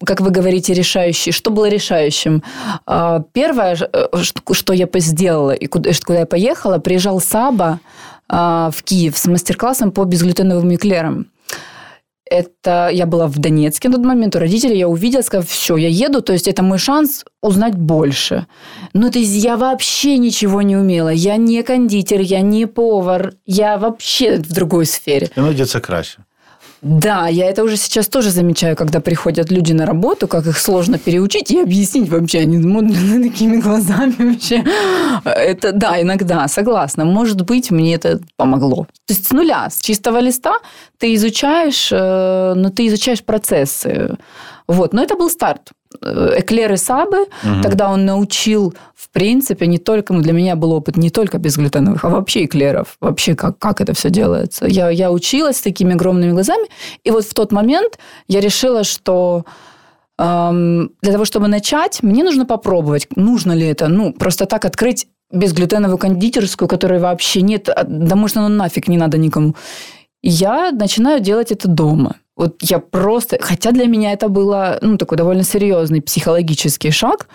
как 0.05 0.21
вы 0.21 0.29
говорите, 0.29 0.73
решающий. 0.73 1.31
Что 1.31 1.51
было 1.51 1.69
решающим? 1.69 2.43
А, 2.85 3.19
Первое, 3.33 3.75
э, 3.75 4.07
что 4.53 4.73
я 4.73 4.87
сделала 4.95 5.51
и 5.51 5.67
куда, 5.67 5.91
я 6.19 6.25
поехала, 6.25 6.77
приезжал 6.79 7.19
Саба 7.19 7.79
а, 8.29 8.69
в 8.71 8.83
Киев 8.83 9.17
с 9.17 9.25
мастер-классом 9.25 9.91
по 9.91 10.05
безглютеновым 10.05 10.73
эклерам. 10.75 11.25
Это 12.25 12.89
я 12.93 13.05
была 13.05 13.27
в 13.27 13.37
Донецке 13.37 13.89
на 13.89 13.95
тот 13.95 14.05
момент 14.05 14.35
у 14.35 14.39
родителей, 14.39 14.77
я 14.77 14.87
увидела, 14.87 15.23
сказала, 15.23 15.45
все, 15.45 15.75
я 15.77 15.89
еду, 15.89 16.21
то 16.21 16.33
есть 16.33 16.47
это 16.47 16.63
мой 16.63 16.77
шанс 16.77 17.25
узнать 17.41 17.75
больше. 17.75 18.45
Ну, 18.93 19.11
то 19.11 19.19
есть 19.19 19.43
я 19.43 19.57
вообще 19.57 20.17
ничего 20.17 20.61
не 20.61 20.77
умела. 20.77 21.09
Я 21.09 21.35
не 21.37 21.63
кондитер, 21.63 22.21
я 22.21 22.41
не 22.41 22.65
повар, 22.65 23.33
я 23.45 23.77
вообще 23.77 24.37
в 24.37 24.53
другой 24.53 24.85
сфере. 24.85 25.29
Іноді 25.37 25.65
це 25.65 25.79
краще. 25.79 26.19
Да, 26.83 27.29
я 27.29 27.49
это 27.49 27.63
уже 27.63 27.77
сейчас 27.77 28.09
тоже 28.09 28.29
замечаю, 28.29 28.75
когда 28.75 28.99
приходят 28.99 29.49
люди 29.49 29.71
на 29.71 29.85
работу, 29.85 30.27
как 30.27 30.45
их 30.47 30.57
сложно 30.57 30.99
переучить 30.99 31.49
и 31.49 31.61
объяснить 31.61 32.09
вообще. 32.09 32.39
Они 32.39 32.61
смотрят 32.61 33.23
такими 33.23 33.61
глазами 33.61 34.15
вообще. 34.19 34.65
Это, 35.23 35.71
да, 35.71 36.01
иногда, 36.01 36.47
согласна. 36.49 37.05
Может 37.05 37.41
быть, 37.43 37.71
мне 37.71 37.95
это 37.95 38.19
помогло. 38.35 38.85
То 39.07 39.13
есть 39.13 39.27
с 39.27 39.31
нуля, 39.31 39.69
с 39.69 39.79
чистого 39.79 40.19
листа 40.19 40.55
ты 40.97 41.13
изучаешь, 41.15 41.89
э, 41.89 42.53
но 42.53 42.69
ты 42.69 42.87
изучаешь 42.87 43.23
процессы. 43.23 44.17
Вот, 44.67 44.93
но 44.93 45.01
это 45.01 45.15
был 45.15 45.29
старт. 45.29 45.71
Э, 46.01 46.35
Эклеры 46.39 46.77
Сабы, 46.77 47.27
тогда 47.61 47.89
он 47.89 48.05
научил, 48.05 48.73
в 48.95 49.09
принципе, 49.09 49.67
не 49.67 49.77
только, 49.77 50.13
ну, 50.13 50.21
для 50.21 50.33
меня 50.33 50.55
был 50.55 50.71
опыт 50.71 50.97
не 50.97 51.09
только 51.09 51.37
безглютеновых, 51.37 52.03
а 52.05 52.09
вообще 52.09 52.45
эклеров, 52.45 52.97
вообще 52.99 53.35
как, 53.35 53.59
как 53.59 53.81
это 53.81 53.93
все 53.93 54.09
делается. 54.09 54.65
Я, 54.67 54.89
я 54.89 55.11
училась 55.11 55.57
с 55.57 55.61
такими 55.61 55.93
огромными 55.93 56.31
глазами, 56.31 56.67
и 57.03 57.11
вот 57.11 57.25
в 57.25 57.33
тот 57.33 57.51
момент 57.51 57.99
я 58.27 58.39
решила, 58.39 58.83
что 58.83 59.45
эм, 60.17 60.91
для 61.01 61.11
того, 61.11 61.25
чтобы 61.25 61.47
начать, 61.47 62.03
мне 62.03 62.23
нужно 62.23 62.45
попробовать, 62.45 63.07
нужно 63.15 63.53
ли 63.53 63.67
это, 63.67 63.87
ну, 63.87 64.13
просто 64.13 64.45
так 64.45 64.65
открыть 64.65 65.07
безглютеновую 65.31 65.97
кондитерскую, 65.97 66.67
которой 66.67 66.99
вообще 66.99 67.41
нет, 67.41 67.69
а, 67.69 67.83
да 67.83 68.15
может, 68.15 68.37
оно 68.37 68.49
нафиг 68.49 68.87
не 68.87 68.97
надо 68.97 69.17
никому. 69.17 69.55
Я 70.21 70.71
начинаю 70.71 71.19
делать 71.19 71.51
это 71.51 71.67
дома. 71.67 72.15
Вот 72.35 72.57
я 72.61 72.79
просто... 72.79 73.37
Хотя 73.41 73.71
для 73.71 73.85
меня 73.85 74.11
это 74.11 74.27
было 74.27 74.79
ну, 74.81 74.97
такой 74.97 75.17
довольно 75.17 75.43
серьезный 75.43 76.01
психологический 76.01 76.91
шаг. 76.91 77.27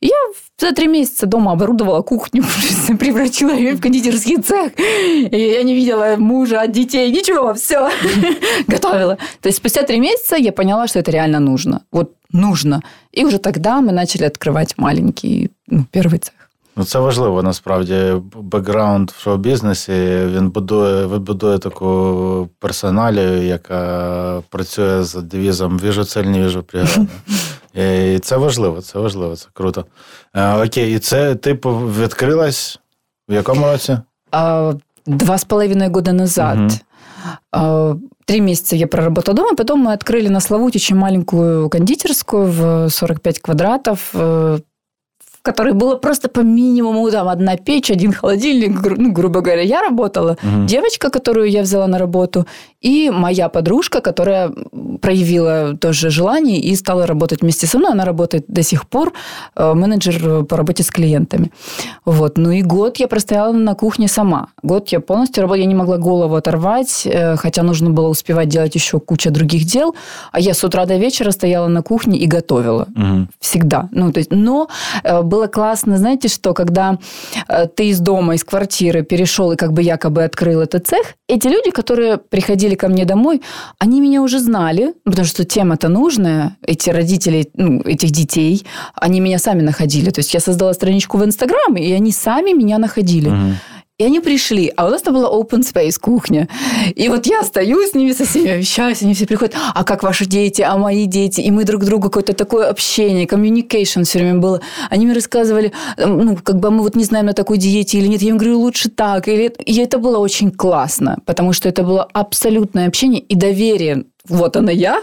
Я 0.00 0.14
за 0.58 0.72
три 0.72 0.88
месяца 0.88 1.26
дома 1.26 1.52
оборудовала 1.52 2.02
кухню, 2.02 2.44
превратила 2.98 3.50
ее 3.50 3.74
в 3.74 3.80
кондитерский 3.80 4.40
цех. 4.42 4.72
И 4.78 5.38
я 5.38 5.62
не 5.62 5.74
видела 5.74 6.16
мужа, 6.18 6.66
детей, 6.66 7.10
ничего, 7.10 7.54
все. 7.54 7.90
Готовила. 8.68 9.16
То 9.40 9.48
есть 9.48 9.58
спустя 9.58 9.82
три 9.82 9.98
месяца 9.98 10.36
я 10.36 10.52
поняла, 10.52 10.86
что 10.86 10.98
это 10.98 11.10
реально 11.10 11.40
нужно. 11.40 11.82
Вот 11.90 12.14
нужно. 12.30 12.82
И 13.12 13.24
уже 13.24 13.38
тогда 13.38 13.80
мы 13.80 13.92
начали 13.92 14.24
открывать 14.24 14.76
маленький 14.76 15.50
ну, 15.66 15.84
первый 15.90 16.18
цех. 16.18 16.34
Ну, 16.78 16.84
це 16.84 16.98
важливо 16.98 17.42
насправді. 17.42 18.12
Бекграунд 18.36 19.10
в 19.10 19.20
шоу-бізнесі 19.20 19.92
він 20.26 20.50
будує, 20.50 21.06
вибудує 21.06 21.58
таку 21.58 22.48
персоналію, 22.58 23.42
яка 23.42 24.42
працює 24.48 25.02
за 25.02 25.20
девізом 25.20 25.78
«Віжу 25.78 26.04
цель, 26.04 26.24
не 26.24 26.44
віжу 26.44 26.62
прегради». 26.62 27.06
І 27.74 28.18
це 28.18 28.36
важливо, 28.36 28.80
це 28.80 28.98
важливо, 28.98 29.36
це 29.36 29.48
круто. 29.52 29.84
Е, 30.34 30.64
Окей, 30.66 30.94
і 30.94 30.98
це 30.98 31.34
типу 31.34 31.70
відкрилась 31.70 32.78
в 33.28 33.32
якому 33.32 33.66
році? 33.66 33.98
А, 34.30 34.72
Два 35.06 35.34
с 35.34 35.44
половиной 35.44 35.88
года 35.88 36.12
назад. 36.12 36.58
А, 37.52 37.94
Три 38.24 38.40
месяца 38.40 38.76
я 38.76 38.86
проработала 38.86 39.36
дома, 39.36 39.54
потом 39.56 39.86
мы 39.86 39.92
открыли 39.92 40.28
на 40.28 40.40
Славутиче 40.40 40.94
маленькую 40.94 41.70
кондитерскую 41.70 42.46
в 42.46 42.90
45 42.90 43.38
квадратов, 43.38 44.10
э, 45.46 45.52
в 45.52 45.56
которой 45.56 45.72
было 45.74 45.96
просто 45.96 46.28
по 46.28 46.40
минимуму 46.40 47.10
там 47.10 47.28
одна 47.28 47.56
печь, 47.56 47.90
один 47.90 48.12
холодильник, 48.12 48.80
гру- 48.80 48.96
ну, 48.98 49.12
грубо 49.12 49.40
говоря, 49.40 49.62
я 49.62 49.80
работала, 49.82 50.36
Мгм. 50.42 50.66
девочка, 50.66 51.08
которую 51.10 51.50
я 51.50 51.62
взяла 51.62 51.86
на 51.86 51.98
работу, 51.98 52.46
и 52.84 53.10
моя 53.10 53.48
подружка, 53.48 54.00
которая 54.00 54.50
проявила 55.00 55.76
тоже 55.76 56.10
желание 56.10 56.58
и 56.58 56.76
стала 56.76 57.06
работать 57.06 57.42
вместе 57.42 57.66
со 57.66 57.78
мной. 57.78 57.92
Она 57.92 58.04
работает 58.04 58.44
до 58.48 58.62
сих 58.62 58.84
пор, 58.88 59.12
э, 59.56 59.74
менеджер 59.74 60.44
по 60.44 60.56
работе 60.56 60.82
с 60.82 60.90
клиентами. 60.90 61.50
Вот. 62.04 62.38
Ну 62.38 62.50
и 62.50 62.62
год 62.62 62.98
я 63.00 63.06
простояла 63.08 63.52
на 63.52 63.74
кухне 63.74 64.08
сама. 64.08 64.46
Год 64.62 64.88
я 64.92 65.00
полностью 65.00 65.42
работала, 65.42 65.60
я 65.60 65.66
не 65.66 65.74
могла 65.74 65.96
голову 65.98 66.34
оторвать, 66.36 67.02
э, 67.06 67.36
хотя 67.36 67.62
нужно 67.62 67.90
было 67.90 68.08
успевать 68.08 68.48
делать 68.48 68.74
еще 68.74 68.98
куча 68.98 69.30
других 69.30 69.64
дел. 69.64 69.94
А 70.32 70.40
я 70.40 70.52
с 70.54 70.64
утра 70.64 70.86
до 70.86 70.96
вечера 70.96 71.30
стояла 71.32 71.68
на 71.68 71.82
кухне 71.82 72.18
и 72.18 72.26
готовила 72.26 72.86
Угу. 72.96 73.26
всегда. 73.40 73.88
Ну, 73.92 74.12
то 74.12 74.18
есть, 74.20 74.30
но 74.32 74.68
э, 75.04 75.22
было 75.36 75.48
классно, 75.48 75.98
знаете, 75.98 76.28
что 76.28 76.54
когда 76.54 76.98
э, 77.48 77.66
ты 77.66 77.88
из 77.88 78.00
дома, 78.00 78.34
из 78.34 78.44
квартиры 78.44 79.02
перешел 79.02 79.52
и 79.52 79.56
как 79.56 79.72
бы 79.72 79.82
якобы 79.82 80.24
открыл 80.24 80.60
этот 80.60 80.86
цех, 80.86 81.14
эти 81.28 81.48
люди, 81.48 81.70
которые 81.70 82.16
приходили 82.16 82.74
ко 82.74 82.88
мне 82.88 83.04
домой, 83.04 83.42
они 83.78 84.00
меня 84.00 84.22
уже 84.22 84.38
знали, 84.38 84.94
потому 85.04 85.26
что 85.26 85.44
тема-то 85.44 85.88
нужная, 85.88 86.56
эти 86.62 86.88
родители, 86.90 87.50
ну, 87.54 87.82
этих 87.82 88.12
детей, 88.12 88.64
они 88.94 89.20
меня 89.20 89.38
сами 89.38 89.62
находили. 89.62 90.10
То 90.10 90.20
есть 90.20 90.32
я 90.34 90.40
создала 90.40 90.72
страничку 90.72 91.18
в 91.18 91.24
Инстаграм, 91.24 91.76
и 91.76 91.92
они 91.92 92.12
сами 92.12 92.52
меня 92.52 92.78
находили. 92.78 93.30
И 93.98 94.04
они 94.04 94.20
пришли, 94.20 94.70
а 94.76 94.86
у 94.86 94.90
нас 94.90 95.00
там 95.00 95.14
была 95.14 95.30
open 95.30 95.62
space 95.62 95.98
кухня. 95.98 96.48
И 96.94 97.08
вот 97.08 97.26
я 97.26 97.42
стою 97.42 97.80
с 97.80 97.94
ними 97.94 98.12
со 98.12 98.26
всеми, 98.26 98.58
общаюсь, 98.58 99.02
они 99.02 99.14
все 99.14 99.26
приходят, 99.26 99.54
а 99.74 99.84
как 99.84 100.02
ваши 100.02 100.26
дети, 100.26 100.60
а 100.60 100.76
мои 100.76 101.06
дети? 101.06 101.40
И 101.40 101.50
мы 101.50 101.64
друг 101.64 101.82
другу 101.82 102.10
какое-то 102.10 102.34
такое 102.34 102.68
общение, 102.68 103.24
communication 103.24 104.04
все 104.04 104.18
время 104.18 104.38
было. 104.38 104.60
Они 104.90 105.06
мне 105.06 105.14
рассказывали, 105.14 105.72
эм, 105.96 106.18
ну, 106.18 106.36
как 106.36 106.60
бы 106.60 106.70
мы 106.70 106.82
вот 106.82 106.94
не 106.94 107.04
знаем 107.04 107.24
на 107.24 107.32
такой 107.32 107.56
диете 107.56 107.96
или 107.96 108.06
нет. 108.06 108.20
Я 108.20 108.30
им 108.30 108.36
говорю, 108.36 108.58
лучше 108.60 108.90
так. 108.90 109.28
Или... 109.28 109.46
И 109.64 109.78
это 109.78 109.96
было 109.96 110.18
очень 110.18 110.50
классно, 110.50 111.16
потому 111.24 111.54
что 111.54 111.66
это 111.70 111.82
было 111.82 112.06
абсолютное 112.12 112.88
общение 112.88 113.22
и 113.22 113.34
доверие. 113.34 114.04
Вот 114.28 114.56
она 114.58 114.72
я, 114.72 115.00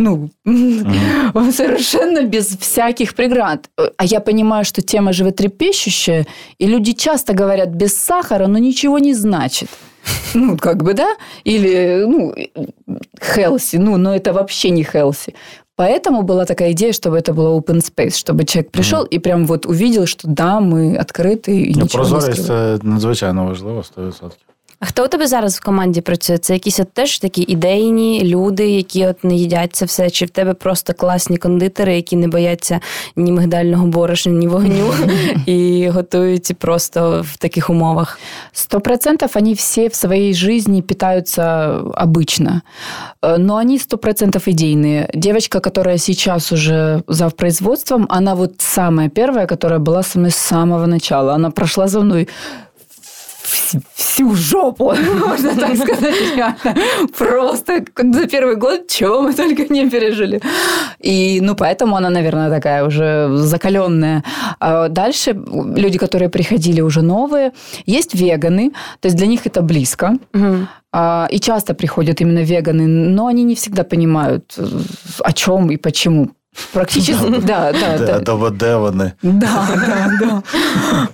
ну, 0.00 0.30
mm-hmm. 0.46 1.52
совершенно 1.52 2.22
без 2.22 2.56
всяких 2.56 3.14
преград. 3.14 3.70
А 3.96 4.04
я 4.04 4.20
понимаю, 4.20 4.64
что 4.64 4.82
тема 4.82 5.12
животрепещущая, 5.12 6.26
и 6.58 6.66
люди 6.66 6.92
часто 6.92 7.32
говорят 7.32 7.70
без 7.70 7.96
сахара, 7.96 8.46
но 8.46 8.58
ничего 8.58 8.98
не 8.98 9.14
значит. 9.14 9.68
Ну, 10.34 10.56
как 10.56 10.82
бы, 10.82 10.92
да? 10.94 11.16
Или, 11.44 12.04
ну, 12.06 12.34
healthy, 13.36 13.78
ну, 13.78 13.96
но 13.96 14.14
это 14.14 14.32
вообще 14.32 14.70
не 14.70 14.82
healthy. 14.82 15.34
Поэтому 15.76 16.22
была 16.22 16.46
такая 16.46 16.72
идея, 16.72 16.92
чтобы 16.92 17.18
это 17.18 17.34
было 17.34 17.58
open 17.58 17.80
space, 17.80 18.16
чтобы 18.16 18.44
человек 18.44 18.70
прийшов 18.70 19.00
mm. 19.00 19.08
і 19.10 19.18
прям 19.18 19.46
вот 19.46 19.66
увидел, 19.66 20.06
що 20.06 20.28
да, 20.28 20.60
ми 20.60 20.98
відкриті 20.98 21.40
і 21.46 21.74
ну, 21.76 21.82
нічого 21.82 22.04
Прозорість 22.04 22.38
не 22.38 22.44
це 22.44 22.78
надзвичайно 22.82 23.46
важливо, 23.46 23.84
100%. 23.96 24.30
А 24.80 24.86
хто 24.86 25.04
у 25.04 25.08
тебе 25.08 25.26
зараз 25.26 25.56
в 25.56 25.64
команді 25.64 26.00
працює? 26.00 26.38
Це 26.38 26.52
якісь 26.52 26.80
от 26.80 26.92
теж 26.92 27.18
такі 27.18 27.42
ідейні 27.42 28.24
люди, 28.24 28.70
які 28.70 29.06
от 29.06 29.24
не 29.24 29.34
їдять 29.34 29.76
це 29.76 29.84
все? 29.84 30.10
Чи 30.10 30.24
в 30.24 30.30
тебе 30.30 30.54
просто 30.54 30.94
класні 30.94 31.36
кондитери, 31.36 31.96
які 31.96 32.16
не 32.16 32.28
бояться 32.28 32.80
ні 33.16 33.32
мигдального 33.32 33.86
борошна, 33.86 34.32
ні 34.32 34.48
вогню 34.48 34.94
і 35.46 35.88
готують 35.88 36.56
просто 36.58 37.24
в 37.28 37.36
таких 37.36 37.70
умовах? 37.70 38.18
Сто 38.52 38.80
процентов 38.80 39.30
они 39.34 39.54
все 39.54 39.88
в 39.88 39.94
своей 39.94 40.34
жизни 40.34 40.82
питаются 40.82 41.42
обычно, 41.94 42.60
но 43.38 43.56
они 43.56 43.78
сто 43.78 43.98
процентов 43.98 44.46
идейные. 44.46 45.08
Девочка, 45.14 45.60
которая 45.60 45.98
сейчас 45.98 46.52
уже 46.52 47.02
за 47.08 47.30
производством, 47.30 48.06
она 48.10 48.34
вот 48.34 48.54
самая 48.58 49.08
первая, 49.08 49.46
которая 49.46 49.78
была 49.78 50.02
со 50.02 50.18
мной 50.18 50.30
с 50.30 50.36
самого 50.36 50.86
начала. 50.86 51.34
Она 51.34 51.50
прошла 51.50 51.88
за 51.88 52.00
мной 52.00 52.28
всю 53.95 54.35
жопу, 54.35 54.93
можно 55.27 55.55
так 55.55 55.75
сказать. 55.75 56.15
Просто 57.17 57.83
за 57.97 58.27
первый 58.27 58.55
год 58.55 58.87
чего 58.87 59.21
мы 59.21 59.33
только 59.33 59.73
не 59.73 59.89
пережили. 59.89 60.41
И, 60.99 61.39
ну, 61.41 61.55
поэтому 61.55 61.95
она, 61.95 62.09
наверное, 62.09 62.49
такая 62.49 62.85
уже 62.85 63.29
закаленная. 63.37 64.23
А 64.59 64.87
дальше 64.89 65.33
люди, 65.33 65.97
которые 65.97 66.29
приходили 66.29 66.81
уже 66.81 67.01
новые, 67.01 67.51
есть 67.85 68.15
веганы, 68.15 68.71
то 68.99 69.07
есть 69.07 69.17
для 69.17 69.27
них 69.27 69.45
это 69.45 69.61
близко. 69.61 70.17
Угу. 70.33 70.67
И 71.29 71.39
часто 71.39 71.73
приходят 71.73 72.21
именно 72.21 72.43
веганы, 72.43 72.85
но 72.87 73.27
они 73.27 73.43
не 73.43 73.55
всегда 73.55 73.83
понимают, 73.83 74.57
о 75.23 75.33
чем 75.33 75.71
и 75.71 75.77
почему. 75.77 76.31
Практически, 76.73 77.29
да, 77.41 77.71
да. 77.71 77.97
да. 77.97 78.17
Это 78.17 78.35
вот 78.35 78.57
демоны. 78.57 79.13
Да, 79.21 79.67
да, 79.75 80.11
да. 80.19 80.43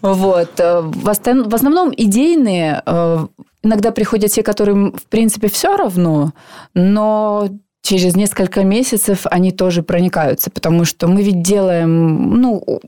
Вот. 0.01 0.59
В 0.59 1.09
основном 1.09 1.93
идейные 1.95 2.81
э, 2.85 3.27
иногда 3.63 3.91
приходят 3.91 4.31
те, 4.31 4.43
которым, 4.43 4.93
в 4.93 5.05
принципе, 5.05 5.47
все 5.47 5.77
равно, 5.77 6.33
но 6.73 7.49
через 7.81 8.15
несколько 8.15 8.63
месяцев 8.63 9.25
они 9.25 9.51
тоже 9.51 9.83
проникаются, 9.83 10.49
потому 10.49 10.85
что 10.85 11.07
мы 11.07 11.23
ведь 11.23 11.41
делаем, 11.41 12.41
ну, 12.41 12.81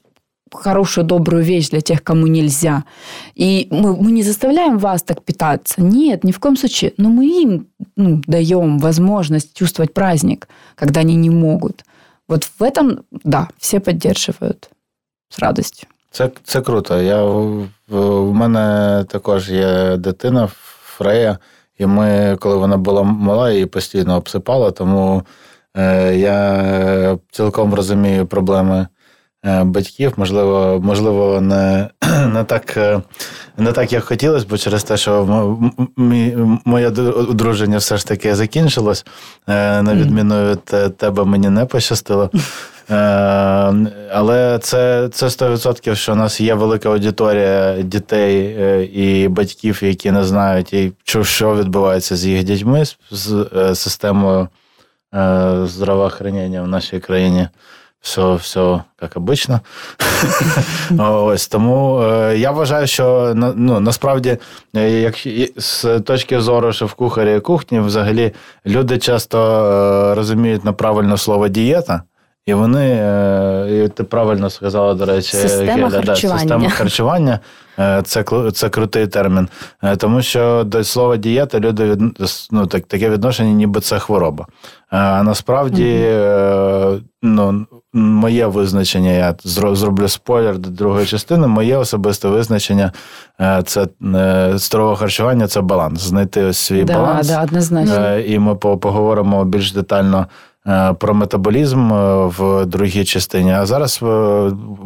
хорошую, 0.54 1.06
добрую 1.06 1.44
вещь 1.44 1.70
для 1.70 1.82
тех, 1.82 2.04
кому 2.04 2.28
нельзя. 2.28 2.84
И 3.36 3.68
мы, 3.70 3.96
мы 3.96 4.12
не 4.12 4.24
заставляем 4.24 4.78
вас 4.78 5.04
так 5.04 5.24
питаться. 5.24 5.82
Нет, 5.82 6.24
ни 6.24 6.32
в 6.32 6.40
коем 6.40 6.58
случае. 6.58 6.94
Но 6.98 7.10
мы 7.10 7.26
им 7.28 7.68
ну, 7.96 8.22
даем 8.26 8.80
возможность 8.80 9.56
чувствовать 9.56 9.94
праздник, 9.94 10.48
когда 10.76 11.02
они 11.02 11.16
не 11.16 11.30
могут. 11.30 11.84
Вот 12.30 12.44
в 12.44 12.63
этом, 12.63 13.00
да, 13.24 13.48
все 13.58 13.80
поддерживают 13.80 14.70
з 15.30 15.39
радістю. 15.39 15.88
Це 16.12 16.30
це 16.44 16.62
круто. 16.62 17.02
Я, 17.02 17.24
В 17.88 18.34
мене 18.34 19.06
також 19.10 19.52
є 19.52 19.98
дитина 19.98 20.50
Фрея, 20.98 21.38
і 21.78 21.86
ми, 21.86 22.38
коли 22.39 22.56
вона 22.56 22.78
була 22.78 23.04
мала, 23.04 23.52
її 23.52 23.65
постійно 23.65 24.15
обсипала, 24.15 24.72
тому 24.72 25.24
е, 25.78 26.15
я 26.15 27.18
цілком 27.32 27.74
розумію 27.74 28.26
проблеми 28.26 28.88
батьків, 29.43 30.13
можливо, 30.17 30.80
можливо, 30.84 31.41
не 31.41 31.89
не, 32.34 32.43
так, 32.43 32.78
е, 32.78 33.02
не 33.58 33.71
так, 33.71 33.93
як 33.93 34.04
хотілося, 34.04 34.45
бо 34.49 34.58
через 34.58 34.84
те, 34.84 34.97
що 34.97 35.58
моє 36.65 36.88
одруження 36.88 37.78
все 37.78 37.97
ж 37.97 38.08
таки 38.08 38.36
закінчилось, 38.36 39.06
е, 39.47 39.82
на 39.82 39.95
відміну 39.95 40.52
від 40.52 40.97
тебе 40.97 41.25
мені 41.25 41.49
не 41.49 41.65
пощастило. 41.65 42.30
Але 44.12 44.60
це 44.62 45.10
це 45.12 45.25
100%, 45.25 45.95
що 45.95 46.13
у 46.13 46.15
нас 46.15 46.41
є 46.41 46.54
велика 46.54 46.89
аудиторія 46.89 47.82
дітей 47.82 48.58
і 48.93 49.28
батьків, 49.28 49.80
які 49.84 50.12
не 50.12 50.23
знають, 50.23 50.75
що 51.04 51.56
відбувається 51.56 52.15
з 52.15 52.25
їх 52.25 52.43
дітьми, 52.43 52.84
з 53.12 53.47
системою 53.75 54.47
здравоохранення 55.65 56.62
в 56.62 56.67
нашій 56.67 56.99
країні 56.99 57.47
все 58.02 58.36
все 58.36 58.84
як 59.02 59.18
обично. 59.18 59.60
Ось 61.00 61.48
тому 61.48 62.02
е, 62.02 62.38
я 62.38 62.52
вважаю, 62.52 62.88
що 62.88 63.34
ну, 63.36 63.80
насправді, 63.80 64.38
е, 64.76 64.90
як 64.90 65.16
з 65.58 66.00
точки 66.00 66.42
зору 66.42 66.74
шеф-кухаря 66.74 67.32
і 67.36 67.40
кухні, 67.40 67.80
взагалі 67.80 68.32
люди 68.66 68.98
часто 68.98 69.38
е, 70.12 70.16
розуміють 70.16 70.66
на 70.66 70.74
правильне 70.74 71.18
слово 71.18 71.48
дієта. 71.48 72.04
І 72.45 72.54
вони, 72.54 72.86
і 73.86 73.88
ти 73.88 74.04
правильно 74.04 74.49
сказала, 74.49 74.93
до 74.93 75.06
речі, 75.06 75.38
система 75.38 75.89
Геля, 75.89 75.89
харчування. 75.89 76.36
Да, 76.36 76.39
система 76.39 76.69
харчування 76.69 77.39
це 78.04 78.23
це 78.54 78.69
крутий 78.69 79.08
термін. 79.08 79.47
Тому 79.97 80.21
що 80.21 80.63
до 80.63 80.84
слова 80.84 81.17
дієта 81.17 81.60
люди 81.60 81.86
від, 81.86 81.99
ну, 82.52 82.67
так, 82.67 82.86
таке 82.86 83.10
відношення, 83.10 83.54
ніби 83.54 83.82
це 83.82 83.99
хвороба. 83.99 84.47
А 84.89 85.23
насправді, 85.23 85.84
mm-hmm. 85.84 87.02
ну, 87.21 87.65
моє 87.93 88.45
визначення, 88.45 89.12
я 89.12 89.36
зроблю 89.43 90.08
спойлер 90.08 90.58
до 90.58 90.69
другої 90.69 91.06
частини. 91.06 91.47
Моє 91.47 91.78
особисте 91.78 92.28
визначення 92.28 92.91
це 93.65 93.88
здорове 94.54 94.95
харчування 94.95 95.47
це 95.47 95.62
баланс. 95.62 96.02
Знайти 96.02 96.43
ось 96.43 96.58
свій 96.58 96.84
да, 96.84 96.93
баланс. 96.93 97.28
Да, 97.28 97.43
однозначно. 97.43 98.17
І 98.17 98.39
ми 98.39 98.56
поговоримо 98.56 99.45
більш 99.45 99.73
детально. 99.73 100.28
Про 100.99 101.14
метаболізм 101.14 101.90
в 102.27 102.67
другій 102.67 103.05
частині. 103.05 103.53
А 103.53 103.67
зараз 103.67 104.01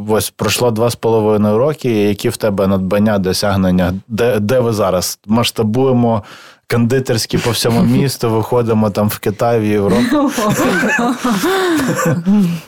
ось 0.08 0.30
пройшло 0.30 0.70
два 0.70 0.90
з 0.90 0.96
половиною 0.96 1.58
роки. 1.58 1.90
Які 2.02 2.28
в 2.28 2.36
тебе 2.36 2.66
надбання, 2.66 3.18
досягнення? 3.18 3.94
Де 4.08 4.40
де 4.40 4.60
ви 4.60 4.72
зараз 4.72 5.18
масштабуємо 5.26 6.22
кондитерські 6.70 7.38
по 7.38 7.50
всьому 7.50 7.82
місту, 7.82 8.30
виходимо 8.30 8.90
там 8.90 9.08
в 9.08 9.18
Китай, 9.18 9.60
в 9.60 9.64
Європу. 9.64 10.30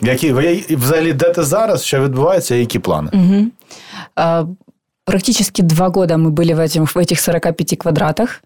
Які 0.01 0.33
взагалі 0.75 1.13
де 1.13 1.29
ти 1.29 1.43
зараз? 1.43 1.83
Що 1.83 2.01
відбувається? 2.01 2.55
Які 2.55 2.79
плани? 2.79 3.11
Практически 5.03 5.63
два 5.63 5.89
года 5.89 6.15
мы 6.15 6.29
были 6.29 6.53
в, 6.53 6.59
этим, 6.59 6.85
в 6.85 6.95
этих 6.95 7.19
45 7.19 7.77
квадратах. 7.77 8.43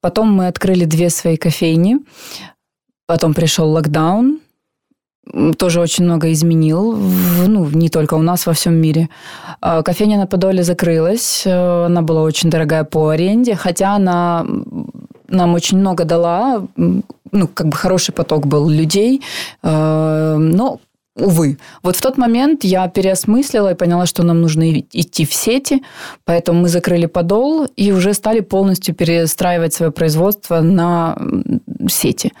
Потом 0.00 0.40
мы 0.40 0.46
открыли 0.48 0.86
две 0.86 1.10
свои 1.10 1.36
кофейни. 1.36 1.98
Потом 3.13 3.35
пришел 3.35 3.69
локдаун. 3.69 4.39
Тоже 5.57 5.81
очень 5.81 6.05
много 6.05 6.31
изменил, 6.31 6.97
ну, 7.47 7.69
не 7.69 7.89
только 7.89 8.15
у 8.15 8.21
нас, 8.23 8.47
во 8.47 8.53
всем 8.53 8.73
мире. 8.73 9.07
А, 9.61 9.83
кофейня 9.83 10.17
на 10.17 10.25
Подоле 10.25 10.63
закрылась, 10.63 11.43
э, 11.45 11.85
она 11.85 12.01
была 12.01 12.23
очень 12.23 12.49
дорогая 12.49 12.83
по 12.83 13.09
аренде, 13.09 13.55
хотя 13.55 13.95
она 13.95 14.43
нам 15.27 15.53
очень 15.53 15.77
много 15.77 16.05
дала, 16.05 16.65
ну, 16.75 17.47
как 17.53 17.67
бы 17.67 17.77
хороший 17.77 18.13
поток 18.15 18.47
был 18.47 18.67
людей, 18.67 19.21
э, 19.61 20.35
но 20.39 20.79
увы. 21.15 21.57
Вот 21.83 21.95
в 21.95 22.01
тот 22.01 22.17
момент 22.17 22.63
я 22.63 22.87
переосмыслила 22.87 23.71
и 23.71 23.75
поняла, 23.75 24.05
что 24.05 24.23
нам 24.23 24.41
нужно 24.41 24.79
идти 24.79 25.25
в 25.25 25.33
сети, 25.33 25.83
поэтому 26.25 26.61
мы 26.61 26.69
закрыли 26.69 27.05
подол 27.05 27.65
и 27.75 27.91
уже 27.91 28.13
стали 28.13 28.39
полностью 28.39 28.95
перестраивать 28.95 29.73
свое 29.73 29.91
производство 29.91 30.61
на 30.61 31.15
сети. 31.89 32.31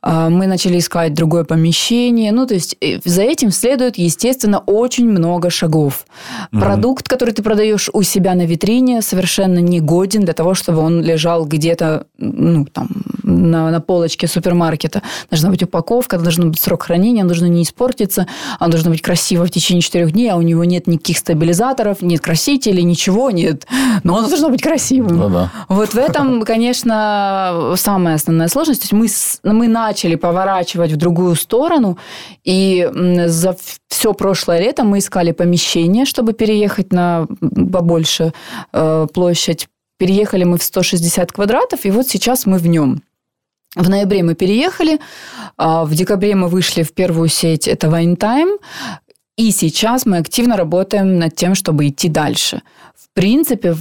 А, 0.00 0.30
мы 0.30 0.46
начали 0.46 0.78
искать 0.78 1.14
другое 1.14 1.44
помещение. 1.44 2.32
Ну, 2.32 2.46
то 2.46 2.54
есть 2.54 2.76
э, 2.80 3.00
за 3.04 3.22
этим 3.22 3.50
следует, 3.50 3.98
естественно, 3.98 4.58
очень 4.58 5.08
много 5.08 5.50
шагов. 5.50 6.06
Mm-hmm. 6.52 6.60
Продукт, 6.60 7.08
который 7.08 7.34
ты 7.34 7.42
продаешь 7.42 7.90
у 7.92 8.02
себя 8.02 8.34
на 8.34 8.46
витрине, 8.46 9.02
совершенно 9.02 9.58
не 9.58 9.80
годен 9.80 10.24
для 10.24 10.34
того, 10.34 10.54
чтобы 10.54 10.78
он 10.78 11.02
лежал 11.02 11.44
где-то 11.44 12.06
ну, 12.18 12.66
там, 12.66 12.88
на, 13.22 13.70
на 13.70 13.80
полочке 13.80 14.26
супермаркета. 14.26 15.02
Должна 15.30 15.50
быть 15.50 15.62
упаковка, 15.62 16.18
должен 16.18 16.50
быть 16.50 16.60
срок 16.60 16.84
хранения, 16.84 17.22
он 17.22 17.28
должен 17.28 17.50
не 17.50 17.62
испортиться, 17.62 18.13
он 18.60 18.70
должен 18.70 18.90
быть 18.90 19.02
красиво 19.02 19.44
в 19.44 19.50
течение 19.50 19.82
четырех 19.82 20.12
дней, 20.12 20.30
а 20.30 20.36
у 20.36 20.42
него 20.42 20.64
нет 20.64 20.86
никаких 20.86 21.18
стабилизаторов, 21.18 22.02
нет 22.02 22.20
красителей, 22.20 22.82
ничего 22.82 23.30
нет. 23.30 23.66
Но 24.02 24.14
он 24.14 24.28
должно 24.28 24.50
быть 24.50 24.62
красивым. 24.62 25.16
Ну, 25.16 25.28
да. 25.28 25.50
Вот 25.68 25.94
в 25.94 25.98
этом, 25.98 26.42
конечно, 26.42 27.74
самая 27.76 28.16
основная 28.16 28.48
сложность. 28.48 28.82
То 28.88 28.96
есть 28.96 29.42
мы, 29.42 29.52
мы 29.52 29.68
начали 29.68 30.14
поворачивать 30.14 30.92
в 30.92 30.96
другую 30.96 31.34
сторону, 31.34 31.98
и 32.44 32.88
за 33.26 33.56
все 33.88 34.12
прошлое 34.12 34.60
лето 34.60 34.84
мы 34.84 34.98
искали 34.98 35.32
помещение, 35.32 36.04
чтобы 36.04 36.32
переехать 36.32 36.92
на 36.92 37.26
побольше 37.72 38.32
э, 38.72 39.06
площадь. 39.12 39.68
Переехали 39.98 40.44
мы 40.44 40.58
в 40.58 40.62
160 40.62 41.32
квадратов, 41.32 41.84
и 41.84 41.90
вот 41.90 42.08
сейчас 42.08 42.46
мы 42.46 42.58
в 42.58 42.66
нем. 42.66 43.02
В 43.74 43.88
ноябре 43.88 44.22
мы 44.22 44.34
переехали, 44.34 45.00
а, 45.56 45.84
в 45.84 45.94
декабре 45.94 46.34
мы 46.34 46.48
вышли 46.48 46.82
в 46.82 46.92
первую 46.92 47.28
сеть, 47.28 47.66
это 47.66 47.88
Time, 47.88 48.58
и 49.36 49.50
сейчас 49.50 50.06
мы 50.06 50.18
активно 50.18 50.56
работаем 50.56 51.18
над 51.18 51.34
тем, 51.34 51.54
чтобы 51.54 51.88
идти 51.88 52.08
дальше. 52.08 52.62
В 52.94 53.12
принципе, 53.14 53.76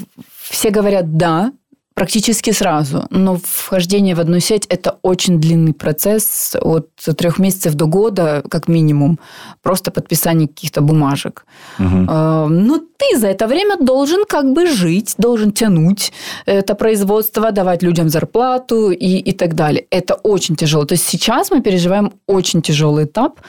все 0.50 0.72
говорят 0.72 1.16
«да», 1.18 1.52
практически 1.94 2.52
сразу. 2.52 3.06
Но 3.10 3.40
вхождение 3.44 4.16
в 4.16 4.20
одну 4.20 4.40
сеть– 4.40 4.66
это 4.70 4.98
очень 5.02 5.40
длинный 5.40 5.74
процесс 5.74 6.56
от 6.60 6.90
трех 7.18 7.40
месяцев 7.40 7.74
до 7.76 7.86
года, 7.86 8.44
как 8.50 8.68
минимум. 8.68 9.20
Просто 9.62 9.92
подписание 9.92 10.48
каких-то 10.48 10.82
бумажек. 10.82 11.46
Угу. 11.80 11.88
Но 11.88 12.80
ты 12.98 13.18
за 13.18 13.28
это 13.28 13.48
время 13.48 13.78
должен 13.78 14.26
как 14.26 14.54
бы 14.54 14.66
жить, 14.66 15.16
должен 15.18 15.52
тянуть 15.52 16.12
это 16.46 16.76
производство, 16.76 17.52
давать 17.52 17.84
людям 17.84 18.10
зарплату 18.10 18.92
и, 18.92 19.18
и 19.18 19.32
так 19.34 19.56
далее. 19.56 19.86
Это 19.92 20.16
очень 20.16 20.56
тяжело. 20.56 20.86
То 20.86 20.94
есть 20.94 21.08
сейчас 21.08 21.52
мы 21.52 21.62
переживаем 21.62 22.12
очень 22.28 22.62
тяжелый 22.62 23.06
этап, 23.06 23.40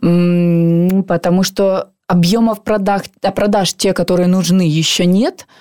потому 0.00 1.42
что 1.42 1.90
объемов 2.06 2.62
продаж, 2.62 3.02
продаж 3.34 3.74
те, 3.74 3.92
которые 3.92 4.28
нужны, 4.28 4.62
еще 4.62 5.06
нет– 5.06 5.46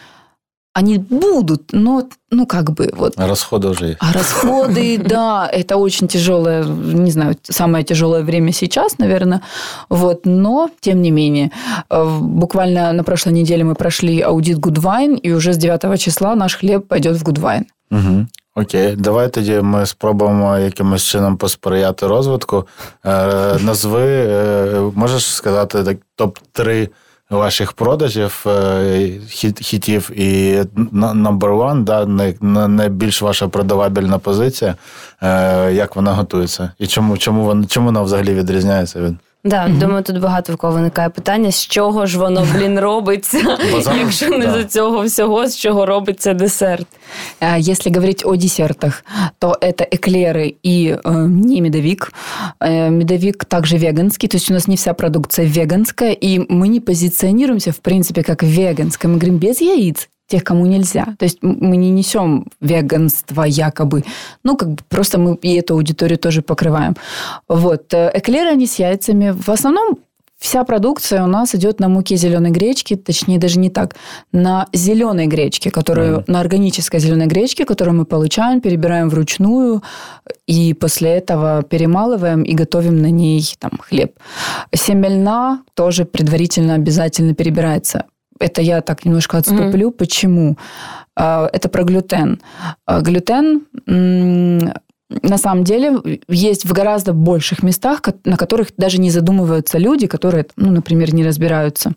они 0.74 0.98
будут, 0.98 1.74
но, 1.74 2.08
ну, 2.30 2.46
как 2.46 2.72
бы 2.72 2.90
вот. 2.96 3.14
А 3.18 3.28
расходы 3.28 3.68
уже 3.68 3.86
есть. 3.86 3.98
А 4.00 4.14
расходы, 4.14 4.98
да, 5.06 5.50
это 5.52 5.78
очень 5.78 6.08
тяжелое, 6.08 6.64
не 6.64 7.12
знаю, 7.12 7.36
самое 7.44 7.84
тяжелое 7.84 8.24
время 8.24 8.54
сейчас, 8.54 8.98
наверное. 8.98 9.42
Вот, 9.90 10.22
но, 10.26 10.70
тем 10.80 11.02
не 11.02 11.12
менее, 11.12 11.52
э, 11.90 12.20
буквально 12.22 12.94
на 12.94 13.04
прошлой 13.04 13.34
неделе 13.34 13.64
мы 13.64 13.76
прошли 13.76 14.22
аудит 14.22 14.60
Goodwine, 14.60 15.18
и 15.18 15.34
уже 15.34 15.54
с 15.54 15.58
9 15.58 16.00
числа 16.00 16.36
наш 16.36 16.58
хлеб 16.58 16.88
пойдет 16.88 17.18
в 17.18 17.24
Goodwine. 17.24 17.66
Угу. 17.92 18.28
Окей, 18.56 18.96
давай 18.96 19.30
тоді 19.30 19.62
ми 19.62 19.86
спробуємо 19.86 20.58
якимось 20.58 21.04
чином 21.04 21.38
посприяти 21.38 22.08
розвитку. 22.08 22.68
Назви, 23.60 24.92
можеш 24.96 25.26
сказати 25.26 25.84
так, 25.84 25.98
топ-3 26.18 26.90
ваших 27.38 27.74
продажів 27.74 28.46
е, 28.48 29.12
хітів 29.62 30.12
і 30.20 30.60
number 30.94 31.38
one, 31.40 31.84
да, 31.84 32.06
найбільш 32.68 33.22
ваша 33.22 33.48
продавабельна 33.48 34.20
позиція. 34.20 34.76
Е, 35.22 35.74
як 35.74 35.96
вона 35.96 36.14
готується? 36.14 36.72
І 36.80 36.88
чому 36.88 37.18
чому, 37.18 37.44
вона, 37.44 37.66
чому 37.66 37.86
вона 37.86 38.02
взагалі 38.02 38.34
відрізняється 38.34 39.00
від? 39.00 39.16
Да, 39.44 39.66
mm-hmm. 39.66 39.80
думаю, 39.80 40.04
тут 40.04 40.20
багато 40.20 40.54
в 40.54 40.58
кого 40.58 40.74
виникає 40.74 41.10
питання, 41.10 41.52
з 41.52 41.68
чого 41.68 42.06
ж 42.06 42.20
воно, 42.20 42.48
блін, 42.56 42.80
робиться, 42.80 43.58
якщо 44.00 44.30
не 44.30 44.46
да. 44.46 44.62
з 44.62 44.66
цього 44.66 45.04
всього, 45.04 45.48
з 45.48 45.58
чого 45.58 45.86
робиться 45.86 46.34
десерт. 46.34 46.88
Если 47.58 47.92
говорить 47.92 48.26
о 48.26 48.36
десертах, 48.36 49.04
то 49.40 49.58
это 49.62 49.84
эклеры 49.92 50.56
и 50.66 50.96
э, 51.04 51.28
не 51.28 51.62
медовик. 51.62 52.14
Э, 52.60 52.90
медовик 52.90 53.46
также 53.46 53.78
веганский, 53.78 54.30
то 54.30 54.38
есть 54.38 54.52
у 54.52 54.54
нас 54.54 54.68
не 54.68 54.76
вся 54.76 54.94
продукция 54.94 55.48
веганская, 55.48 56.12
и 56.24 56.40
мы 56.40 56.68
не 56.68 56.80
позиционируемся, 56.80 57.72
в 57.72 57.80
принципе, 57.80 58.24
как 58.24 58.44
веганская. 58.44 59.12
Мы 59.12 59.18
говорим 59.18 59.38
без 59.38 59.62
яиц, 59.62 60.08
тех, 60.32 60.44
кому 60.44 60.66
нельзя. 60.66 61.06
То 61.18 61.26
есть 61.26 61.40
мы 61.42 61.78
не 61.78 61.92
несем 61.92 62.46
веганство 62.62 63.44
якобы. 63.44 64.04
Ну, 64.44 64.56
как 64.56 64.70
бы 64.70 64.78
просто 64.90 65.18
мы 65.20 65.36
и 65.42 65.56
эту 65.56 65.74
аудиторию 65.74 66.18
тоже 66.18 66.42
покрываем. 66.42 66.96
Вот. 67.48 67.94
Э, 67.94 68.12
эклеры, 68.14 68.50
они 68.52 68.66
с 68.66 68.80
яйцами. 68.80 69.32
В 69.32 69.50
основном 69.50 69.98
Вся 70.42 70.64
продукция 70.64 71.24
у 71.24 71.28
нас 71.28 71.54
идет 71.54 71.80
на 71.80 71.88
муке 71.88 72.16
зеленой 72.16 72.50
гречки, 72.50 72.96
точнее 72.96 73.38
даже 73.38 73.60
не 73.60 73.70
так, 73.70 73.96
на 74.32 74.66
зеленой 74.74 75.28
гречке, 75.28 75.70
которую 75.70 76.18
mm. 76.18 76.24
на 76.28 76.40
органической 76.40 77.00
зеленой 77.00 77.28
гречке, 77.28 77.64
которую 77.64 77.96
мы 77.96 78.06
получаем, 78.06 78.60
перебираем 78.60 79.10
вручную 79.10 79.84
и 80.48 80.74
после 80.74 81.10
этого 81.12 81.62
перемалываем 81.62 82.42
и 82.42 82.56
готовим 82.56 83.04
на 83.04 83.12
ней 83.12 83.56
там 83.60 83.72
хлеб. 83.80 84.18
Семя 84.74 85.10
льна 85.10 85.62
тоже 85.76 86.06
предварительно 86.06 86.74
обязательно 86.74 87.36
перебирается 87.36 88.06
это 88.40 88.62
я 88.62 88.82
так 88.82 89.06
немножко 89.06 89.38
отступлю. 89.38 89.90
Mm-hmm. 89.90 89.98
Почему? 89.98 90.58
А, 91.16 91.50
это 91.52 91.70
про 91.70 91.84
глютен. 91.84 92.42
А, 92.86 93.02
глютен 93.02 93.66
на 95.24 95.38
самом 95.38 95.64
деле 95.64 95.98
есть 96.30 96.66
в 96.66 96.72
гораздо 96.72 97.14
больших 97.14 97.64
местах, 97.64 98.02
на 98.24 98.38
которых 98.38 98.70
даже 98.78 99.00
не 99.00 99.12
задумываются 99.12 99.78
люди, 99.78 100.08
которые, 100.08 100.46
ну, 100.56 100.72
например, 100.72 101.14
не 101.14 101.26
разбираются. 101.26 101.94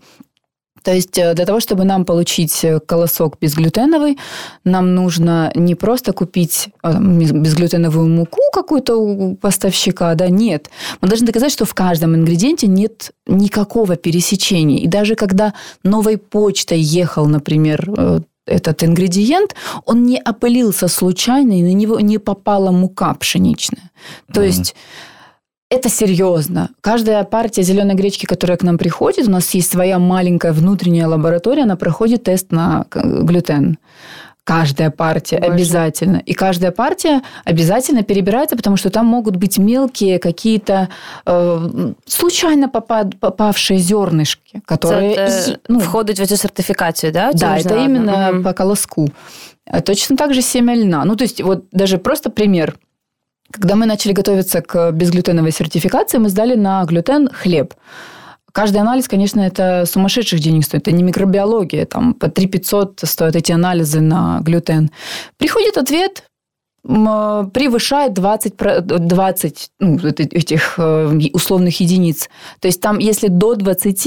То 0.84 0.92
есть 0.92 1.18
э, 1.18 1.34
для 1.34 1.46
того, 1.46 1.60
чтобы 1.60 1.84
нам 1.84 2.04
получить 2.04 2.62
э, 2.62 2.78
колосок 2.78 3.38
безглютеновый, 3.40 4.18
нам 4.64 4.94
нужно 4.94 5.50
не 5.54 5.74
просто 5.74 6.12
купить 6.12 6.68
а, 6.82 6.92
безглютеновую 7.00 8.08
муку 8.08 8.40
какую-то 8.52 8.96
у 8.96 9.34
поставщика, 9.34 10.14
да, 10.14 10.28
нет. 10.28 10.70
Мы 11.00 11.08
должны 11.08 11.26
доказать, 11.26 11.52
что 11.52 11.64
в 11.64 11.74
каждом 11.74 12.14
ингредиенте 12.14 12.66
нет 12.66 13.12
никакого 13.26 13.96
пересечения. 13.96 14.78
И 14.78 14.86
даже 14.86 15.14
когда 15.14 15.54
новой 15.82 16.18
почтой 16.18 16.80
ехал, 16.80 17.26
например, 17.26 17.90
э, 17.96 18.20
этот 18.46 18.84
ингредиент, 18.84 19.54
он 19.86 20.04
не 20.04 20.18
опылился 20.18 20.88
случайно, 20.88 21.58
и 21.58 21.62
на 21.62 21.72
него 21.72 21.98
не 22.00 22.18
попала 22.18 22.70
мука 22.70 23.14
пшеничная. 23.14 23.90
То 24.30 24.42
mm-hmm. 24.42 24.46
есть 24.46 24.74
это 25.70 25.88
серьезно. 25.88 26.70
Каждая 26.80 27.24
партия 27.24 27.62
зеленой 27.62 27.94
гречки, 27.94 28.26
которая 28.26 28.56
к 28.56 28.62
нам 28.62 28.78
приходит, 28.78 29.26
у 29.26 29.30
нас 29.30 29.50
есть 29.54 29.70
своя 29.70 29.98
маленькая 29.98 30.52
внутренняя 30.52 31.08
лаборатория, 31.08 31.62
она 31.62 31.76
проходит 31.76 32.24
тест 32.24 32.52
на 32.52 32.86
глютен. 32.92 33.78
Каждая 34.44 34.90
партия 34.90 35.38
Важно. 35.38 35.54
обязательно. 35.54 36.16
И 36.18 36.34
каждая 36.34 36.70
партия 36.70 37.22
обязательно 37.46 38.02
перебирается, 38.02 38.56
потому 38.56 38.76
что 38.76 38.90
там 38.90 39.06
могут 39.06 39.36
быть 39.36 39.56
мелкие 39.56 40.18
какие-то 40.18 40.90
э, 41.24 41.92
случайно 42.04 42.68
попад, 42.68 43.18
попавшие 43.18 43.78
зернышки, 43.78 44.60
которые 44.66 45.14
это, 45.14 45.60
ну, 45.68 45.80
входят 45.80 46.18
в 46.18 46.22
эту 46.22 46.36
сертификацию, 46.36 47.10
да? 47.10 47.32
Да, 47.32 47.56
это 47.56 47.74
именно 47.76 48.32
угу. 48.32 48.42
по 48.42 48.52
колоску. 48.52 49.08
Точно 49.86 50.14
так 50.14 50.34
же 50.34 50.42
семя 50.42 50.74
льна. 50.74 51.06
Ну, 51.06 51.16
то 51.16 51.24
есть, 51.24 51.40
вот 51.40 51.64
даже 51.72 51.96
просто 51.96 52.28
пример. 52.28 52.76
Когда 53.54 53.76
мы 53.76 53.86
начали 53.86 54.12
готовиться 54.12 54.62
к 54.62 54.90
безглютеновой 54.90 55.52
сертификации, 55.52 56.18
мы 56.18 56.28
сдали 56.28 56.56
на 56.56 56.84
глютен 56.84 57.28
хлеб. 57.28 57.74
Каждый 58.52 58.78
анализ, 58.78 59.06
конечно, 59.06 59.40
это 59.40 59.84
сумасшедших 59.86 60.40
денег 60.40 60.64
стоит. 60.64 60.88
Это 60.88 60.96
не 60.96 61.04
микробиология. 61.04 61.86
Там 61.86 62.14
по 62.14 62.28
3 62.28 62.48
500 62.48 63.00
стоят 63.04 63.36
эти 63.36 63.52
анализы 63.52 64.00
на 64.00 64.40
глютен. 64.40 64.90
Приходит 65.38 65.78
ответ, 65.78 66.24
превышает 66.84 68.12
20, 68.12 68.54
20 68.56 69.70
ну, 69.80 69.96
этих 69.96 70.74
э, 70.76 71.18
условных 71.32 71.80
единиц. 71.80 72.28
То 72.60 72.68
есть 72.68 72.80
там, 72.82 72.98
если 72.98 73.28
до 73.28 73.54
20, 73.54 74.04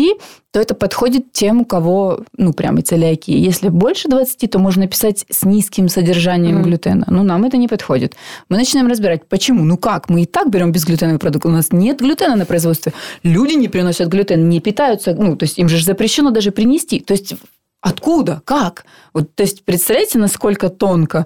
то 0.52 0.60
это 0.60 0.76
подходит 0.76 1.32
тем, 1.32 1.62
у 1.62 1.66
кого, 1.66 2.20
ну, 2.38 2.54
прямо 2.54 2.84
целиакия. 2.84 3.36
Если 3.36 3.70
больше 3.70 4.10
20, 4.10 4.52
то 4.52 4.60
можно 4.60 4.84
написать 4.84 5.26
с 5.28 5.44
низким 5.44 5.90
содержанием 5.90 6.60
mm. 6.60 6.64
глютена. 6.64 7.06
Но 7.10 7.24
нам 7.24 7.46
это 7.46 7.58
не 7.58 7.68
подходит. 7.68 8.16
Мы 8.48 8.58
начинаем 8.58 8.88
разбирать, 8.88 9.28
почему. 9.28 9.64
Ну 9.64 9.78
как? 9.78 10.08
Мы 10.10 10.22
и 10.22 10.26
так 10.26 10.52
берем 10.52 10.72
безглютеновый 10.72 11.20
продукт. 11.20 11.48
У 11.48 11.50
нас 11.50 11.72
нет 11.72 12.00
глютена 12.00 12.36
на 12.36 12.46
производстве. 12.46 12.94
Люди 13.24 13.56
не 13.56 13.70
приносят 13.70 14.08
глютен, 14.08 14.50
не 14.50 14.60
питаются. 14.60 15.16
Ну, 15.16 15.36
то 15.36 15.46
есть 15.46 15.58
им 15.58 15.68
же 15.68 15.84
запрещено 15.84 16.30
даже 16.30 16.52
принести. 16.52 17.00
То 17.00 17.14
есть 17.14 17.34
откуда? 17.82 18.44
Как? 18.46 18.86
Вот, 19.14 19.34
то 19.34 19.42
есть 19.42 19.66
представляете, 19.66 20.20
насколько 20.20 20.70
тонко? 20.70 21.26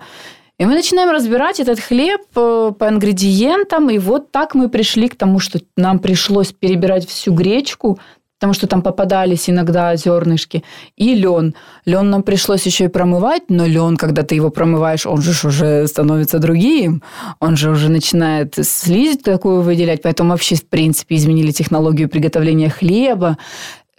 И 0.62 0.65
мы 0.65 0.76
начинаем 0.76 1.10
разбирать 1.10 1.60
этот 1.60 1.80
хлеб 1.80 2.21
э, 2.36 2.71
по 2.78 2.88
ингредиентам, 2.88 3.89
и 3.89 3.97
вот 3.97 4.32
так 4.32 4.54
мы 4.54 4.69
пришли 4.69 5.10
к 5.10 5.15
тому, 5.15 5.39
что 5.39 5.60
нам 5.76 5.97
пришлось 5.97 6.52
перебирать 6.52 7.10
всю 7.10 7.34
гречку, 7.34 7.97
потому 8.39 8.54
что 8.54 8.67
там 8.67 8.84
попадались 8.84 9.50
иногда 9.50 9.95
зернышки, 9.95 10.63
и 10.95 11.15
лен. 11.15 11.56
Лен 11.86 12.12
нам 12.12 12.21
пришлось 12.21 12.63
еще 12.67 12.86
и 12.86 12.89
промывать, 12.89 13.50
но 13.50 13.65
лен, 13.65 13.97
когда 13.97 14.21
ты 14.21 14.36
его 14.36 14.52
промываешь, 14.52 15.08
он 15.08 15.24
же 15.24 15.32
уже 15.47 15.88
становится 15.88 16.38
другим, 16.38 17.02
он 17.39 17.58
же 17.58 17.71
уже 17.71 17.89
начинает 17.89 18.54
слизь 18.62 19.17
такую 19.17 19.63
выделять, 19.63 20.04
поэтому 20.04 20.30
вообще, 20.30 20.54
в 20.54 20.67
принципе, 20.69 21.15
изменили 21.15 21.50
технологию 21.50 22.08
приготовления 22.08 22.69
хлеба 22.69 23.39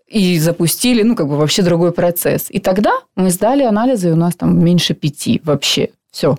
и 0.06 0.38
запустили, 0.38 1.02
ну, 1.02 1.16
как 1.16 1.26
бы 1.26 1.36
вообще 1.36 1.62
другой 1.62 1.90
процесс. 1.90 2.46
И 2.50 2.60
тогда 2.60 2.92
мы 3.16 3.30
сдали 3.30 3.64
анализы, 3.64 4.10
и 4.10 4.12
у 4.12 4.16
нас 4.16 4.36
там 4.36 4.64
меньше 4.64 4.94
пяти 4.94 5.40
вообще 5.42 5.88
все. 6.12 6.34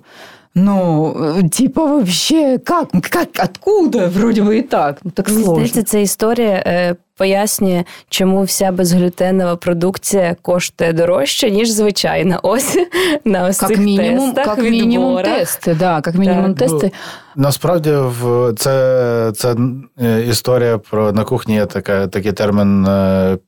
Ну, 0.56 1.48
типа, 1.52 1.84
вообще, 1.84 2.58
как, 2.58 2.88
как, 3.10 3.28
откуда? 3.44 4.06
Вроді 4.06 4.42
би 4.42 4.58
і 4.58 4.62
так. 4.62 4.98
Ну, 5.04 5.10
так 5.10 5.28
сложно. 5.28 5.52
Здається, 5.54 5.82
ця 5.82 5.98
історія 5.98 6.62
е, 6.66 6.96
пояснює, 7.16 7.84
чому 8.08 8.42
вся 8.42 8.72
безглютенова 8.72 9.56
продукція 9.56 10.36
коштує 10.42 10.92
дорожче, 10.92 11.50
ніж 11.50 11.70
звичайна. 11.70 12.40
Ось 12.42 12.78
на 13.24 13.48
ось 13.48 13.58
как 13.58 13.68
цих 13.68 13.78
мінімум, 13.78 14.32
тестах, 14.32 14.58
як 14.58 14.70
мінімум 14.70 15.22
тести, 15.22 15.76
да, 15.78 15.94
як 16.06 16.14
мінімум 16.14 16.54
так. 16.54 16.68
тести. 16.68 16.92
Ну, 17.36 17.42
насправді, 17.42 17.90
в 17.92 18.52
це, 18.56 19.32
це 19.36 19.56
історія 20.28 20.78
про 20.78 21.12
на 21.12 21.24
кухні 21.24 21.54
є 21.54 21.66
така, 21.66 22.06
такий 22.06 22.32
термін 22.32 22.86
е, 22.86 23.38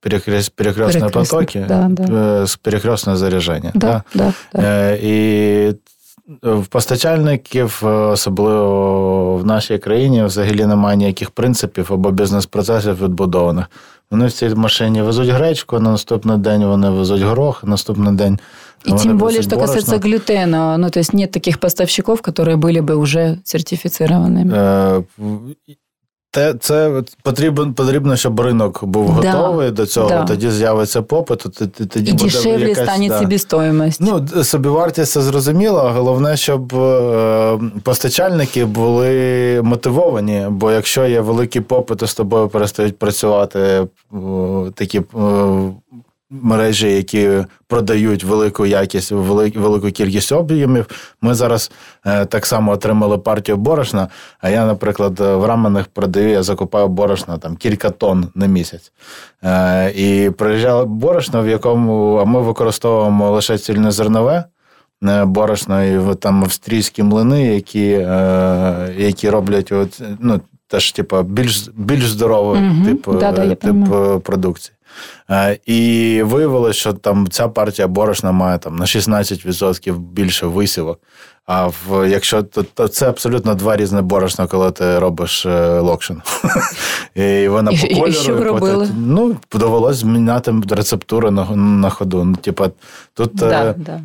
перекрест, 0.00 0.52
перекрестные 0.54 1.10
потоки, 1.10 1.64
да, 1.68 1.86
да. 1.88 2.46
перекрестное 2.62 3.16
заряжение. 3.16 3.72
Да, 3.74 4.04
да, 4.14 4.32
да. 4.52 4.96
И 5.02 5.74
в 6.42 6.66
постачальників, 6.66 7.80
особливо 7.84 9.36
в 9.36 9.46
нашій 9.46 9.78
країні, 9.78 10.24
взагалі 10.24 10.66
немає 10.66 10.96
ніяких 10.96 11.30
принципів 11.30 11.92
або 11.92 12.10
бізнес-процесів 12.10 13.04
відбудованих. 13.04 13.70
Вони 14.10 14.26
в 14.26 14.32
цій 14.32 14.48
машині 14.48 15.02
везуть 15.02 15.28
гречку, 15.28 15.80
на 15.80 15.90
наступний 15.90 16.38
день 16.38 16.64
вони 16.64 16.90
везуть 16.90 17.22
горох, 17.22 17.64
на 17.64 17.70
наступний 17.70 18.14
день. 18.14 18.38
И 18.86 18.90
вони 18.90 19.02
тем 19.02 19.18
более, 19.18 19.38
везуть 19.38 19.50
что 19.50 19.56
борошно. 19.56 19.74
касается 19.74 20.08
глютена, 20.08 20.78
ну, 20.78 20.90
то 20.90 21.00
есть 21.00 21.14
нет 21.14 21.30
таких 21.30 21.58
поставщиков, 21.58 22.20
которые 22.20 22.56
были 22.56 22.80
бы 22.80 22.96
уже 22.96 23.38
сертифицированными. 23.44 25.04
те, 26.31 26.53
це 26.59 27.03
потрібно, 27.23 27.73
потрібно, 27.73 28.15
щоб 28.15 28.39
ринок 28.39 28.83
був 28.83 29.21
Да, 29.21 29.31
готовий 29.31 29.71
до 29.71 29.85
цього, 29.85 30.09
да. 30.09 30.23
тоді 30.23 30.51
з'явиться 30.51 31.01
попит, 31.01 31.45
тоді, 31.89 32.09
і 32.09 32.13
буде 32.13 32.23
дешевле 32.23 32.69
якась, 32.69 32.83
станет 32.83 33.09
да. 33.09 33.19
себестоимость. 33.19 34.01
Ну, 34.01 34.43
собівартість 34.43 35.11
це 35.11 35.21
зрозуміло. 35.21 35.91
Головне, 35.95 36.37
щоб 36.37 36.75
е, 36.75 37.59
постачальники 37.83 38.65
були 38.65 39.61
мотивовані, 39.63 40.45
бо 40.49 40.71
якщо 40.71 41.05
є 41.05 41.21
великий 41.21 41.61
попит, 41.61 41.97
то 41.97 42.07
з 42.07 42.13
тобою 42.13 42.47
перестають 42.47 42.97
працювати 42.97 43.59
е, 43.59 43.87
такі 44.75 44.97
е, 44.99 45.03
мережі, 46.29 46.91
які 46.91 47.29
продають 47.67 48.23
велику 48.23 48.65
якість, 48.65 49.11
велик- 49.11 49.59
велику 49.59 49.91
кількість 49.91 50.31
об'ємів. 50.31 50.85
Ми 51.21 51.33
зараз 51.33 51.71
е, 52.05 52.25
так 52.25 52.45
само 52.45 52.71
отримали 52.71 53.17
партію 53.17 53.57
борошна. 53.57 54.07
А 54.41 54.49
я, 54.49 54.65
наприклад, 54.65 55.19
в 55.19 55.45
раменах 55.45 55.87
продаю, 55.87 56.29
я 56.29 56.43
закупаю 56.43 56.87
борошна 56.87 57.37
там 57.37 57.55
кілька 57.55 57.89
тонн 57.89 58.27
на 58.35 58.45
місяць. 58.45 58.91
Е, 59.43 59.91
і 59.95 60.29
приїжджало 60.29 60.85
борошно, 60.85 61.43
в 61.43 61.47
якому 61.47 62.15
а 62.15 62.25
ми 62.25 62.41
використовуємо 62.41 63.31
лише 63.31 63.57
цільнозернове 63.57 64.43
е, 65.03 65.25
борошно, 65.25 65.83
і 65.83 66.15
там 66.15 66.43
австрійські 66.43 67.03
млини, 67.03 67.45
які, 67.55 67.87
е, 67.91 68.93
які 68.97 69.29
роблять 69.29 69.71
от, 69.71 70.01
ну, 70.19 70.41
теж, 70.67 70.91
типу, 70.91 71.21
більш, 71.23 71.69
більш 71.75 72.09
здоровий 72.09 72.61
Мгм. 72.61 72.85
тип, 72.85 73.09
Да-да, 73.19 73.45
е, 73.45 73.55
тип 73.55 73.75
продукції. 74.23 74.75
Е, 75.29 75.59
І 75.65 76.21
виявилося, 76.23 76.79
що 76.79 76.93
там 76.93 77.27
ця 77.29 77.47
партія 77.47 77.87
борошна 77.87 78.31
має 78.31 78.57
там 78.57 78.75
на 78.75 78.85
16% 78.85 79.97
більше 79.97 80.45
висівок. 80.45 80.99
А 81.45 81.67
в 81.67 82.09
якщо 82.09 82.43
то, 82.43 82.63
то 82.63 82.87
це 82.87 83.09
абсолютно 83.09 83.55
два 83.55 83.77
різні 83.77 84.01
борошна, 84.01 84.47
коли 84.47 84.71
ти 84.71 84.99
робиш 84.99 85.45
е, 85.45 85.79
локшин. 85.79 86.21
І 87.15 87.47
вона 87.47 87.71
по 87.71 87.77
кольору. 87.87 88.87
Ну, 88.97 89.37
довелось 89.53 89.97
зміняти 89.97 90.53
рецептуру 90.69 91.31
на, 91.31 91.45
на 91.55 91.89
ходу. 91.89 92.23
Ну, 92.23 92.35
типа, 92.35 92.69
тут. 93.13 93.35
Да, 93.35 93.63
е, 93.63 93.75
да. 93.77 94.01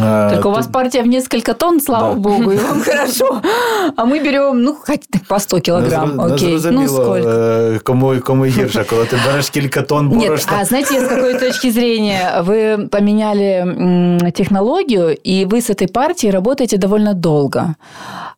е, 0.00 0.30
Только 0.30 0.48
у 0.48 0.52
тут- 0.52 0.56
вас 0.56 0.66
партия 0.66 1.02
в 1.02 1.06
несколько 1.06 1.54
тонн, 1.54 1.80
слава 1.80 2.14
Да. 2.14 2.20
богу, 2.20 2.52
и 2.52 2.56
вам 2.56 2.80
хорошо. 2.84 3.40
А 3.96 4.04
мы 4.04 4.22
берем, 4.24 4.62
ну, 4.62 4.74
хоть 4.86 5.00
по 5.28 5.38
100 5.40 5.60
килограмм. 5.60 6.08
Не 6.10 6.22
зро- 6.22 6.28
не 6.28 6.34
Окей, 6.34 6.52
ну 6.52 6.58
зрозуміло, 6.58 7.04
сколько? 7.04 7.28
е, 7.28 7.78
кому, 7.84 8.14
кому 8.24 8.44
гірше, 8.44 8.84
коли 8.90 9.04
ти 9.04 9.16
береш 9.26 9.50
кілька 9.50 9.82
тонн 9.82 10.08
Нет, 10.08 10.18
борошна. 10.18 10.52
а 10.60 10.64
знаете, 10.64 10.94
с 10.94 11.08
какой 11.08 11.34
точки 11.38 11.70
зрения 11.70 12.42
вы 12.46 12.88
поменяли 12.88 13.44
м, 13.44 14.18
технологию, 14.32 15.16
и 15.26 15.46
вы 15.46 15.56
с 15.56 15.70
этой 15.70 15.92
партией 15.92 16.32
работаете 16.32 16.76
довольно 16.76 17.14
долго. 17.14 17.74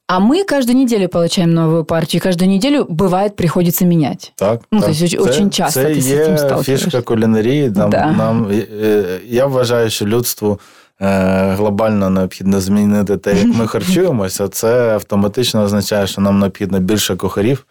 А 0.06 0.18
мы 0.18 0.44
каждую 0.44 0.78
неделю 0.78 1.08
получаем 1.08 1.54
новую 1.54 1.84
партию, 1.84 2.20
и 2.20 2.22
каждую 2.24 2.50
неделю, 2.50 2.84
бывает, 2.90 3.30
приходится 3.30 3.84
менять. 3.84 4.32
Так, 4.36 4.60
Ну, 4.72 4.80
так. 4.80 4.88
то 4.88 5.04
есть 5.04 5.18
очень 5.20 5.50
часто 5.50 5.80
це 5.82 5.94
ти 5.94 6.00
з 6.00 6.08
є 6.08 6.24
цим 6.24 6.38
сталкиваєшся. 6.38 6.84
фішка 6.84 7.02
кулінарії. 7.02 7.70
Нам, 7.76 7.90
Да. 7.90 8.06
нам, 8.18 8.46
е, 8.50 8.66
е, 8.84 9.04
я 9.28 9.46
вважаю, 9.46 9.90
що 9.90 10.06
людству 10.06 10.52
е, 10.52 10.83
глобально 10.99 12.09
необхідно 12.09 12.61
змінити 12.61 13.17
те, 13.17 13.33
як 13.37 13.55
ми 13.55 13.67
харчуємося. 13.71 14.47
Це 14.47 14.93
автоматично 14.93 15.63
означає, 15.63 16.07
що 16.07 16.21
нам 16.21 16.39
необхідно 16.39 16.79
більше 16.79 17.15
кухарів, 17.15 17.65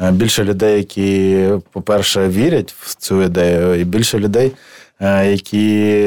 е, 0.00 0.10
більше 0.10 0.44
людей, 0.44 0.76
які, 0.78 1.48
по-перше, 1.72 2.28
вірять 2.28 2.74
в 2.80 2.94
цю 2.94 3.22
ідею, 3.22 3.80
і 3.80 3.84
більше 3.84 4.18
людей. 4.18 4.52
е, 5.00 5.30
Які 5.30 6.06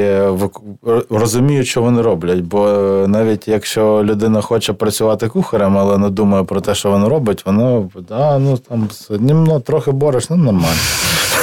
розуміють, 1.10 1.66
що 1.66 1.82
вони 1.82 2.02
роблять. 2.02 2.40
Бо 2.40 2.68
е, 2.68 3.08
навіть 3.08 3.48
якщо 3.48 4.04
людина 4.04 4.40
хоче 4.40 4.72
працювати 4.72 5.28
кухарем, 5.28 5.78
але 5.78 5.98
не 5.98 6.10
думає 6.10 6.44
про 6.44 6.60
те, 6.60 6.74
що 6.74 6.90
вона 6.90 7.08
робить, 7.08 7.46
воно 7.46 7.90
а, 8.10 8.38
ну 8.38 8.56
там 8.58 8.88
з 8.92 9.10
одним, 9.10 9.44
ну, 9.44 9.60
трохи 9.60 9.90
бориш, 9.90 10.30
ну 10.30 10.36
нормально. 10.36 10.76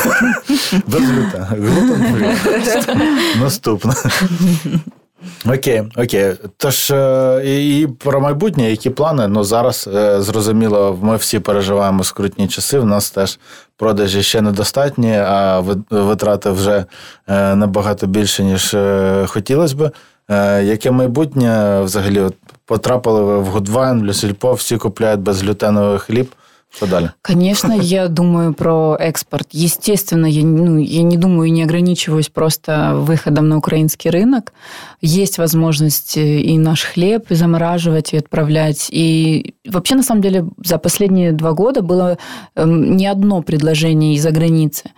Без 0.87 1.01
глютена. 1.01 1.55
Наступне. 3.41 3.93
Окей, 5.45 5.83
окей. 5.97 6.33
Тож 6.57 6.91
е, 6.91 7.41
і, 7.45 7.87
про 7.87 8.21
майбутнє, 8.21 8.69
які 8.69 8.89
плани? 8.89 9.27
Ну 9.27 9.43
зараз 9.43 9.89
е, 9.95 10.21
зрозуміло, 10.21 10.99
ми 11.01 11.15
всі 11.15 11.39
переживаємо 11.39 12.03
скрутні 12.03 12.47
часи. 12.47 12.79
В 12.79 12.85
нас 12.85 13.11
теж 13.11 13.39
продажі 13.77 14.23
ще 14.23 14.41
недостатні, 14.41 15.15
а 15.17 15.63
витрати 15.89 16.49
вже 16.49 16.85
е, 17.27 17.55
набагато 17.55 18.07
більше, 18.07 18.43
ніж 18.43 18.75
хотілося 19.29 19.75
би. 19.75 19.91
Яке 20.63 20.91
майбутнє 20.91 21.81
взагалі 21.81 22.19
от 22.19 22.35
потрапили 22.65 23.23
ви 23.23 23.39
в 23.39 23.45
Гудвайн, 23.45 24.01
в 24.01 24.05
Люсільпо, 24.05 24.53
всі 24.53 24.77
купляють 24.77 25.21
безглютеновий 25.21 25.99
хліб. 25.99 26.27
Що 26.75 26.87
далі? 26.87 27.09
Конечно, 27.21 27.75
я 27.75 28.07
думаю 28.07 28.53
про 28.53 28.97
экспорт. 29.01 29.47
Естественно, 29.53 30.27
я, 30.27 30.43
ну, 30.43 30.79
я 30.79 31.03
не 31.03 31.17
думаю 31.17 31.49
и 31.49 31.51
не 31.51 31.63
ограничиваюсь 31.63 32.29
просто 32.29 32.71
выходом 32.95 33.47
на 33.47 33.57
украинский 33.57 34.11
рынок. 34.11 34.53
Есть 35.01 35.37
возможность 35.37 36.17
э, 36.17 36.39
и 36.39 36.57
наш 36.57 36.83
хлеб 36.83 37.31
и 37.31 37.35
замораживать, 37.35 38.13
и 38.13 38.17
отправлять. 38.17 38.89
И 38.91 39.53
вообще, 39.65 39.95
на 39.95 40.03
самом 40.03 40.21
деле, 40.21 40.45
за 40.65 40.77
последние 40.77 41.31
два 41.31 41.51
года 41.51 41.81
было 41.81 42.17
эм, 42.55 42.97
не 42.97 43.11
одно 43.11 43.41
предложение 43.41 44.15
из-за 44.15 44.31
границы. 44.31 44.89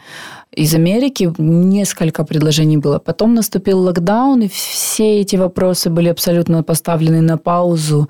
Из 0.55 0.73
Америки 0.73 1.33
несколько 1.37 2.23
предложений 2.23 2.77
было. 2.77 2.99
Потом 2.99 3.33
наступил 3.33 3.79
локдаун, 3.79 4.41
и 4.41 4.47
все 4.47 5.19
эти 5.21 5.35
вопросы 5.35 5.89
были 5.89 6.09
абсолютно 6.09 6.63
поставлены 6.63 7.21
на 7.21 7.37
паузу. 7.37 8.07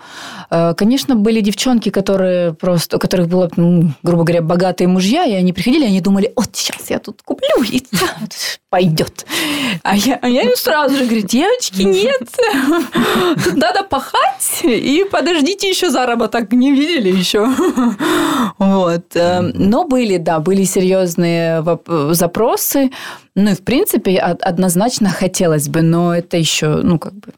Э, 0.51 0.73
Конечно, 0.77 1.15
были 1.15 1.41
девчонки, 1.41 1.89
которые 1.89 2.53
просто, 2.53 2.97
у 2.97 2.99
которых 2.99 3.27
было, 3.27 3.49
ну, 3.57 3.91
грубо 4.03 4.23
говоря, 4.23 4.41
богатые 4.41 4.87
мужья, 4.87 5.25
и 5.25 5.33
они 5.33 5.53
приходили, 5.53 5.85
и 5.85 5.87
они 5.87 6.01
думали, 6.01 6.31
вот 6.35 6.49
сейчас 6.53 6.89
я 6.89 6.99
тут 6.99 7.21
куплю, 7.23 7.63
и 7.71 7.81
пойдет. 8.69 9.25
А 9.83 9.95
я, 9.95 10.19
а 10.21 10.27
я 10.27 10.41
им 10.43 10.55
сразу 10.55 10.95
же 10.97 11.05
говорю, 11.05 11.25
девочки, 11.25 11.81
нет, 11.81 12.21
надо 13.55 13.83
пахать, 13.83 14.61
и 14.63 15.05
подождите 15.09 15.69
еще 15.69 15.89
заработок, 15.89 16.51
не 16.51 16.71
видели 16.71 17.09
еще. 17.09 17.49
Вот. 18.57 19.15
Э, 19.15 19.41
Но 19.41 19.85
были, 19.85 20.17
да, 20.17 20.39
были 20.39 20.63
серьезные 20.63 21.61
воп- 21.61 22.13
запросы. 22.34 22.88
Ну 23.36 23.50
и, 23.50 23.54
в 23.54 23.60
принципе, 23.60 24.26
од- 24.30 24.42
однозначно 24.52 25.10
хотелось 25.20 25.68
бы, 25.68 25.82
но 25.82 26.14
это 26.14 26.36
еще, 26.40 26.80
ну, 26.84 26.98
как 26.98 27.12
бы, 27.12 27.28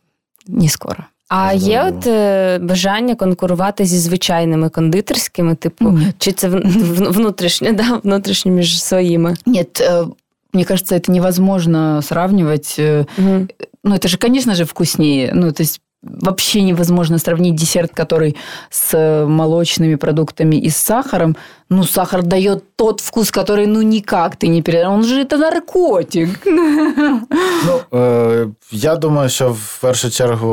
не 0.49 0.69
скоро. 0.69 1.05
А 1.29 1.53
є 1.53 1.59
Зрозуміло. 1.61 1.99
от 1.99 2.07
е, 2.07 2.59
бажання 2.59 3.15
конкурувати 3.15 3.85
зі 3.85 3.99
звичайними 3.99 4.69
кондитерськими, 4.69 5.55
типу, 5.55 5.91
Ні. 5.91 6.07
чи 6.19 6.33
це 6.33 6.49
в- 6.49 6.61
в- 6.65 7.13
внутрішнє, 7.13 7.73
да, 7.73 8.01
внутрішнє 8.05 8.53
між 8.53 8.83
своїми? 8.83 9.35
Нет, 9.47 9.81
э, 9.81 10.09
мне 10.53 10.65
кажется, 10.65 10.95
это 10.95 11.11
невозможно 11.11 12.03
сравнивать. 12.03 12.77
э, 12.79 13.07
Угу. 13.19 13.47
Ну, 13.85 13.95
это 13.95 14.09
же, 14.09 14.17
конечно 14.19 14.55
же, 14.55 14.65
вкуснее. 14.65 15.33
Ну, 15.35 15.53
то 15.53 15.63
есть 15.63 15.81
вообще 16.03 16.63
невозможно 16.63 17.19
сравнить 17.19 17.55
десерт, 17.55 17.93
который 17.95 18.35
с 18.71 18.95
э, 18.99 19.25
молочными 19.27 19.95
продуктами 19.97 20.57
и 20.57 20.69
с 20.69 20.77
сахаром. 20.77 21.37
Ну, 21.71 21.85
сахар 21.85 22.23
дает 22.23 22.77
тот 22.77 23.01
вкус, 23.01 23.31
который, 23.31 23.67
ну, 23.67 23.83
никак 23.83 24.37
ты 24.37 24.49
не 24.49 24.63
передаешь. 24.63 24.89
Он 24.89 25.05
же 25.05 25.23
это 25.25 25.37
наркотик. 25.39 26.29
Ну, 27.67 27.99
е, 28.01 28.49
я 28.73 28.97
думаю, 28.97 29.29
що 29.29 29.53
в 29.53 29.79
першу 29.81 30.11
чергу 30.11 30.51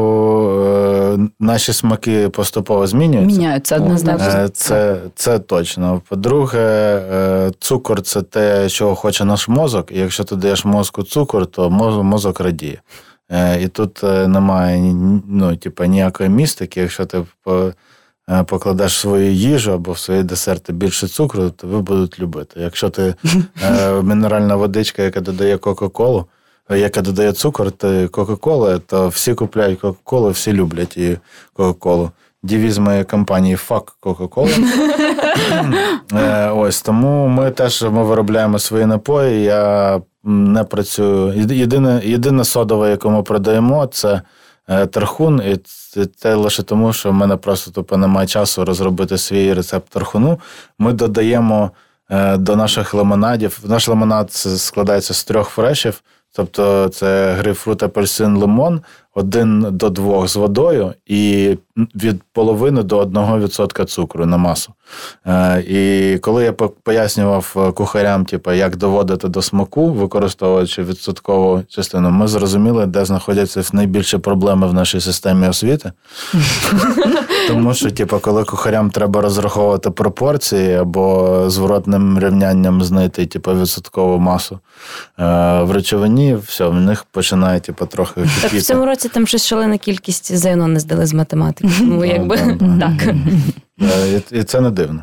е, 0.65 1.17
наші 1.39 1.73
смаки 1.73 2.29
поступово 2.29 2.88
змінюються. 2.88 3.38
Меняются 3.39 3.75
однозначно. 3.75 4.25
Е, 4.39 4.49
Це, 4.49 4.97
це 5.15 5.39
точно. 5.39 6.01
По-друге, 6.09 6.59
е, 7.13 7.51
цукор 7.59 8.01
це 8.01 8.21
те, 8.21 8.69
чого 8.69 8.95
хоче 8.95 9.25
наш 9.25 9.47
мозок. 9.47 9.91
І 9.91 9.99
якщо 9.99 10.23
ти 10.23 10.35
даєш 10.35 10.65
мозку 10.65 11.03
цукор, 11.03 11.45
то 11.47 11.69
моз- 11.69 12.03
мозок 12.03 12.39
радіє. 12.39 12.81
Е, 13.30 13.62
І 13.62 13.68
тут 13.68 14.04
е, 14.04 14.28
немає 14.28 14.94
ну, 15.29 15.56
типу, 15.56 15.85
ніякої 15.85 16.29
містики. 16.29 16.81
Якщо 16.81 17.06
ти 17.06 17.25
е, 18.31 18.42
покладеш 18.42 18.92
свою 18.92 19.33
їжу 19.33 19.72
або 19.72 19.92
в 19.92 19.98
свої 19.98 20.22
десерти 20.22 20.72
більше 20.72 21.08
цукру, 21.08 21.50
то 21.50 21.66
ви 21.66 21.81
будуть 21.81 22.20
любити. 22.20 22.60
Якщо 22.60 22.90
ти 22.90 23.14
мінеральна 24.02 24.56
водичка, 24.56 25.02
яка 25.02 25.20
додає 25.20 25.58
Кока-Колу, 25.58 26.27
яка 26.70 27.02
додає 27.02 27.33
цукор, 27.33 27.72
то 27.72 28.08
Кока-Кола, 28.08 28.79
то 28.79 29.08
всі 29.08 29.35
купляють 29.35 29.81
Кока-Колу, 29.81 30.31
всі 30.31 30.52
люблять 30.52 30.96
і 30.96 31.18
Кока-Колу. 31.52 32.10
Девіз 32.42 32.79
моєї 32.79 33.04
компанії 33.04 33.56
«Fuck 33.56 33.92
Coca-Cola». 34.02 34.64
Е, 36.14 36.50
Ось 36.50 36.83
тому 36.83 37.29
ми 37.29 37.50
теж 37.50 37.83
ми 37.83 38.04
виробляємо 38.04 38.58
свої 38.58 38.87
напої. 38.87 39.42
Я 39.42 40.00
не 40.25 40.64
працюю. 40.64 41.46
Єдине, 41.50 42.00
єдине 42.04 42.44
содове, 42.44 42.90
яке 42.90 43.08
ми 43.08 43.22
продаємо, 43.22 43.87
це 43.87 44.22
е, 44.68 44.87
тархун, 44.87 45.42
і 45.46 45.56
це, 46.16 46.35
лише 46.35 46.62
тому, 46.62 46.92
що 46.92 47.10
в 47.10 47.14
мене 47.14 47.37
просто 47.37 47.70
тупо 47.70 47.96
немає 47.96 48.27
часу 48.27 48.64
розробити 48.64 49.18
свій 49.18 49.54
рецепт 49.54 49.88
тархуну. 49.88 50.40
Ми 50.79 50.92
додаємо 50.92 51.70
е, 52.10 52.37
до 52.37 52.56
наших 52.56 52.94
лимонадів. 52.94 53.60
Наш 53.64 53.88
лимонад 53.88 54.33
складається 54.33 55.14
з 55.14 55.25
трьох 55.25 55.48
фрешів. 55.48 56.02
Тобто 56.37 56.88
це 56.88 57.33
грейпфрут, 57.33 57.83
апельсин, 57.83 58.37
лимон, 58.37 58.81
один 59.15 59.67
до 59.71 59.90
двох 59.90 60.29
з 60.29 60.37
водою 60.37 60.94
і 61.06 61.56
від 61.77 62.23
половини 62.33 62.83
до 62.83 62.98
одного 62.98 63.38
відсотка 63.38 63.85
цукру 63.85 64.27
на 64.27 64.37
масу. 64.37 64.73
Е, 65.27 65.60
і 65.60 66.19
коли 66.19 66.44
я 66.44 66.52
пояснював 66.52 67.54
е, 67.56 67.73
кухарям, 67.73 68.25
типу, 68.25 68.52
як 68.52 68.77
доводити 68.77 69.29
до 69.29 69.42
смаку, 69.42 69.90
використовуючи 69.90 70.83
відсоткову 70.83 71.62
частину, 71.69 72.10
ми 72.10 72.29
зрозуміли, 72.29 72.87
де 72.87 73.04
знаходяться 73.04 73.62
найбільші 73.73 74.19
проблеми 74.19 74.67
в 74.67 74.75
нашій 74.75 75.00
системі 75.00 75.48
освіти. 75.48 75.92
Тому 77.48 77.75
що, 77.75 77.90
типу, 77.90 78.19
коли 78.19 78.44
кухарям 78.44 78.90
треба 78.90 79.21
розраховувати 79.21 79.90
пропорції 79.90 80.75
або 80.75 81.44
зворотним 81.50 82.19
рівнянням 82.19 82.83
знайти 82.83 83.27
типу, 83.27 83.54
відсоткову 83.54 84.19
масу 84.19 84.58
е, 85.19 85.25
в 85.62 85.71
речовині, 85.71 86.38
все, 86.46 86.67
в 86.67 86.75
них 86.75 87.04
починає 87.04 87.60
типу, 87.60 87.87
трохи 87.87 88.21
в 88.23 88.62
цьому 88.62 88.87
році 88.87 89.04
там 89.09 89.27
щось 89.27 89.46
шалена 89.46 89.79
кількість 89.79 90.37
ЗНО 90.37 90.69
не 90.69 90.81
здали 90.81 91.07
з 91.07 91.15
математики. 91.15 91.71
Ну, 91.81 92.05
якби 92.05 92.37
так. 92.81 93.15
Е, 93.83 94.23
і 94.31 94.42
це 94.42 94.61
не 94.61 94.71
дивно. 94.71 95.02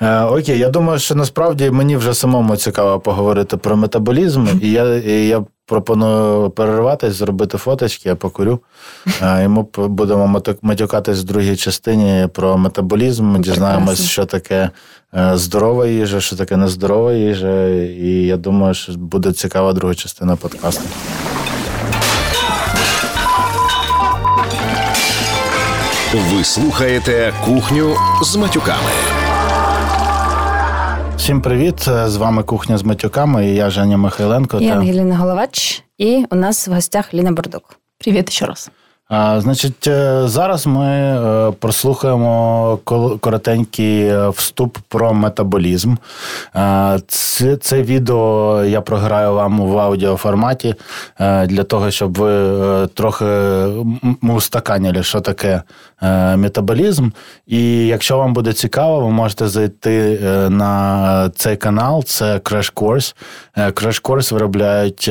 Е, 0.00 0.22
окей, 0.22 0.58
я 0.58 0.68
думаю, 0.68 0.98
що 0.98 1.14
насправді 1.14 1.70
мені 1.70 1.96
вже 1.96 2.14
самому 2.14 2.56
цікаво 2.56 3.00
поговорити 3.00 3.56
про 3.56 3.76
метаболізм, 3.76 4.46
і 4.62 4.70
я 4.70 4.94
і 4.96 5.26
я 5.26 5.44
пропоную 5.66 6.50
перерватися, 6.50 7.12
зробити 7.12 7.58
фоточки, 7.58 8.08
я 8.08 8.14
покурю. 8.14 8.60
Е, 9.22 9.44
і 9.44 9.48
ми 9.48 9.64
будемо 9.76 10.42
матюкатись 10.62 11.20
в 11.20 11.24
другій 11.24 11.56
частині 11.56 12.28
про 12.32 12.58
метаболізм. 12.58 13.24
Ми 13.24 13.38
дізнаємось, 13.38 14.04
що 14.04 14.24
таке 14.24 14.70
здорова 15.34 15.86
їжа, 15.86 16.20
що 16.20 16.36
таке 16.36 16.56
нездорова 16.56 17.12
їжа. 17.12 17.68
І 17.68 18.10
я 18.10 18.36
думаю, 18.36 18.74
що 18.74 18.92
буде 18.92 19.32
цікава 19.32 19.72
друга 19.72 19.94
частина 19.94 20.36
подкасту. 20.36 20.88
Ви 26.14 26.44
слухаєте 26.44 27.32
кухню 27.44 27.96
з 28.22 28.36
матюками. 28.36 28.90
Всім 31.16 31.40
привіт! 31.42 31.80
З 31.82 32.16
вами 32.16 32.42
кухня 32.42 32.78
з 32.78 32.82
матюками. 32.82 33.46
і 33.46 33.54
Я 33.54 33.70
Женя 33.70 33.96
Михайленко. 33.96 34.58
І 34.58 34.68
Ангеліна 34.68 35.16
Головач. 35.16 35.84
І 35.98 36.24
у 36.30 36.36
нас 36.36 36.68
в 36.68 36.72
гостях 36.72 37.14
Ліна 37.14 37.32
Бурдук. 37.32 37.78
Привіт 37.98 38.30
ще 38.30 38.46
раз. 38.46 38.70
Значить, 39.36 39.86
е, 39.86 40.22
зараз 40.28 40.66
ми 40.66 40.86
е, 40.86 41.50
прослухаємо 41.50 42.78
коротенький 43.20 44.00
е, 44.00 44.28
вступ 44.28 44.78
про 44.88 45.14
метаболізм. 45.14 45.94
Це 47.06 47.56
це 47.56 47.82
відео 47.82 48.64
я 48.64 48.80
програю 48.80 49.34
вам 49.34 49.60
в 49.60 49.78
аудіоформаті 49.78 50.74
для 51.46 51.64
того, 51.64 51.90
щоб 51.90 52.18
ви 52.18 52.86
трохи 52.86 53.24
ми 54.20 54.34
устаканили, 54.34 55.02
що 55.02 55.20
таке 55.20 55.62
метаболізм. 56.36 57.10
І 57.46 57.86
якщо 57.86 58.18
вам 58.18 58.32
буде 58.32 58.52
цікаво, 58.52 59.00
ви 59.00 59.10
можете 59.10 59.48
зайти 59.48 60.18
на 60.50 61.30
цей 61.36 61.56
канал. 61.56 62.04
Це 62.04 62.36
Crash 62.38 62.72
Course. 62.74 63.14
Crash 63.56 64.02
Course 64.02 64.34
виробляють 64.34 65.08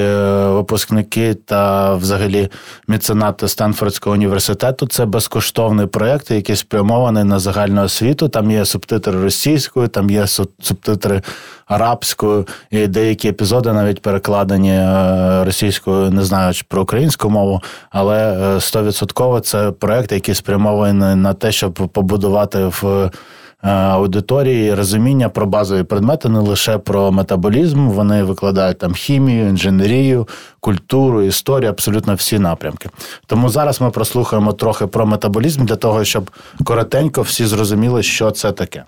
випускники 0.54 1.34
та 1.34 1.96
взагалі 1.96 2.50
меценати 2.88 3.48
Станфорд 3.48 3.88
Оксфордського 3.88 4.14
університету. 4.14 4.88
Це 4.88 5.06
безкоштовний 5.06 5.88
проєкт, 5.88 6.32
який 6.32 6.56
спрямований 6.56 7.24
на 7.24 7.40
загальну 7.40 7.84
освіту. 7.84 8.30
Там 8.30 8.52
є 8.52 8.66
субтитри 8.66 9.22
російською, 9.24 9.88
там 9.88 10.10
є 10.10 10.28
субтитри 10.62 11.22
арабською, 11.68 12.48
і 12.72 12.88
деякі 12.88 13.30
епізоди 13.30 13.74
навіть 13.74 14.02
перекладені 14.02 14.72
е, 14.72 15.44
російською, 15.44 16.12
не 16.12 16.24
знаю 16.24 16.54
про 16.68 16.82
українську 16.82 17.30
мову, 17.30 17.62
але 17.90 18.38
е, 18.58 18.62
стовідсотково 18.62 19.40
це 19.40 19.72
проєкт, 19.72 20.12
який 20.12 20.36
спрямований 20.36 21.16
на 21.16 21.34
те, 21.34 21.52
щоб 21.52 21.74
побудувати 21.74 22.60
в. 22.82 23.12
Е, 23.64 23.70
аудиторії 23.70 24.74
розуміння 24.74 25.30
про 25.30 25.46
базові 25.46 25.84
предмети, 25.84 26.30
не 26.30 26.40
лише 26.40 26.78
про 26.78 27.12
метаболізм. 27.12 27.88
Вони 27.88 28.24
викладають 28.24 28.78
там 28.78 28.94
хімію, 28.94 29.48
інженерію, 29.48 30.28
культуру, 30.60 31.22
історію, 31.22 31.70
абсолютно 31.70 32.16
всі 32.16 32.40
напрямки. 32.40 32.90
Тому 33.26 33.50
зараз 33.50 33.82
ми 33.82 33.90
прослухаємо 33.90 34.54
трохи 34.54 34.88
про 34.88 35.06
метаболізм 35.06 35.66
для 35.66 35.76
того, 35.76 36.04
щоб 36.04 36.32
коротенько 36.64 37.22
всі 37.22 37.46
зрозуміли, 37.46 38.04
що 38.04 38.32
це 38.32 38.52
таке. 38.52 38.84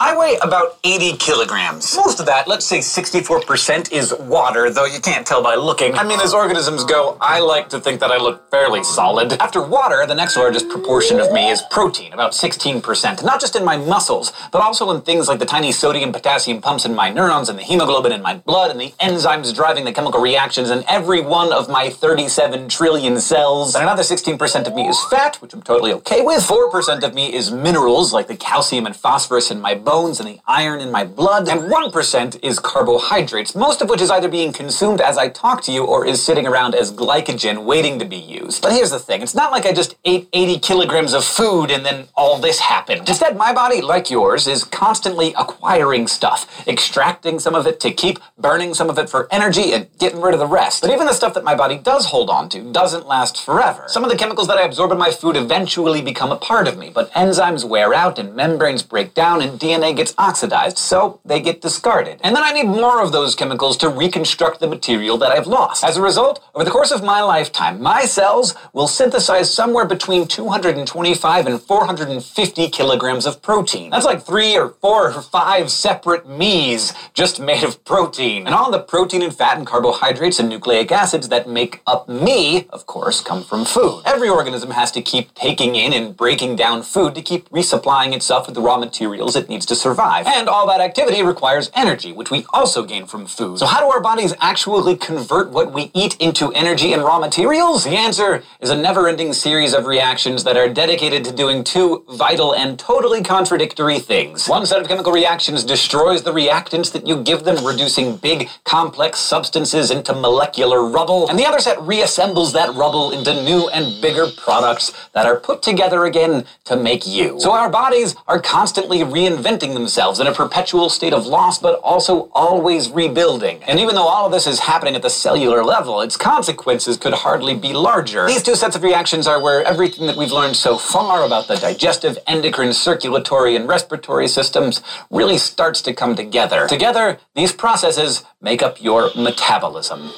I 0.00 0.16
weigh 0.16 0.36
about 0.42 0.80
80 0.82 1.16
kilograms. 1.18 1.94
Most 1.94 2.18
of 2.18 2.26
that, 2.26 2.48
let's 2.48 2.66
say 2.66 2.78
64%, 2.78 3.92
is 3.92 4.12
water, 4.18 4.68
though 4.68 4.84
you 4.84 4.98
can't 4.98 5.24
tell 5.24 5.44
by 5.44 5.54
looking. 5.54 5.94
I 5.94 6.02
mean, 6.02 6.18
as 6.18 6.34
organisms 6.34 6.82
go, 6.82 7.16
I 7.20 7.38
like 7.38 7.68
to 7.68 7.78
think 7.78 8.00
that 8.00 8.10
I 8.10 8.16
look 8.16 8.50
fairly 8.50 8.82
solid. 8.82 9.34
After 9.34 9.62
water, 9.62 10.04
the 10.06 10.14
next 10.16 10.36
largest 10.36 10.68
proportion 10.68 11.20
of 11.20 11.30
me 11.32 11.50
is 11.50 11.62
protein, 11.70 12.12
about 12.12 12.32
16%. 12.32 13.22
Not 13.22 13.40
just 13.40 13.54
in 13.54 13.64
my 13.64 13.76
muscles, 13.76 14.32
but 14.50 14.60
also 14.60 14.90
in 14.90 15.02
things 15.02 15.28
like 15.28 15.38
the 15.38 15.46
tiny 15.46 15.70
sodium 15.70 16.10
potassium 16.10 16.60
pumps 16.60 16.84
in 16.84 16.92
my 16.92 17.08
neurons, 17.08 17.48
and 17.48 17.56
the 17.56 17.62
hemoglobin 17.62 18.10
in 18.10 18.22
my 18.22 18.34
blood, 18.34 18.72
and 18.72 18.80
the 18.80 18.92
enzymes 19.00 19.54
driving 19.54 19.84
the 19.84 19.92
chemical 19.92 20.20
reactions 20.20 20.70
in 20.70 20.82
every 20.88 21.20
one 21.20 21.52
of 21.52 21.68
my 21.68 21.90
37 21.90 22.68
trillion 22.68 23.20
cells. 23.20 23.76
And 23.76 23.84
another 23.84 24.02
16% 24.02 24.66
of 24.66 24.74
me 24.74 24.88
is 24.88 25.00
fat, 25.04 25.36
which 25.40 25.54
I'm 25.54 25.62
totally 25.62 25.92
okay 25.92 26.22
with. 26.22 26.42
4% 26.42 27.04
of 27.04 27.14
me 27.14 27.32
is 27.32 27.52
minerals, 27.52 28.12
like 28.12 28.26
the 28.26 28.36
calcium 28.36 28.84
and 28.84 28.96
phosphorus 28.96 29.52
in 29.52 29.59
my 29.60 29.74
bones 29.74 30.20
and 30.20 30.28
the 30.28 30.40
iron 30.46 30.80
in 30.80 30.90
my 30.90 31.04
blood, 31.04 31.48
and 31.48 31.62
1% 31.62 32.42
is 32.42 32.58
carbohydrates, 32.58 33.54
most 33.54 33.82
of 33.82 33.88
which 33.88 34.00
is 34.00 34.10
either 34.10 34.28
being 34.28 34.52
consumed 34.52 35.00
as 35.00 35.18
I 35.18 35.28
talk 35.28 35.62
to 35.64 35.72
you 35.72 35.84
or 35.84 36.06
is 36.06 36.22
sitting 36.22 36.46
around 36.46 36.74
as 36.74 36.92
glycogen 36.92 37.64
waiting 37.64 37.98
to 37.98 38.04
be 38.04 38.16
used. 38.16 38.62
But 38.62 38.72
here's 38.72 38.90
the 38.90 38.98
thing 38.98 39.22
it's 39.22 39.34
not 39.34 39.52
like 39.52 39.66
I 39.66 39.72
just 39.72 39.96
ate 40.04 40.28
80 40.32 40.58
kilograms 40.60 41.14
of 41.14 41.24
food 41.24 41.70
and 41.70 41.84
then 41.84 42.08
all 42.14 42.38
this 42.38 42.60
happened. 42.60 43.08
Instead, 43.08 43.36
my 43.36 43.52
body, 43.52 43.80
like 43.80 44.10
yours, 44.10 44.46
is 44.46 44.64
constantly 44.64 45.34
acquiring 45.38 46.06
stuff, 46.06 46.66
extracting 46.66 47.38
some 47.38 47.54
of 47.54 47.66
it 47.66 47.80
to 47.80 47.90
keep, 47.90 48.18
burning 48.38 48.74
some 48.74 48.90
of 48.90 48.98
it 48.98 49.08
for 49.08 49.28
energy, 49.30 49.72
and 49.72 49.88
getting 49.98 50.20
rid 50.20 50.34
of 50.34 50.40
the 50.40 50.46
rest. 50.46 50.82
But 50.82 50.90
even 50.90 51.06
the 51.06 51.12
stuff 51.12 51.34
that 51.34 51.44
my 51.44 51.54
body 51.54 51.78
does 51.78 52.06
hold 52.06 52.30
on 52.30 52.48
to 52.50 52.72
doesn't 52.72 53.06
last 53.06 53.44
forever. 53.44 53.84
Some 53.88 54.04
of 54.04 54.10
the 54.10 54.16
chemicals 54.16 54.48
that 54.48 54.58
I 54.58 54.62
absorb 54.62 54.92
in 54.92 54.98
my 54.98 55.10
food 55.10 55.36
eventually 55.36 56.02
become 56.02 56.30
a 56.30 56.36
part 56.36 56.68
of 56.68 56.76
me, 56.76 56.90
but 56.90 57.10
enzymes 57.12 57.68
wear 57.68 57.94
out 57.94 58.18
and 58.18 58.34
membranes 58.34 58.82
break 58.82 59.14
down 59.14 59.40
and 59.42 59.49
and 59.50 59.60
DNA 59.60 59.94
gets 59.96 60.14
oxidized, 60.16 60.78
so 60.78 61.20
they 61.24 61.40
get 61.40 61.60
discarded. 61.60 62.20
And 62.22 62.34
then 62.34 62.42
I 62.42 62.52
need 62.52 62.66
more 62.66 63.02
of 63.02 63.12
those 63.12 63.34
chemicals 63.34 63.76
to 63.78 63.88
reconstruct 63.88 64.60
the 64.60 64.68
material 64.68 65.18
that 65.18 65.32
I've 65.32 65.46
lost. 65.46 65.84
As 65.84 65.96
a 65.96 66.02
result, 66.02 66.42
over 66.54 66.64
the 66.64 66.70
course 66.70 66.90
of 66.90 67.02
my 67.02 67.22
lifetime, 67.22 67.82
my 67.82 68.04
cells 68.04 68.54
will 68.72 68.86
synthesize 68.88 69.52
somewhere 69.52 69.84
between 69.84 70.26
225 70.26 71.46
and 71.46 71.60
450 71.60 72.68
kilograms 72.68 73.26
of 73.26 73.42
protein. 73.42 73.90
That's 73.90 74.06
like 74.06 74.22
three 74.22 74.56
or 74.56 74.70
four 74.80 75.12
or 75.12 75.22
five 75.22 75.70
separate 75.70 76.28
me's 76.28 76.94
just 77.14 77.40
made 77.40 77.64
of 77.64 77.84
protein. 77.84 78.46
And 78.46 78.54
all 78.54 78.70
the 78.70 78.80
protein 78.80 79.22
and 79.22 79.34
fat 79.34 79.58
and 79.58 79.66
carbohydrates 79.66 80.38
and 80.38 80.48
nucleic 80.48 80.92
acids 80.92 81.28
that 81.28 81.48
make 81.48 81.82
up 81.86 82.08
me, 82.08 82.66
of 82.70 82.86
course, 82.86 83.20
come 83.20 83.42
from 83.42 83.64
food. 83.64 84.02
Every 84.06 84.28
organism 84.28 84.70
has 84.70 84.92
to 84.92 85.02
keep 85.02 85.34
taking 85.34 85.74
in 85.74 85.92
and 85.92 86.16
breaking 86.16 86.56
down 86.56 86.82
food 86.82 87.14
to 87.14 87.22
keep 87.22 87.48
resupplying 87.50 88.14
itself 88.14 88.46
with 88.46 88.54
the 88.54 88.60
raw 88.60 88.78
materials 88.78 89.36
it 89.40 89.48
needs 89.48 89.66
to 89.66 89.74
survive. 89.74 90.26
And 90.26 90.48
all 90.48 90.66
that 90.68 90.80
activity 90.80 91.22
requires 91.22 91.70
energy, 91.74 92.12
which 92.12 92.30
we 92.30 92.46
also 92.52 92.84
gain 92.84 93.06
from 93.06 93.26
food. 93.26 93.58
So 93.58 93.66
how 93.66 93.80
do 93.80 93.86
our 93.86 94.00
bodies 94.00 94.34
actually 94.40 94.96
convert 94.96 95.50
what 95.50 95.72
we 95.72 95.90
eat 95.94 96.16
into 96.20 96.52
energy 96.52 96.92
and 96.92 97.02
raw 97.02 97.18
materials? 97.18 97.84
The 97.84 97.96
answer 97.96 98.42
is 98.60 98.70
a 98.70 98.76
never-ending 98.76 99.32
series 99.32 99.72
of 99.72 99.86
reactions 99.86 100.44
that 100.44 100.56
are 100.56 100.68
dedicated 100.68 101.24
to 101.24 101.32
doing 101.32 101.64
two 101.64 102.04
vital 102.08 102.54
and 102.54 102.78
totally 102.78 103.22
contradictory 103.22 103.98
things. 103.98 104.48
One 104.48 104.66
set 104.66 104.80
of 104.80 104.88
chemical 104.88 105.12
reactions 105.12 105.64
destroys 105.64 106.22
the 106.22 106.32
reactants 106.32 106.92
that 106.92 107.06
you 107.06 107.22
give 107.22 107.44
them, 107.44 107.64
reducing 107.64 108.16
big, 108.18 108.48
complex 108.64 109.18
substances 109.18 109.90
into 109.90 110.12
molecular 110.12 110.84
rubble, 110.84 111.28
and 111.28 111.38
the 111.38 111.46
other 111.46 111.60
set 111.60 111.78
reassembles 111.78 112.52
that 112.52 112.74
rubble 112.74 113.12
into 113.12 113.32
new 113.42 113.68
and 113.70 114.02
bigger 114.02 114.26
products 114.36 114.92
that 115.14 115.24
are 115.24 115.38
put 115.40 115.62
together 115.62 116.04
again 116.04 116.44
to 116.64 116.76
make 116.76 117.06
you. 117.06 117.40
So 117.40 117.52
our 117.52 117.70
bodies 117.70 118.14
are 118.26 118.40
constantly 118.40 119.02
re 119.04 119.29
reinventing 119.30 119.74
themselves 119.74 120.20
in 120.20 120.26
a 120.26 120.32
perpetual 120.32 120.88
state 120.88 121.12
of 121.12 121.26
loss, 121.26 121.58
but 121.58 121.80
also 121.80 122.30
always 122.32 122.90
rebuilding. 122.90 123.62
And 123.64 123.78
even 123.78 123.94
though 123.94 124.06
all 124.06 124.26
of 124.26 124.32
this 124.32 124.46
is 124.46 124.60
happening 124.60 124.94
at 124.94 125.02
the 125.02 125.10
cellular 125.10 125.64
level, 125.64 126.00
its 126.00 126.16
consequences 126.16 126.96
could 126.96 127.14
hardly 127.14 127.54
be 127.54 127.72
larger. 127.72 128.26
These 128.26 128.42
two 128.42 128.56
sets 128.56 128.76
of 128.76 128.82
reactions 128.82 129.26
are 129.26 129.40
where 129.42 129.62
everything 129.64 130.06
that 130.06 130.16
we've 130.16 130.32
learned 130.32 130.56
so 130.56 130.76
far 130.76 131.24
about 131.24 131.48
the 131.48 131.56
digestive, 131.56 132.18
endocrine, 132.26 132.72
circulatory, 132.72 133.56
and 133.56 133.68
respiratory 133.68 134.28
systems 134.28 134.82
really 135.10 135.38
starts 135.38 135.80
to 135.82 135.94
come 135.94 136.16
together. 136.16 136.66
Together, 136.66 137.18
these 137.34 137.52
processes 137.52 138.24
make 138.40 138.62
up 138.62 138.82
your 138.82 139.10
metabolism. 139.14 140.10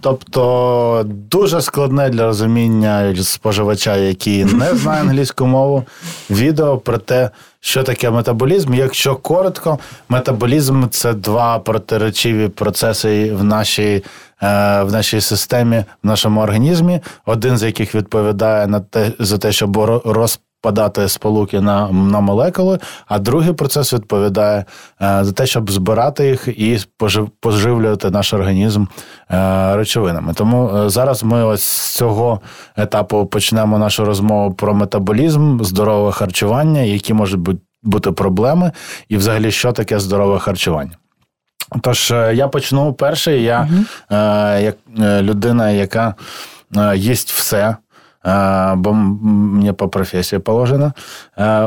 Тобто 0.00 1.06
дуже 1.06 1.60
складне 1.60 2.10
для 2.10 2.26
розуміння 2.26 3.14
споживача, 3.22 3.96
який 3.96 4.44
не 4.44 4.74
знає 4.74 5.00
англійську 5.00 5.46
мову, 5.46 5.84
відео 6.30 6.78
про 6.78 6.98
те, 6.98 7.30
що 7.60 7.82
таке 7.82 8.10
метаболізм. 8.10 8.74
Якщо 8.74 9.16
коротко, 9.16 9.78
метаболізм 10.08 10.88
це 10.90 11.12
два 11.12 11.58
протиречиві 11.58 12.48
процеси 12.48 13.32
в 13.32 13.44
нашій 13.44 14.04
е, 14.42 14.82
в 14.82 14.92
нашій 14.92 15.20
системі, 15.20 15.84
в 16.02 16.06
нашому 16.06 16.40
організмі, 16.40 17.00
один 17.26 17.58
з 17.58 17.62
яких 17.62 17.94
відповідає 17.94 18.66
на 18.66 18.80
те 18.80 19.12
за 19.18 19.38
те, 19.38 19.52
щоб 19.52 19.76
роз 20.04 20.40
Подати 20.62 21.08
сполуки 21.08 21.60
на 21.60 21.88
на 21.92 22.20
молекули, 22.20 22.78
а 23.06 23.18
другий 23.18 23.52
процес 23.52 23.92
відповідає 23.94 24.64
е, 25.02 25.24
за 25.24 25.32
те, 25.32 25.46
щоб 25.46 25.70
збирати 25.70 26.26
їх 26.26 26.48
і 26.48 26.78
пожив, 26.96 27.30
поживлювати 27.40 28.10
наш 28.10 28.32
організм 28.32 28.84
е, 29.30 29.76
речовинами. 29.76 30.34
Тому 30.34 30.76
е, 30.76 30.88
зараз 30.88 31.24
ми 31.24 31.44
ось 31.44 31.62
з 31.62 31.96
цього 31.96 32.40
етапу 32.76 33.26
почнемо 33.26 33.78
нашу 33.78 34.04
розмову 34.04 34.54
про 34.54 34.74
метаболізм, 34.74 35.62
здорове 35.62 36.12
харчування, 36.12 36.80
які 36.80 37.14
можуть 37.14 37.40
бути, 37.82 38.12
проблеми, 38.12 38.72
і 39.08 39.16
взагалі, 39.16 39.50
що 39.50 39.72
таке 39.72 40.00
здорове 40.00 40.38
харчування. 40.38 40.92
Тож 41.80 42.10
я 42.34 42.48
почну 42.48 42.92
перший. 42.92 43.42
Я 43.42 43.68
угу. 43.70 43.84
як 44.60 44.76
людина, 44.98 45.70
яка 45.70 46.14
їсть 46.94 47.30
все. 47.32 47.76
Бо 48.76 48.92
мені 48.92 49.72
по 49.72 49.88
професії 49.88 50.38
положено. 50.38 50.92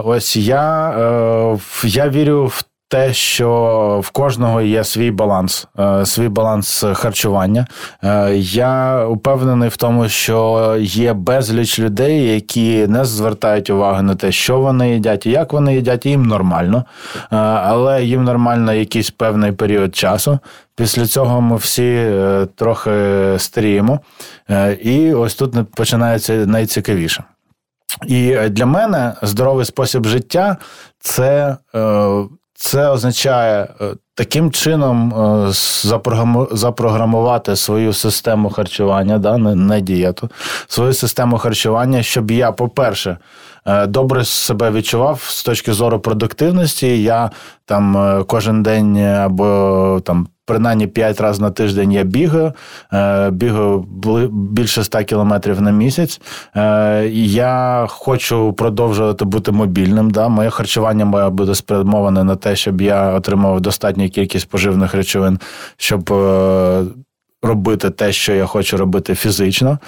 Ось 0.04 0.36
я, 0.36 1.58
я 1.84 2.10
вірю 2.10 2.46
в 2.46 2.64
те, 2.94 3.14
що 3.14 4.02
в 4.04 4.10
кожного 4.10 4.62
є 4.62 4.84
свій 4.84 5.12
баланс, 5.12 5.68
е, 5.80 6.06
свій 6.06 6.30
баланс 6.30 6.86
харчування. 6.94 7.68
Е, 8.04 8.36
я 8.36 9.06
упевнений 9.06 9.70
в 9.70 9.78
тому, 9.78 10.10
що 10.10 10.76
є 10.80 11.14
безліч 11.14 11.80
людей, 11.80 12.34
які 12.34 12.88
не 12.88 13.06
звертають 13.06 13.70
увагу 13.70 14.02
на 14.02 14.16
те, 14.16 14.32
що 14.32 14.60
вони 14.60 14.94
їдять 14.94 15.26
і 15.26 15.32
як 15.32 15.54
вони 15.54 15.76
їдять, 15.76 16.06
їм 16.06 16.26
нормально, 16.26 16.86
е, 17.16 17.26
але 17.38 18.04
їм 18.04 18.24
нормально 18.24 18.74
якийсь 18.74 19.12
певний 19.12 19.52
період 19.52 19.96
часу. 19.96 20.40
Після 20.76 21.06
цього 21.06 21.42
ми 21.42 21.56
всі 21.56 22.12
трохи 22.56 22.92
старіємо, 23.38 24.00
і 24.82 25.14
ось 25.14 25.36
тут 25.36 25.72
починається 25.76 26.34
найцікавіше. 26.34 27.24
І 28.08 28.36
для 28.50 28.66
мене 28.66 29.14
здоровий 29.22 29.66
спосіб 29.66 30.06
життя 30.06 30.58
це 31.00 31.58
це 32.64 32.90
означає 32.90 33.68
е, 33.82 33.94
таким 34.16 34.52
чином 34.52 35.14
е, 35.14 35.48
запрограмувати 36.52 37.56
свою 37.56 37.94
систему 37.94 38.50
харчування, 38.50 39.18
да, 39.18 39.38
не 39.38 39.82
дієту, 39.82 40.30
свою 40.68 40.94
систему 40.94 41.38
харчування, 41.38 42.04
щоб 42.04 42.32
я, 42.32 42.52
по-перше, 42.52 43.18
е, 43.66 43.88
добре 43.88 44.26
себе 44.26 44.72
відчував 44.72 45.22
з 45.22 45.44
точки 45.44 45.74
зору 45.74 46.00
продуктивності. 46.00 47.04
Я 47.04 47.32
там 47.66 48.24
кожен 48.28 48.64
день 48.64 48.98
або 49.06 50.02
там 50.06 50.28
принаймні 50.46 50.88
5 50.88 51.22
разів 51.22 51.42
на 51.42 51.50
тиждень 51.52 51.92
я 51.92 52.04
бігаю, 52.04 52.54
е, 52.94 53.30
бігаю 53.32 53.86
більше 54.32 54.84
100 54.84 55.04
кілометрів 55.04 55.62
на 55.62 55.72
місяць. 55.72 56.22
Е, 56.56 57.08
я 57.16 57.86
хочу 57.90 58.54
продовжувати 58.54 59.26
бути 59.26 59.52
мобільним. 59.52 60.12
Да? 60.12 60.28
Моє 60.28 60.50
харчування 60.50 61.06
має 61.06 61.30
бути 61.30 61.56
спрямоване 61.56 62.24
на 62.24 62.36
те, 62.36 62.56
щоб 62.56 62.82
я 62.82 63.12
отримав 63.12 63.62
достатню 63.62 64.10
кількість 64.10 64.50
поживних 64.50 64.94
речовин, 64.94 65.40
щоб 65.78 66.14
е, 66.14 66.84
робити 67.44 67.90
те, 67.90 68.12
що 68.12 68.34
я 68.34 68.46
хочу 68.46 68.78
робити 68.78 69.16
фізично. 69.16 69.80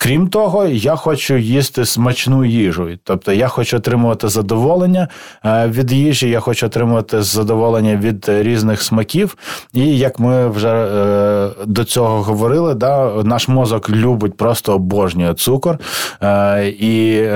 Крім 0.00 0.28
того, 0.28 0.66
я 0.66 0.96
хочу 0.96 1.36
їсти 1.36 1.84
смачну 1.84 2.44
їжу. 2.44 2.88
Тобто 3.04 3.32
я 3.32 3.48
хочу 3.48 3.76
отримувати 3.76 4.28
задоволення 4.28 5.08
е, 5.44 5.68
від 5.68 5.92
їжі, 5.92 6.30
я 6.30 6.40
хочу 6.40 6.66
отримувати 6.66 7.22
задоволення 7.22 7.96
від 7.96 8.28
різних 8.28 8.82
смаків. 8.82 9.36
І 9.72 9.98
як 9.98 10.18
ми 10.18 10.48
вже 10.48 10.68
е, 10.68 11.50
до 11.66 11.84
цього 11.84 12.22
говорили, 12.22 12.74
да, 12.74 13.22
наш 13.24 13.48
мозок 13.48 13.90
любить 13.90 14.36
просто 14.36 14.74
обожнює 14.74 15.34
цукор. 15.34 15.78
Е, 16.22 16.68
і, 16.68 17.26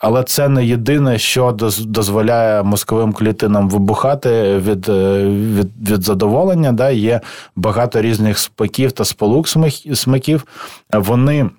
Але 0.00 0.22
це 0.26 0.48
не 0.48 0.66
єдине, 0.66 1.18
що 1.18 1.56
дозволяє 1.80 2.62
мозковим 2.62 3.12
клітинам 3.12 3.68
вибухати 3.68 4.56
від 4.56 4.88
від, 5.58 5.90
від 5.90 6.02
задоволення. 6.02 6.72
Да, 6.72 6.90
Є 6.90 7.20
багато 7.56 8.02
різних 8.02 8.38
смаків 8.38 8.92
та 8.92 9.04
сполук 9.04 9.48
смаків. 9.94 10.44
Вони 10.92 11.50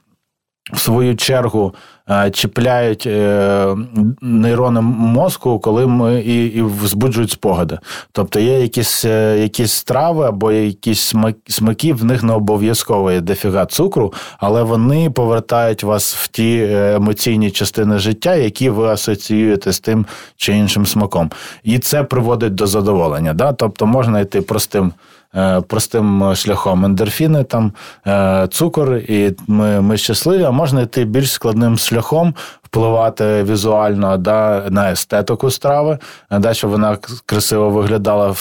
в 0.74 0.80
свою 0.80 1.16
чергу 1.16 1.74
е, 2.10 2.32
чіпляють 2.32 3.08
е, 3.08 3.76
нейрони 4.22 4.82
мозку, 4.82 5.60
коли 5.60 5.88
ми 5.88 6.22
і 6.22 6.46
і 6.46 6.66
збуджують 6.84 7.32
спогади. 7.32 7.80
Тобто 8.12 8.40
є 8.40 8.62
якісь 8.62 9.06
е, 9.06 9.40
якісь 9.40 9.72
страви 9.72 10.26
або 10.26 10.52
якісь 10.52 11.14
смаки, 11.48 11.94
в 11.94 12.06
них 12.06 12.24
не 12.24 12.34
обов'язково 12.34 13.12
є 13.12 13.22
дефіга 13.22 13.66
цукру, 13.66 14.14
але 14.38 14.64
вони 14.64 15.10
повертають 15.10 15.84
вас 15.84 16.16
в 16.16 16.28
ті 16.28 16.68
емоційні 16.72 17.52
частини 17.52 18.00
життя, 18.00 18.36
які 18.36 18.70
ви 18.70 18.88
асоціюєте 18.88 19.72
з 19.72 19.80
тим 19.80 20.06
чи 20.36 20.54
іншим 20.54 20.86
смаком. 20.86 21.32
І 21.64 21.80
це 21.80 22.04
приводить 22.04 22.56
до 22.56 22.68
задоволення. 22.68 23.34
Да? 23.34 23.54
Тобто 23.54 23.86
можна 23.86 24.20
йти 24.20 24.42
простим. 24.42 24.94
Е, 25.36 25.62
простим 25.62 26.36
шляхом. 26.36 26.86
Ендорфіни, 26.86 27.44
там 27.44 27.72
е, 28.08 28.48
цукор, 28.52 28.96
і 28.96 29.36
ми 29.48 29.82
ми 29.82 29.98
щасливі, 29.98 30.44
а 30.44 30.52
можна 30.52 30.82
йти 30.82 31.06
більш 31.06 31.32
складним 31.32 31.78
шляхом, 31.78 32.34
впливати 32.70 33.44
візуально 33.44 34.18
да, 34.18 34.64
на 34.70 34.92
естетику 34.92 35.52
страви, 35.52 35.98
да, 36.32 36.54
щоб 36.54 36.72
вона 36.72 36.98
красиво 37.26 37.70
виглядала, 37.70 38.36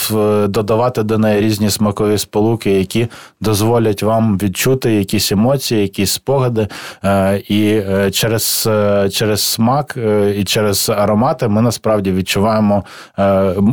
додавати 0.49 1.03
до 1.03 1.19
неї 1.19 1.41
різні 1.41 1.71
смакові 1.71 2.19
сполуки, 2.19 2.71
які 2.71 3.09
дозволять 3.41 4.03
вам 4.03 4.39
відчути 4.39 4.95
якісь 4.95 5.33
емоції, 5.33 5.83
якісь 5.83 6.11
спогади. 6.11 6.69
Е, 7.05 7.43
і 7.49 7.83
через 8.11 8.69
через 9.11 9.41
смак 9.41 9.99
і 10.37 10.45
через 10.45 10.89
аромати 10.89 11.49
ми 11.49 11.63
насправді 11.63 12.13
відчуваємо 12.13 12.85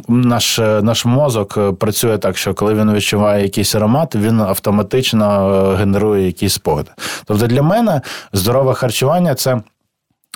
наш 0.08 0.60
наш 0.82 1.06
мозок 1.06 1.78
працює 1.80 2.18
так, 2.18 2.38
що 2.38 2.54
коли 2.54 2.74
він 2.74 2.94
відчуває 2.94 3.44
якийсь 3.44 3.76
аромат, 3.76 4.16
він 4.16 4.42
автоматично 4.42 5.50
генерує 5.80 6.26
якісь 6.26 6.54
спогади. 6.54 6.92
Тобто 7.26 7.48
для 7.48 7.62
мене 7.62 8.02
здорове 8.34 8.74
харчування 8.74 9.36
це. 9.36 9.62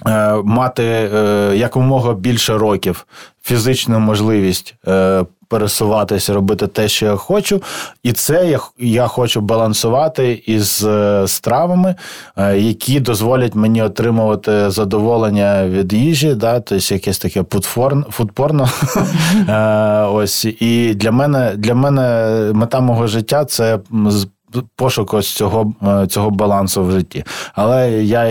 Е, 0.08 0.36
мати 0.44 0.84
е, 0.84 1.52
якомога 1.56 2.14
більше 2.14 2.58
років 2.58 3.08
фізичну 3.42 4.00
можливість 4.00 4.76
е, 4.88 5.26
пересуватися, 5.48 6.34
робити 6.34 6.68
те, 6.68 6.88
що 6.88 7.06
я 7.06 7.16
хочу, 7.16 7.62
і 8.04 8.14
це 8.14 8.48
я 8.48 8.60
я 8.78 9.08
хочу 9.08 9.42
балансувати 9.42 10.44
із 10.46 10.88
стравами, 11.26 11.96
які 12.56 13.00
дозволять 13.00 13.56
мені 13.56 13.82
отримувати 13.82 14.70
задоволення 14.70 15.68
від 15.68 15.94
їжі, 15.94 16.34
да, 16.34 16.60
тобто 16.60 16.94
якесь 16.94 17.20
таке 17.20 17.44
фудпорно. 18.10 18.70
Ось 20.14 20.46
і 20.46 20.94
для 20.94 21.12
мене 21.12 21.54
для 21.56 21.76
мене 21.76 22.36
мета 22.54 22.80
мого 22.80 23.08
життя 23.08 23.46
це 23.46 23.80
пошук 24.77 25.15
ось 25.15 25.33
цього 25.33 25.75
цього 26.09 26.31
балансу 26.31 26.85
в 26.85 26.91
житті. 26.91 27.25
Але 27.55 27.93
я 28.03 28.29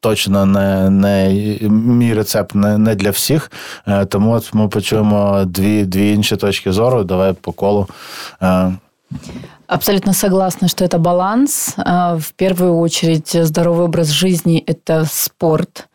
точно 0.00 0.46
не 0.46 0.90
не 0.90 1.34
мій 1.70 2.14
рецепт 2.14 2.54
не 2.54 2.78
не 2.78 2.94
для 2.94 3.10
всіх. 3.10 3.52
Е, 3.86 4.04
тому 4.04 4.32
от 4.32 4.54
ми 4.54 4.68
почуємо 4.68 5.44
дві 5.44 5.84
дві 5.84 6.12
інші 6.12 6.36
точки 6.36 6.72
зору. 6.72 7.04
Давай 7.04 7.32
по 7.32 7.52
колу. 7.52 7.86
Е. 8.42 8.72
Абсолютно 9.66 10.14
согласна, 10.14 10.68
что 10.68 10.84
это 10.84 10.98
баланс. 10.98 11.74
Е, 11.78 11.82
в 12.14 12.32
первую 12.32 12.78
очередь 12.78 13.36
здоровый 13.46 13.84
образ 13.84 14.08
жизни – 14.08 14.66
это 14.66 15.06
спорт. 15.06 15.88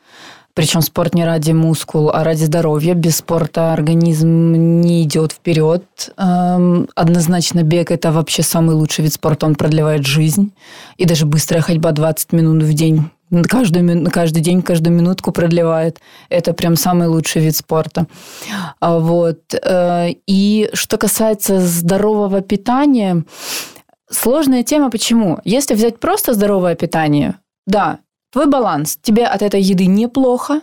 Причем 0.54 0.82
спорт 0.82 1.14
не 1.14 1.24
ради 1.24 1.52
мускул, 1.52 2.10
а 2.10 2.24
ради 2.24 2.44
здоровья. 2.44 2.94
Без 2.94 3.18
спорта 3.18 3.72
организм 3.72 4.52
не 4.80 5.02
идет 5.04 5.32
вперед. 5.32 5.84
Эм, 6.16 6.88
однозначно 6.94 7.62
бег– 7.62 7.90
это 7.92 8.12
вообще 8.12 8.42
самый 8.42 8.74
лучший 8.74 9.04
вид 9.04 9.12
спорта. 9.12 9.46
Он 9.46 9.54
продлевает 9.54 10.06
жизнь. 10.06 10.52
И 10.96 11.04
даже 11.04 11.26
быстрая 11.26 11.62
ходьба 11.62 11.92
20 11.92 12.32
минут 12.32 12.62
в 12.62 12.72
день 12.72 13.10
каждую, 13.48 14.10
каждый 14.10 14.42
день, 14.42 14.62
каждую 14.62 14.94
минутку 14.94 15.32
продлевает. 15.32 16.00
Это 16.28 16.52
прям 16.52 16.76
самый 16.76 17.08
лучший 17.08 17.42
вид 17.42 17.56
спорта. 17.56 18.06
А 18.80 18.98
вот. 18.98 19.54
Э, 19.54 20.08
и 20.26 20.70
что 20.72 20.98
касается 20.98 21.60
здорового 21.60 22.40
питания, 22.40 23.24
сложная 24.10 24.62
тема. 24.62 24.90
Почему? 24.90 25.38
Если 25.44 25.74
взять 25.74 26.00
просто 26.00 26.34
здоровое 26.34 26.74
питание, 26.74 27.36
да, 27.66 28.00
твой 28.32 28.46
баланс, 28.46 28.98
тебе 29.00 29.26
от 29.26 29.42
этой 29.42 29.60
еды 29.60 29.86
неплохо, 29.86 30.60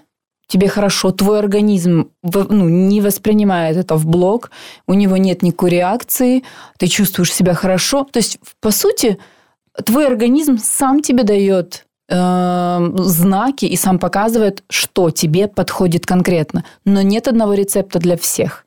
тебе 0.47 0.70
хорошо, 0.70 1.11
твой 1.11 1.39
организм 1.39 2.11
ну, 2.24 2.70
не 2.70 3.01
воспринимает 3.01 3.78
это 3.78 3.95
в 3.95 4.05
блок, 4.05 4.51
у 4.88 4.93
него 4.93 5.18
нет 5.18 5.43
никакой 5.43 5.72
реакции, 5.72 6.43
ты 6.78 6.88
чувствуешь 6.88 7.34
себя 7.34 7.53
хорошо. 7.53 8.05
То 8.11 8.18
есть, 8.18 8.39
по 8.61 8.72
сути, 8.72 9.18
твой 9.86 10.07
организм 10.07 10.57
сам 10.57 11.01
тебе 11.01 11.24
дает 11.24 11.86
э, 12.09 12.89
знаки 12.97 13.65
и 13.65 13.76
сам 13.76 13.99
показывает, 13.99 14.63
что 14.70 15.11
тебе 15.11 15.47
подходит 15.47 16.05
конкретно. 16.05 16.63
Но 16.86 17.01
нет 17.01 17.28
одного 17.28 17.53
рецепта 17.53 17.99
для 17.99 18.18
всех. 18.18 18.65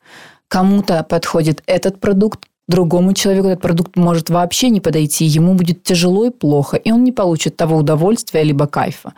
Кому-то 0.49 1.03
подходит 1.05 1.63
этот 1.67 2.01
продукт, 2.01 2.50
другому 2.71 3.13
человеку 3.13 3.49
этот 3.49 3.61
продукт 3.61 3.97
может 3.97 4.31
вообще 4.31 4.71
не 4.71 4.81
подойти, 4.81 5.25
ему 5.27 5.55
будет 5.55 5.83
тяжело 5.83 6.27
и 6.27 6.31
плохо, 6.31 6.77
и 6.77 6.93
он 6.93 7.05
не 7.05 7.13
получит 7.13 7.57
того 7.57 7.77
удовольствия 7.77 8.43
либо 8.43 8.67
кайфа. 8.67 9.13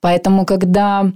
Поэтому, 0.00 0.44
когда 0.44 1.12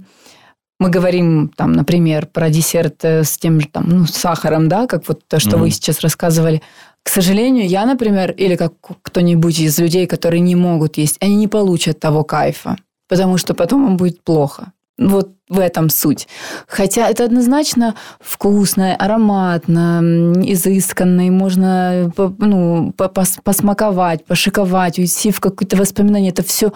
мы 0.79 0.89
говорим, 0.89 1.51
там, 1.55 1.73
например, 1.73 2.27
про 2.27 2.49
десерт 2.49 3.03
э, 3.03 3.23
с 3.23 3.37
тем 3.37 3.61
же 3.61 3.67
там, 3.67 3.85
ну, 3.87 4.05
сахаром, 4.05 4.67
да, 4.67 4.87
как 4.87 5.07
вот 5.07 5.21
то, 5.27 5.39
что 5.39 5.51
mm-hmm. 5.51 5.59
вы 5.59 5.71
сейчас 5.71 6.01
рассказывали, 6.01 6.61
к 7.03 7.09
сожалению, 7.09 7.67
я, 7.67 7.85
например, 7.85 8.31
или 8.31 8.55
как 8.55 8.73
кто-нибудь 9.01 9.59
из 9.59 9.79
людей, 9.79 10.07
которые 10.07 10.39
не 10.39 10.55
могут 10.55 10.97
есть, 10.97 11.17
они 11.21 11.35
не 11.35 11.47
получат 11.47 11.99
того 11.99 12.23
кайфа, 12.23 12.77
потому 13.07 13.37
что 13.37 13.53
потом 13.53 13.87
им 13.87 13.97
будет 13.97 14.23
плохо. 14.23 14.71
Вот 14.97 15.29
в 15.49 15.59
этом 15.59 15.89
суть. 15.89 16.27
Хотя 16.67 17.09
это 17.09 17.25
однозначно 17.25 17.95
вкусно, 18.19 18.95
ароматно, 18.95 20.33
изысканно, 20.45 21.27
и 21.27 21.29
можно 21.29 22.11
ну, 22.15 22.93
посмаковать, 22.93 24.25
пошиковать, 24.25 24.99
уйти 24.99 25.31
в 25.31 25.39
какое-то 25.39 25.77
воспоминание. 25.77 26.31
Это 26.31 26.43
все 26.43 26.71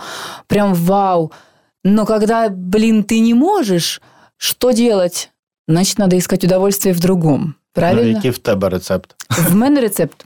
прям 0.48 0.74
вау. 0.74 1.32
Но 1.84 2.06
когда, 2.06 2.50
блин, 2.50 3.04
ты 3.04 3.20
не 3.20 3.34
можешь, 3.34 4.02
что 4.38 4.72
делать? 4.72 5.32
Значит, 5.68 5.98
надо 5.98 6.18
искать 6.18 6.44
удовольствие 6.44 6.94
в 6.94 7.00
другом. 7.00 7.56
Правильно? 7.74 8.04
Ну, 8.04 8.16
який 8.16 8.32
в 8.32 8.40
тебе 8.40 8.70
рецепт? 8.70 9.16
В 9.30 9.56
мене 9.56 9.82
рецепт. 9.82 10.26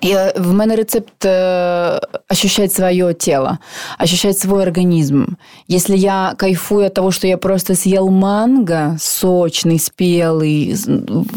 Я, 0.00 0.32
в 0.36 0.54
мене 0.54 0.76
рецепт 0.76 1.24
э, 1.24 1.98
ощущать 2.28 2.72
свое 2.72 3.14
тело, 3.14 3.58
ощущать 3.98 4.38
свой 4.38 4.62
организм. 4.62 5.36
Если 5.66 5.96
я 5.96 6.34
кайфую 6.38 6.86
от 6.86 6.94
того, 6.94 7.10
что 7.10 7.26
я 7.26 7.36
просто 7.36 7.74
съел 7.74 8.08
манго 8.08 8.96
сочный, 9.00 9.78
спелый, 9.78 10.76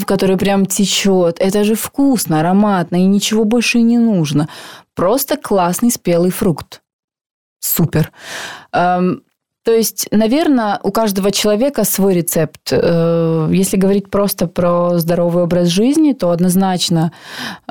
который 0.06 0.38
прям 0.38 0.66
течет, 0.66 1.38
это 1.40 1.64
же 1.64 1.76
вкусно, 1.76 2.40
ароматно, 2.40 2.98
и 2.98 3.06
ничего 3.06 3.46
больше 3.46 3.82
не 3.82 3.98
нужно. 3.98 4.48
Просто 4.96 5.38
классный 5.38 5.90
спелый 5.90 6.32
фрукт. 6.32 6.82
Супер. 7.60 8.12
Эм, 8.74 9.24
то 9.64 9.72
есть, 9.72 10.08
наверное, 10.12 10.80
у 10.84 10.92
каждого 10.92 11.32
человека 11.32 11.84
свой 11.84 12.16
рецепт. 12.16 12.72
Э, 12.72 13.48
если 13.52 13.78
говорить 13.78 14.10
просто 14.10 14.48
про 14.48 14.98
здоровый 14.98 15.44
образ 15.44 15.68
жизни, 15.68 16.14
то 16.14 16.32
однозначно 16.32 17.12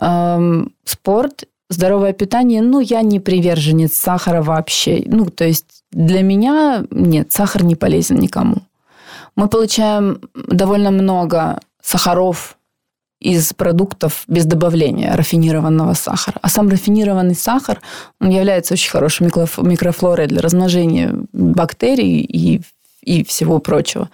эм, 0.00 0.72
спорт, 0.84 1.44
здоровое 1.68 2.12
питание. 2.12 2.62
Ну, 2.62 2.78
я 2.78 3.02
не 3.02 3.18
приверженец 3.18 3.94
сахара 3.94 4.40
вообще. 4.40 5.02
Ну, 5.06 5.26
то 5.26 5.44
есть 5.44 5.82
для 5.90 6.22
меня 6.22 6.84
нет, 6.90 7.32
сахар 7.32 7.64
не 7.64 7.74
полезен 7.74 8.18
никому. 8.18 8.58
Мы 9.34 9.48
получаем 9.48 10.20
довольно 10.34 10.92
много 10.92 11.58
сахаров 11.82 12.56
из 13.20 13.52
продуктов 13.52 14.24
без 14.26 14.46
добавления 14.46 15.14
рафинированного 15.14 15.92
сахара. 15.92 16.38
А 16.40 16.48
сам 16.48 16.68
рафинированный 16.68 17.34
сахар, 17.34 17.80
он 18.20 18.30
является 18.30 18.74
очень 18.74 18.90
хорошей 18.90 19.26
микрофлорой 19.26 20.26
для 20.26 20.40
размножения 20.40 21.14
бактерий 21.32 22.20
и, 22.20 22.62
и 23.02 23.22
всего 23.24 23.58
прочего. 23.58 24.10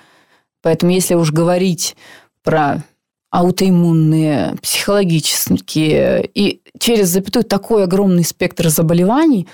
Поэтому 0.62 0.90
если 0.90 1.14
уж 1.14 1.30
говорить 1.30 1.96
про 2.42 2.82
аутоиммунные, 3.30 4.56
психологические 4.60 6.28
и 6.34 6.60
через 6.78 7.08
запятую 7.08 7.44
такой 7.44 7.84
огромный 7.84 8.24
спектр 8.24 8.68
заболеваний, 8.68 9.46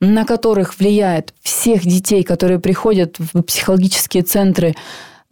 на 0.00 0.24
которых 0.24 0.78
влияет 0.78 1.34
всех 1.42 1.82
детей, 1.82 2.22
которые 2.22 2.58
приходят 2.58 3.16
в 3.18 3.42
психологические 3.42 4.22
центры 4.22 4.74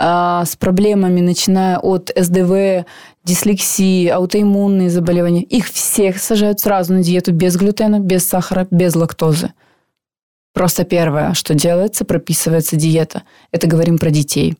с 0.00 0.56
проблемами, 0.58 1.20
начиная 1.20 1.78
от 1.78 2.12
СДВ, 2.14 2.86
дислексии, 3.24 4.06
аутоиммунные 4.06 4.90
заболевания. 4.90 5.42
Их 5.42 5.66
всех 5.68 6.18
сажают 6.18 6.60
сразу 6.60 6.92
на 6.92 7.02
диету 7.02 7.32
без 7.32 7.56
глютена, 7.56 7.98
без 7.98 8.26
сахара, 8.26 8.68
без 8.70 8.94
лактозы. 8.94 9.52
Просто 10.54 10.84
первое, 10.84 11.34
что 11.34 11.54
делается, 11.54 12.04
прописывается 12.04 12.76
диета. 12.76 13.22
Это 13.52 13.66
говорим 13.66 13.98
про 13.98 14.10
детей. 14.10 14.56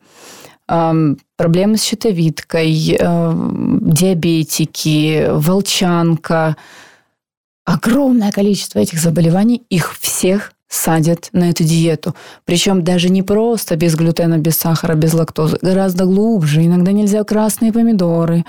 Проблемы 0.66 1.76
с 1.76 1.82
щитовидкой, 1.82 2.96
э, 2.98 3.32
диабетики, 3.80 5.28
волчанка. 5.30 6.56
Огромное 7.64 8.32
количество 8.32 8.78
этих 8.78 8.98
заболеваний, 8.98 9.62
их 9.70 9.96
всех 9.98 10.52
садят 10.68 11.30
на 11.32 11.50
эту 11.50 11.64
диету. 11.64 12.14
Причем 12.44 12.84
даже 12.84 13.08
не 13.08 13.22
просто 13.22 13.76
без 13.76 13.94
глютена, 13.94 14.38
без 14.38 14.56
сахара, 14.56 14.94
без 14.94 15.14
лактозы, 15.14 15.58
гораздо 15.62 16.04
глубже. 16.04 16.64
Иногда 16.64 16.92
нельзя 16.92 17.24
красные 17.24 17.72
помидоры, 17.72 18.44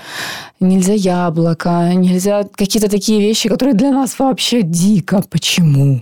нельзя 0.59 0.93
яблоко, 0.93 1.93
нельзя 1.93 2.43
какие-то 2.55 2.89
такие 2.89 3.21
вещи, 3.21 3.49
которые 3.49 3.73
для 3.73 3.91
нас 3.91 4.19
вообще 4.19 4.61
дико. 4.61 5.23
Почему? 5.29 6.01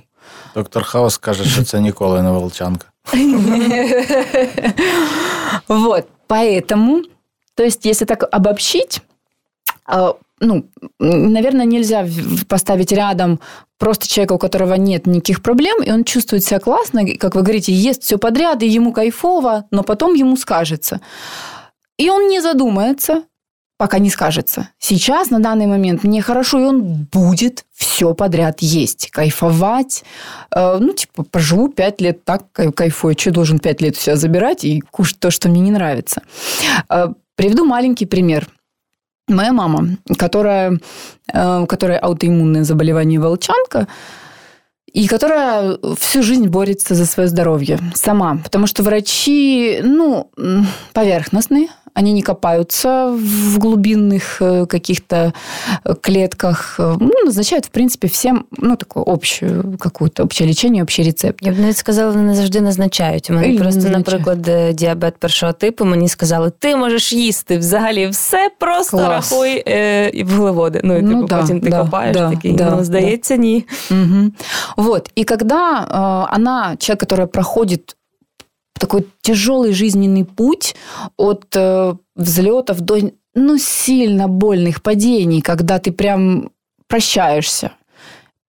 Доктор 0.55 0.83
Хаус 0.83 1.13
скажет, 1.13 1.47
что 1.47 1.61
это 1.61 1.79
ніколи 1.79 2.21
не 2.21 2.31
волчанка. 2.31 2.87
Вот, 5.67 6.07
поэтому, 6.27 7.01
то 7.55 7.63
есть, 7.63 7.85
если 7.85 8.05
так 8.05 8.23
обобщить, 8.31 9.01
а, 9.85 10.13
ну, 10.39 10.69
наверное, 10.99 11.65
нельзя 11.65 12.07
поставить 12.47 12.91
рядом 12.91 13.39
просто 13.77 14.07
человека, 14.07 14.33
у 14.33 14.37
которого 14.37 14.75
нет 14.75 15.07
никаких 15.07 15.41
проблем, 15.41 15.81
и 15.83 15.91
он 15.91 16.03
чувствует 16.03 16.43
себя 16.43 16.59
классно, 16.59 17.05
как 17.17 17.35
вы 17.35 17.41
говорите, 17.41 17.73
ест 17.73 18.03
все 18.03 18.17
подряд, 18.17 18.61
и 18.63 18.67
ему 18.67 18.91
кайфово, 18.91 19.65
но 19.71 19.83
потом 19.83 20.13
ему 20.13 20.35
скажется. 20.37 21.01
И 21.97 22.09
он 22.09 22.27
не 22.27 22.41
задумается, 22.41 23.23
пока 23.77 23.99
не 23.99 24.09
скажется. 24.09 24.69
Сейчас, 24.79 25.29
на 25.29 25.39
данный 25.39 25.67
момент, 25.67 26.03
мне 26.03 26.21
хорошо, 26.21 26.59
и 26.59 26.63
он 26.63 27.07
будет 27.11 27.65
все 27.73 28.13
подряд 28.13 28.57
есть, 28.59 29.09
кайфовать. 29.11 30.03
Э, 30.51 30.77
ну, 30.79 30.93
типа, 30.93 31.23
поживу 31.23 31.69
пять 31.69 32.01
лет 32.01 32.23
так, 32.23 32.51
кайфую. 32.51 33.15
Что 33.17 33.31
должен 33.31 33.59
пять 33.59 33.81
лет 33.81 33.95
себя 33.95 34.15
забирать 34.15 34.63
и 34.63 34.81
кушать 34.81 35.19
то, 35.19 35.31
что 35.31 35.49
мне 35.49 35.61
не 35.61 35.71
нравится? 35.71 36.23
Э, 36.89 37.13
приведу 37.35 37.65
маленький 37.65 38.05
пример. 38.05 38.47
Моя 39.27 39.51
мама, 39.51 39.97
которая, 40.17 40.79
э, 41.33 41.65
которая 41.67 41.99
аутоиммунное 41.99 42.63
заболевание 42.63 43.19
волчанка, 43.19 43.87
и 44.93 45.07
которая 45.07 45.77
всю 45.99 46.23
жизнь 46.23 46.47
борется 46.47 46.95
за 46.95 47.05
свое 47.05 47.29
здоровье 47.29 47.79
сама. 47.93 48.39
Потому 48.43 48.67
что 48.67 48.83
врачи, 48.83 49.79
ну, 49.83 50.31
поверхностные, 50.93 51.67
они 51.96 52.12
не 52.12 52.22
копаются 52.22 53.12
в 53.12 53.58
глубинных 53.58 54.40
э, 54.40 54.66
каких-то 54.66 55.32
э, 55.84 55.94
клетках. 56.00 56.76
Ну, 56.78 57.10
назначают, 57.24 57.66
в 57.66 57.70
принципе, 57.70 58.08
всем 58.08 58.46
ну, 58.58 58.76
такое 58.76 59.04
общую 59.04 59.76
какую-то 59.78 60.24
обще 60.24 60.46
лічення, 60.46 60.82
общий 60.82 61.04
рецепт. 61.04 61.38
Я 61.42 61.52
б 61.52 61.58
навіть 61.58 61.76
сказала, 61.76 62.14
не 62.14 62.34
завжди 62.34 62.60
назначають. 62.60 63.30
У 63.30 63.32
мене 63.32 63.54
і 63.54 63.58
просто, 63.58 63.88
наприклад, 63.88 64.50
діабет 64.72 65.16
першого 65.16 65.52
типу, 65.52 65.84
мені 65.84 66.08
сказали, 66.08 66.52
ти 66.58 66.76
можеш 66.76 67.12
їсти 67.12 67.58
взагалі 67.58 68.06
все, 68.06 68.50
просто 68.58 68.96
Клас. 68.96 69.32
рахуй 69.32 69.62
е, 69.68 70.24
вуглеводи. 70.24 70.80
Ну, 70.84 70.98
і 70.98 71.02
ну, 71.02 71.14
типу, 71.14 71.26
да, 71.26 71.40
потім 71.40 71.60
ти 71.60 71.70
да, 71.70 71.78
копаєш, 71.78 72.16
да, 72.16 72.30
такий, 72.30 72.52
да, 72.52 72.70
ну, 72.76 72.84
здається, 72.84 73.36
да. 73.36 73.42
ні. 73.42 73.64
Угу. 73.90 74.30
Вот. 74.76 75.10
И 75.18 75.24
когда 75.24 75.86
э, 76.30 76.36
она, 76.36 76.76
человек, 76.78 77.02
который 77.02 77.26
проходит 77.26 77.95
такой 78.79 79.07
тяжелый 79.21 79.73
жизненный 79.73 80.25
путь 80.25 80.75
от 81.17 81.45
э, 81.55 81.93
взлетов 82.15 82.81
до 82.81 83.11
ну, 83.33 83.57
сильно 83.57 84.27
больных 84.27 84.81
падений, 84.81 85.41
когда 85.41 85.79
ты 85.79 85.91
прям 85.91 86.49
прощаешься, 86.87 87.71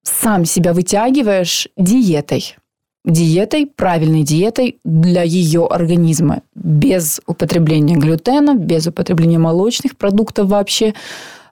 сам 0.02 0.44
себя 0.44 0.72
вытягиваешь 0.72 1.68
диетой. 1.76 2.56
Диетой, 3.04 3.66
правильной 3.66 4.22
диетой 4.22 4.78
для 4.84 5.22
ее 5.22 5.66
организма. 5.66 6.42
Без 6.54 7.20
употребления 7.26 7.96
глютена, 7.96 8.54
без 8.54 8.86
употребления 8.86 9.38
молочных 9.38 9.96
продуктов 9.96 10.48
вообще, 10.48 10.94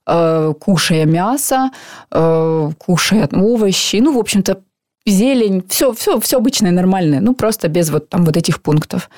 э, 0.06 0.54
кушая 0.58 1.04
мясо, 1.04 1.70
э, 2.10 2.70
кушая 2.78 3.28
овощи. 3.32 3.96
Ну, 3.96 4.12
в 4.14 4.18
общем-то, 4.18 4.60
зелень, 5.06 5.64
все, 5.68 5.92
все, 5.92 6.20
все 6.20 6.38
обычное, 6.38 6.72
нормальное, 6.72 7.20
ну 7.20 7.34
просто 7.34 7.68
без 7.68 7.90
вот 7.90 8.08
там 8.08 8.24
вот 8.24 8.36
этих 8.36 8.60
пунктов. 8.60 9.08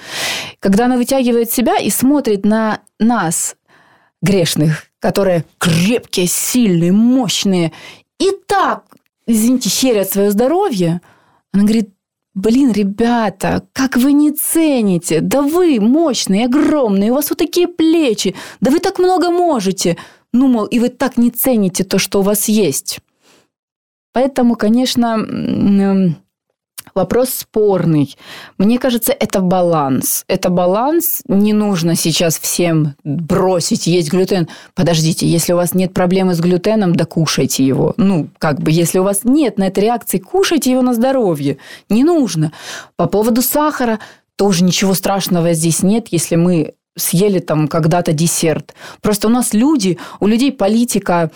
Когда 0.60 0.84
она 0.84 0.96
вытягивает 0.96 1.50
себя 1.50 1.78
и 1.78 1.90
смотрит 1.90 2.44
на 2.44 2.80
нас, 2.98 3.56
грешных, 4.22 4.84
которые 5.00 5.44
крепкие, 5.58 6.26
сильные, 6.26 6.92
мощные, 6.92 7.72
и 8.18 8.32
так, 8.46 8.84
извините, 9.26 9.68
щерят 9.70 10.10
свое 10.10 10.30
здоровье, 10.30 11.00
она 11.52 11.62
говорит, 11.62 11.90
блин, 12.34 12.72
ребята, 12.72 13.66
как 13.72 13.96
вы 13.96 14.12
не 14.12 14.32
цените? 14.32 15.20
Да 15.20 15.42
вы 15.42 15.80
мощные, 15.80 16.46
огромные, 16.46 17.10
у 17.10 17.14
вас 17.14 17.30
вот 17.30 17.38
такие 17.38 17.68
плечи, 17.68 18.34
да 18.60 18.70
вы 18.70 18.80
так 18.80 18.98
много 18.98 19.30
можете. 19.30 19.96
Ну, 20.32 20.48
мол, 20.48 20.66
и 20.66 20.78
вы 20.78 20.88
так 20.88 21.16
не 21.16 21.30
цените 21.30 21.84
то, 21.84 21.98
что 21.98 22.20
у 22.20 22.22
вас 22.22 22.48
есть. 22.48 23.00
Поэтому, 24.12 24.56
конечно, 24.56 25.16
Вопрос 26.94 27.30
спорный. 27.30 28.16
Мне 28.56 28.78
кажется, 28.78 29.12
это 29.12 29.40
баланс. 29.40 30.24
Это 30.26 30.48
баланс. 30.48 31.22
Не 31.28 31.52
нужно 31.52 31.94
сейчас 31.94 32.38
всем 32.38 32.94
бросить 33.04 33.86
есть 33.86 34.10
глютен. 34.10 34.48
Подождите, 34.74 35.26
если 35.26 35.52
у 35.52 35.56
вас 35.56 35.74
нет 35.74 35.94
проблемы 35.94 36.34
с 36.34 36.40
глютеном, 36.40 36.94
да 36.94 37.04
кушайте 37.04 37.64
его. 37.64 37.94
Ну, 37.96 38.28
как 38.38 38.60
бы, 38.60 38.70
если 38.70 38.98
у 38.98 39.04
вас 39.04 39.20
нет 39.24 39.58
на 39.58 39.68
этой 39.68 39.84
реакции, 39.84 40.18
кушайте 40.18 40.70
его 40.70 40.82
на 40.82 40.94
здоровье. 40.94 41.58
Не 41.88 42.04
нужно. 42.04 42.52
По 42.96 43.06
поводу 43.06 43.42
сахара 43.42 43.98
тоже 44.36 44.64
ничего 44.64 44.94
страшного 44.94 45.52
здесь 45.52 45.82
нет, 45.82 46.08
если 46.10 46.36
мы 46.36 46.74
съели 46.96 47.38
там 47.38 47.68
когда-то 47.68 48.12
десерт. 48.12 48.74
Просто 49.00 49.28
у 49.28 49.30
нас 49.30 49.52
люди, 49.54 49.98
у 50.20 50.26
людей 50.26 50.52
политика 50.52 51.30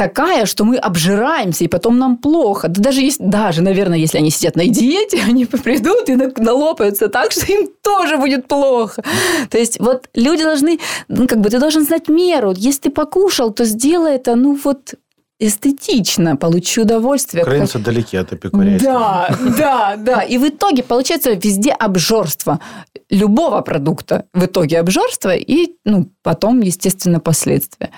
такая, 0.00 0.46
что 0.46 0.64
мы 0.64 0.76
обжираемся, 0.78 1.64
и 1.64 1.68
потом 1.68 1.98
нам 1.98 2.16
плохо. 2.16 2.68
Да 2.68 2.80
даже, 2.80 3.02
есть, 3.02 3.20
даже 3.20 3.60
наверное, 3.60 3.98
если 3.98 4.16
они 4.16 4.30
сидят 4.30 4.56
на 4.56 4.66
диете, 4.66 5.20
они 5.28 5.44
придут 5.44 6.08
и 6.08 6.16
налопаются 6.42 7.08
так, 7.08 7.32
что 7.32 7.52
им 7.52 7.68
тоже 7.82 8.16
будет 8.16 8.48
плохо. 8.48 9.02
То 9.50 9.58
есть 9.58 9.78
вот 9.78 10.08
люди 10.14 10.42
должны, 10.42 10.78
ну, 11.08 11.26
как 11.26 11.40
бы 11.40 11.50
ты 11.50 11.58
должен 11.58 11.84
знать 11.84 12.08
меру. 12.08 12.54
Если 12.56 12.88
ты 12.88 12.90
покушал, 12.90 13.52
то 13.52 13.64
сделай 13.66 14.14
это, 14.14 14.36
ну 14.36 14.58
вот 14.64 14.94
эстетично, 15.38 16.36
получи 16.36 16.80
удовольствие. 16.80 17.42
Украинцы 17.42 17.74
как... 17.74 17.82
далеки 17.82 18.16
от 18.16 18.32
эпикурейства. 18.32 18.92
Да, 18.92 19.36
да, 19.58 19.96
да. 19.96 20.22
И 20.22 20.38
в 20.38 20.48
итоге 20.48 20.82
получается 20.82 21.32
везде 21.32 21.72
обжорство 21.72 22.58
любого 23.10 23.60
продукта. 23.60 24.24
В 24.32 24.46
итоге 24.46 24.80
обжорство 24.80 25.34
и 25.34 25.76
ну, 25.84 26.10
потом, 26.22 26.60
естественно, 26.60 27.20
последствия. 27.20 27.90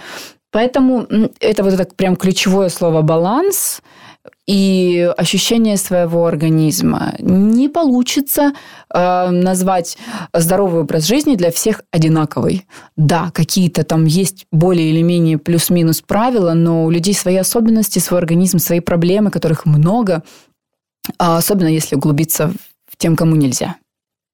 Поэтому 0.53 1.07
это 1.41 1.65
вот 1.65 1.73
это 1.73 1.85
прям 1.97 2.15
ключевое 2.15 2.69
слово 2.69 3.03
«баланс», 3.03 3.83
и 4.47 5.13
ощущение 5.17 5.77
своего 5.77 6.27
организма. 6.27 7.15
Не 7.21 7.69
получится 7.69 8.53
э, 8.93 9.31
назвать 9.31 9.97
здоровый 10.33 10.83
образ 10.83 11.07
жизни 11.07 11.37
для 11.37 11.51
всех 11.53 11.83
одинаковый. 11.93 12.67
Да, 12.97 13.31
какие-то 13.33 13.85
там 13.85 14.05
есть 14.05 14.47
более 14.51 14.91
или 14.91 15.03
менее 15.03 15.39
плюс-минус 15.39 16.03
правила, 16.03 16.55
но 16.55 16.85
у 16.85 16.91
людей 16.91 17.15
свои 17.15 17.37
особенности, 17.37 18.01
свой 18.01 18.19
организм, 18.19 18.59
свои 18.59 18.81
проблемы, 18.81 19.31
которых 19.31 19.65
много, 19.65 20.23
а 21.19 21.39
особенно 21.39 21.69
если 21.69 21.95
углубиться 21.95 22.53
в 22.87 22.97
тем, 22.97 23.17
кому 23.17 23.37
нельзя. 23.37 23.77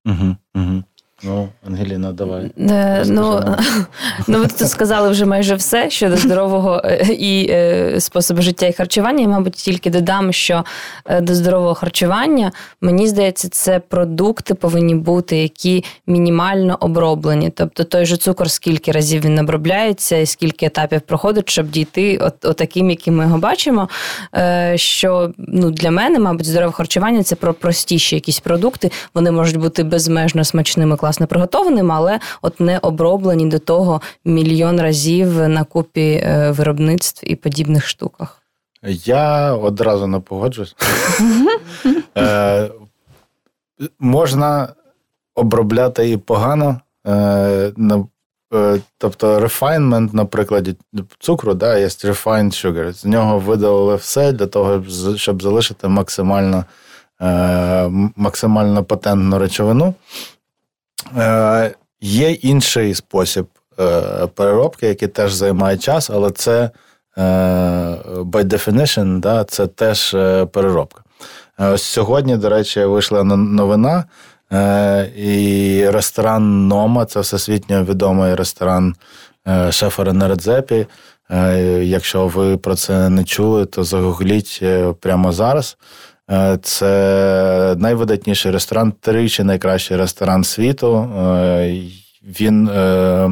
Угу, 0.05 0.37
угу. 0.55 0.85
Ну, 1.23 1.49
Ангеліна, 1.67 2.13
давай. 2.13 2.51
Е, 2.59 3.05
ну, 3.07 3.57
ну, 4.29 4.39
ви 4.39 4.47
тут 4.47 4.69
сказали 4.71 5.11
вже 5.11 5.25
майже 5.25 5.55
все 5.55 5.91
щодо 5.91 6.17
здорового 6.17 6.83
е, 6.85 7.07
і 7.19 7.51
е, 7.51 8.01
способу 8.01 8.43
життя 8.43 8.67
і 8.67 8.73
харчування. 8.73 9.21
Я, 9.21 9.29
мабуть, 9.29 9.53
тільки 9.53 9.91
додам, 9.91 10.33
що 10.33 10.65
е, 11.07 11.21
до 11.21 11.35
здорового 11.35 11.75
харчування, 11.75 12.53
мені 12.81 13.09
здається, 13.09 13.49
це 13.49 13.81
продукти 13.81 14.55
повинні 14.55 14.95
бути, 14.95 15.37
які 15.37 15.85
мінімально 16.07 16.77
оброблені. 16.81 17.51
Тобто 17.51 17.85
той 17.85 18.07
же 18.07 18.17
цукор, 18.17 18.51
скільки 18.51 18.93
разів 18.93 19.25
він 19.25 19.39
обробляється, 19.39 20.17
і 20.17 20.27
скільки 20.27 20.67
етапів 20.67 21.01
проходить, 21.01 21.51
щоб 21.51 21.71
дійти 21.71 22.19
от, 22.19 22.45
отаким, 22.45 22.91
яким 22.91 23.17
ми 23.17 23.25
його 23.25 23.39
бачимо. 23.39 23.89
Е, 24.35 24.73
що 24.77 25.33
ну, 25.39 25.71
для 25.71 25.91
мене, 25.91 26.19
мабуть, 26.19 26.47
здорове 26.47 26.73
харчування 26.73 27.23
це 27.23 27.35
про 27.35 27.55
простіші 27.55 28.15
якісь 28.15 28.41
продукти. 28.41 28.91
Вони 29.15 29.31
можуть 29.31 29.57
бути 29.57 29.83
безмежно 29.83 30.45
смачними 30.45 30.97
класно 31.09 31.27
приготованим, 31.27 31.93
але 31.93 32.21
от 32.43 32.61
не 32.61 32.79
оброблені 32.79 33.47
до 33.47 33.59
того 33.59 34.01
мільйон 34.25 34.81
разів 34.81 35.49
на 35.49 35.65
купі 35.65 36.21
е, 36.25 36.51
виробництв 36.51 37.23
і 37.27 37.37
подібних 37.37 37.89
штуках. 37.89 38.43
Я 39.05 39.53
одразу 39.53 40.07
не 40.07 40.21
погоджуюсь. 40.21 40.77
Е, 42.17 42.71
можна 43.99 44.69
обробляти 45.35 46.11
і 46.11 46.17
погано. 46.17 46.81
Е, 47.07 47.73
тобто 48.99 49.41
refinement, 49.41 50.15
на 50.15 50.25
прикладі 50.25 50.77
цукру, 51.19 51.55
да, 51.55 51.79
є 51.79 51.87
refined 51.87 52.53
sugar. 52.53 52.93
З 52.93 53.05
нього 53.05 53.39
видалили 53.39 53.97
все 53.97 54.33
для 54.33 54.47
того, 54.47 54.83
щоб 55.17 55.43
залишити 55.43 55.89
максимально 55.89 56.65
максимально 58.17 58.85
патентну 58.85 59.39
речовину. 59.39 59.95
Е, 61.17 61.75
Є 62.01 62.31
інший 62.31 62.95
спосіб 62.95 63.47
е, 63.81 64.03
переробки, 64.35 64.87
який 64.87 65.09
теж 65.09 65.33
займає 65.33 65.77
час, 65.77 66.11
але 66.11 66.31
це 66.31 66.71
е, 67.19 67.23
by 68.07 68.45
definition, 68.45 69.21
да, 69.21 69.45
це 69.45 69.67
теж 69.67 70.11
переробка. 70.53 71.03
Ось 71.59 71.83
сьогодні, 71.83 72.37
до 72.37 72.49
речі, 72.49 72.85
вийшла 72.85 73.25
новина, 73.25 74.05
і 75.17 75.85
ресторан 75.91 76.69
Нома 76.69 77.05
це 77.05 77.21
всесвітньо 77.21 77.85
відомий 77.85 78.35
ресторан 78.35 78.95
шефера 79.71 80.13
на 80.13 80.29
Редзепі. 80.29 80.87
Якщо 81.83 82.27
ви 82.27 82.57
про 82.57 82.75
це 82.75 83.09
не 83.09 83.25
чули, 83.25 83.67
то 83.67 83.85
загугліть 83.85 84.63
прямо 85.01 85.33
зараз. 85.33 85.77
Е, 86.31 86.59
це 86.63 87.77
найвидатніший 87.79 88.53
ресторан, 88.53 88.93
тричі 89.01 89.45
найкращий 89.45 89.97
ресторан 89.97 90.45
світу. 90.45 90.97
Е, 90.97 91.83
він 92.41 92.69
е, 92.69 93.31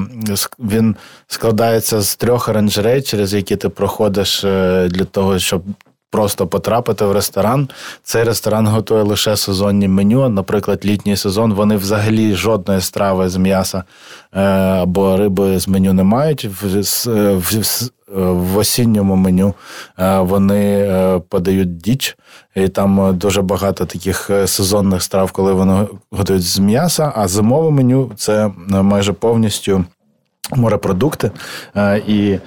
він 0.59 0.97
складається 1.27 2.01
з 2.01 2.17
трьох 2.17 2.49
оранжерей, 2.49 3.03
через 3.03 3.35
які 3.35 3.57
ти 3.57 3.69
проходиш 3.69 4.43
для 4.91 5.05
того, 5.11 5.39
щоб 5.39 5.63
просто 6.11 6.47
потрапити 6.47 7.05
в 7.05 7.13
ресторан. 7.13 7.69
Цей 8.03 8.25
ресторан 8.25 8.67
готує 8.67 9.03
лише 9.03 9.37
сезонні 9.37 9.89
меню. 9.89 10.29
Наприклад, 10.29 10.81
літній 10.85 11.17
сезон 11.17 11.53
вони 11.53 11.77
взагалі 11.77 12.35
жодної 12.35 12.81
страви 12.81 13.29
з 13.29 13.37
м'яса 13.37 13.85
або 14.83 15.17
риби 15.17 15.59
з 15.59 15.69
меню 15.69 15.93
не 15.93 16.03
мають. 16.03 16.49
В, 18.09 18.57
осінньому 18.57 19.17
меню 19.17 19.55
вони 19.99 20.91
подають 21.29 21.77
діч. 21.77 22.17
І 22.57 22.69
там 22.69 23.01
е, 23.01 23.13
дуже 23.13 23.43
багато 23.43 23.87
таких 23.87 24.31
е, 24.31 24.47
сезонних 24.47 25.03
страв, 25.03 25.33
коли 25.33 25.53
вони 25.53 25.87
готують 26.11 26.43
з 26.43 26.59
м'яса. 26.59 27.13
А 27.17 27.29
зимове 27.29 27.71
меню 27.71 28.13
це 28.17 28.47
е, 28.47 28.83
майже 28.83 29.13
повністю 29.13 29.85
морепродукти. 30.57 31.31
І 32.07 32.39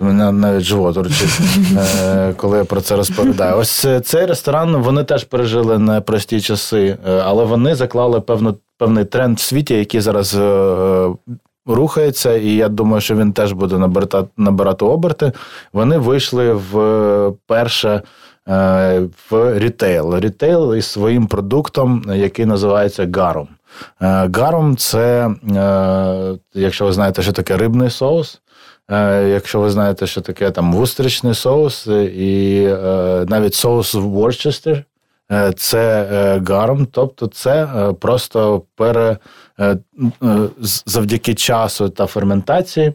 мене 0.00 0.32
навіть 0.32 0.64
живот 0.64 0.96
урчить, 0.96 1.40
коли 2.36 2.58
я 2.58 2.64
про 2.64 2.80
це 2.80 2.96
розповідаю. 2.96 3.56
Ось 3.56 3.86
цей 4.04 4.26
ресторан 4.26 4.76
вони 4.76 5.04
теж 5.04 5.24
пережили 5.24 5.78
непрості 5.78 6.40
часи, 6.40 6.98
але 7.24 7.44
вони 7.44 7.74
заклали 7.74 8.20
певну, 8.20 8.56
певний 8.78 9.04
тренд 9.04 9.38
в 9.38 9.40
світі, 9.40 9.74
який 9.74 10.00
зараз. 10.00 10.38
Рухається, 11.68 12.36
і 12.36 12.48
я 12.48 12.68
думаю, 12.68 13.00
що 13.00 13.16
він 13.16 13.32
теж 13.32 13.52
буде 13.52 13.78
набирати 13.78 14.28
набирати 14.36 14.84
оберти. 14.84 15.32
Вони 15.72 15.98
вийшли 15.98 16.52
в 16.52 17.32
перше 17.46 18.02
Е, 18.48 19.08
в 19.30 19.58
рітейл. 19.58 20.18
Рітейл 20.18 20.74
із 20.74 20.86
своїм 20.86 21.26
продуктом, 21.26 22.02
який 22.14 22.46
називається 22.46 23.08
гаром. 23.14 23.48
Е, 24.02 24.30
гаром 24.34 24.76
це, 24.76 25.30
е, 25.56 26.38
якщо 26.54 26.84
ви 26.84 26.92
знаєте, 26.92 27.22
що 27.22 27.32
таке 27.32 27.56
рибний 27.56 27.90
соус. 27.90 28.40
Якщо 29.28 29.60
ви 29.60 29.70
знаєте, 29.70 30.06
що 30.06 30.20
таке 30.20 30.50
там 30.50 30.72
вустричний 30.72 31.34
соус, 31.34 31.86
і 32.16 32.68
навіть 33.28 33.54
соус 33.54 33.94
Ворчестер, 33.94 34.84
це 35.56 36.06
гаром, 36.48 36.86
тобто 36.92 37.26
це 37.26 37.68
просто 38.00 38.62
пере 38.76 39.18
завдяки 40.86 41.34
часу 41.34 41.88
та 41.88 42.06
ферментації 42.06 42.92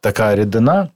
така 0.00 0.36
рідина. 0.36 0.88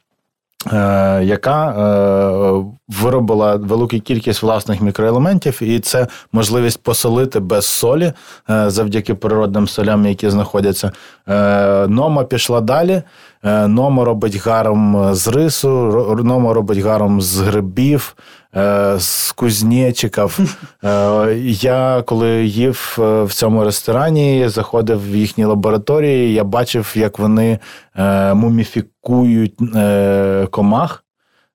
Е, 0.73 1.21
яка 1.25 1.69
е, 1.69 2.65
виробила 2.89 3.57
велику 3.57 4.01
кількість 4.01 4.43
власних 4.43 4.81
мікроелементів, 4.81 5.63
і 5.63 5.81
це 5.81 6.07
можливість 6.33 6.83
посолити 6.83 7.41
без 7.41 7.67
солі 7.67 8.13
е, 8.51 8.71
завдяки 8.71 9.15
природним 9.15 9.69
солям, 9.69 10.07
які 10.07 10.31
знаходяться. 10.31 10.93
Нома 11.89 12.25
пішла 12.25 12.61
далі. 12.61 13.03
Нома 13.67 14.05
робить 14.05 14.37
гаром 14.37 15.15
з 15.15 15.29
рису, 15.29 15.71
нома 16.25 16.53
робить 16.53 16.79
гаром 16.79 17.21
з 17.23 17.39
грибів, 17.41 18.17
з 18.99 19.33
кузнечиків. 19.33 20.57
Я 21.45 22.03
коли 22.07 22.45
їв 22.45 22.95
в 22.99 23.29
цьому 23.33 23.65
ресторані, 23.65 24.49
заходив 24.49 25.13
в 25.13 25.17
їхні 25.17 25.45
лабораторії, 25.45 26.35
я 26.35 26.45
бачив, 26.45 26.93
як 26.97 27.19
вони 27.19 27.59
муміфікують 28.35 29.55
комах. 30.51 31.05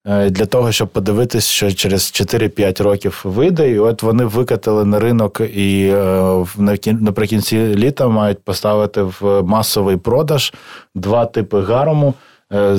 е, 0.06 0.30
для 0.30 0.45
того, 0.45 0.72
щоб 0.72 0.88
подивитись, 0.88 1.45
що 1.45 1.72
через 1.72 2.02
4-5 2.02 2.84
років 2.84 3.22
вийде. 3.24 3.72
І 3.72 3.80
от 3.80 4.04
вони 4.04 4.26
викатили 4.26 4.86
на 4.86 5.00
ринок 5.00 5.39
і 5.39 5.93
е, 5.95 6.45
наприкінці 6.86 7.58
літа 7.58 8.08
мають 8.08 8.43
поставити 8.43 9.02
в 9.02 9.41
масовий 9.43 9.97
продаж 9.97 10.54
два 10.95 11.26
типи 11.26 11.62
гарому. 11.62 12.14
Е, 12.54 12.78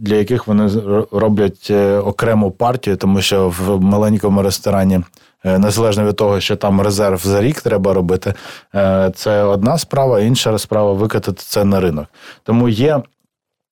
Для, 0.00 0.16
яких 0.16 0.46
вони 0.46 0.70
роблять 1.12 1.68
е, 1.70 1.98
окрему 1.98 2.50
партію, 2.50 2.96
тому 2.96 3.20
що 3.20 3.48
в 3.48 3.80
маленькому 3.80 4.42
ресторані, 4.42 5.00
е, 5.44 5.58
незалежно 5.58 6.04
від 6.04 6.16
того, 6.16 6.40
що 6.40 6.56
там 6.56 6.80
резерв 6.80 7.20
за 7.24 7.40
рік 7.40 7.60
треба 7.60 7.94
робити, 7.94 8.34
це 9.14 9.42
одна 9.42 9.78
справа, 9.78 10.20
інша 10.20 10.58
справа 10.58 10.92
викатати 10.92 11.42
це 11.46 11.64
на 11.64 11.80
ринок. 11.80 12.06
Тому 12.42 12.68
є 12.68 13.02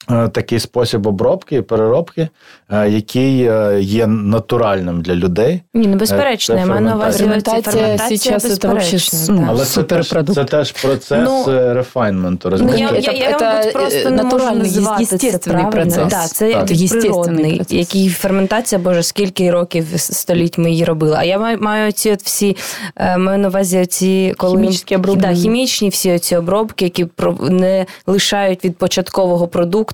такий 0.09 0.61
спосіб 0.61 1.07
обробки 1.07 1.57
і 1.57 1.62
переробки, 1.62 2.28
е, 2.70 2.88
який 2.90 3.42
е, 3.44 3.78
є 3.80 4.07
натуральним 4.07 5.03
для 5.03 5.14
людей. 5.14 5.62
Ні, 5.74 5.86
ну 5.86 5.96
безперечно, 5.96 6.59
я 6.59 6.66
маю 6.66 6.80
на 6.80 6.96
увазі 6.96 7.18
ферментація. 7.18 7.98
сейчас 7.98 8.44
это 8.44 8.68
вообще 8.68 9.32
ну. 9.32 9.46
Але 9.48 9.64
це 9.64 9.82
теж, 9.82 10.14
це 10.34 10.44
теж 10.44 10.72
процес 10.72 11.18
Ну, 11.24 11.44
е, 11.53 11.74
рефайнменту. 11.74 12.48
Ну, 12.48 12.51
розумієте? 12.51 12.98
я, 13.01 13.12
я, 13.12 13.28
я, 13.30 13.38
це- 13.38 13.44
мабуть, 13.57 13.72
просто 13.72 13.98
е, 14.09 14.11
не 14.11 14.22
можу 14.22 14.38
це 14.40 15.03
естественний 15.03 15.62
правильно. 15.70 15.94
процес. 15.94 16.09
Да, 16.12 16.26
це 16.26 16.53
Так. 16.53 16.70
Естественний 16.70 17.01
природний, 17.11 17.57
процес. 17.57 17.78
який 17.78 18.09
ферментація, 18.09 18.78
боже, 18.78 19.03
скільки 19.03 19.51
років 19.51 19.86
століть 19.96 20.59
ми 20.59 20.70
її 20.70 20.84
робили. 20.84 21.14
А 21.18 21.24
я 21.24 21.38
маю, 21.38 21.59
маю 21.61 21.92
ці 21.92 22.11
от 22.12 22.22
всі, 22.22 22.57
е, 22.96 23.16
маю 23.18 23.38
на 23.38 23.48
увазі 23.48 23.86
ці 23.86 24.34
коли 24.38 24.57
Хімічні 24.61 24.96
обробки. 24.96 25.20
Да, 25.22 25.32
хімічні 25.34 25.88
всі 25.88 26.18
ці 26.18 26.36
обробки, 26.36 26.84
які 26.84 27.05
про- 27.05 27.36
не 27.51 27.86
лишають 28.07 28.64
від 28.64 28.76
початкового 28.76 29.48
продукту 29.48 29.89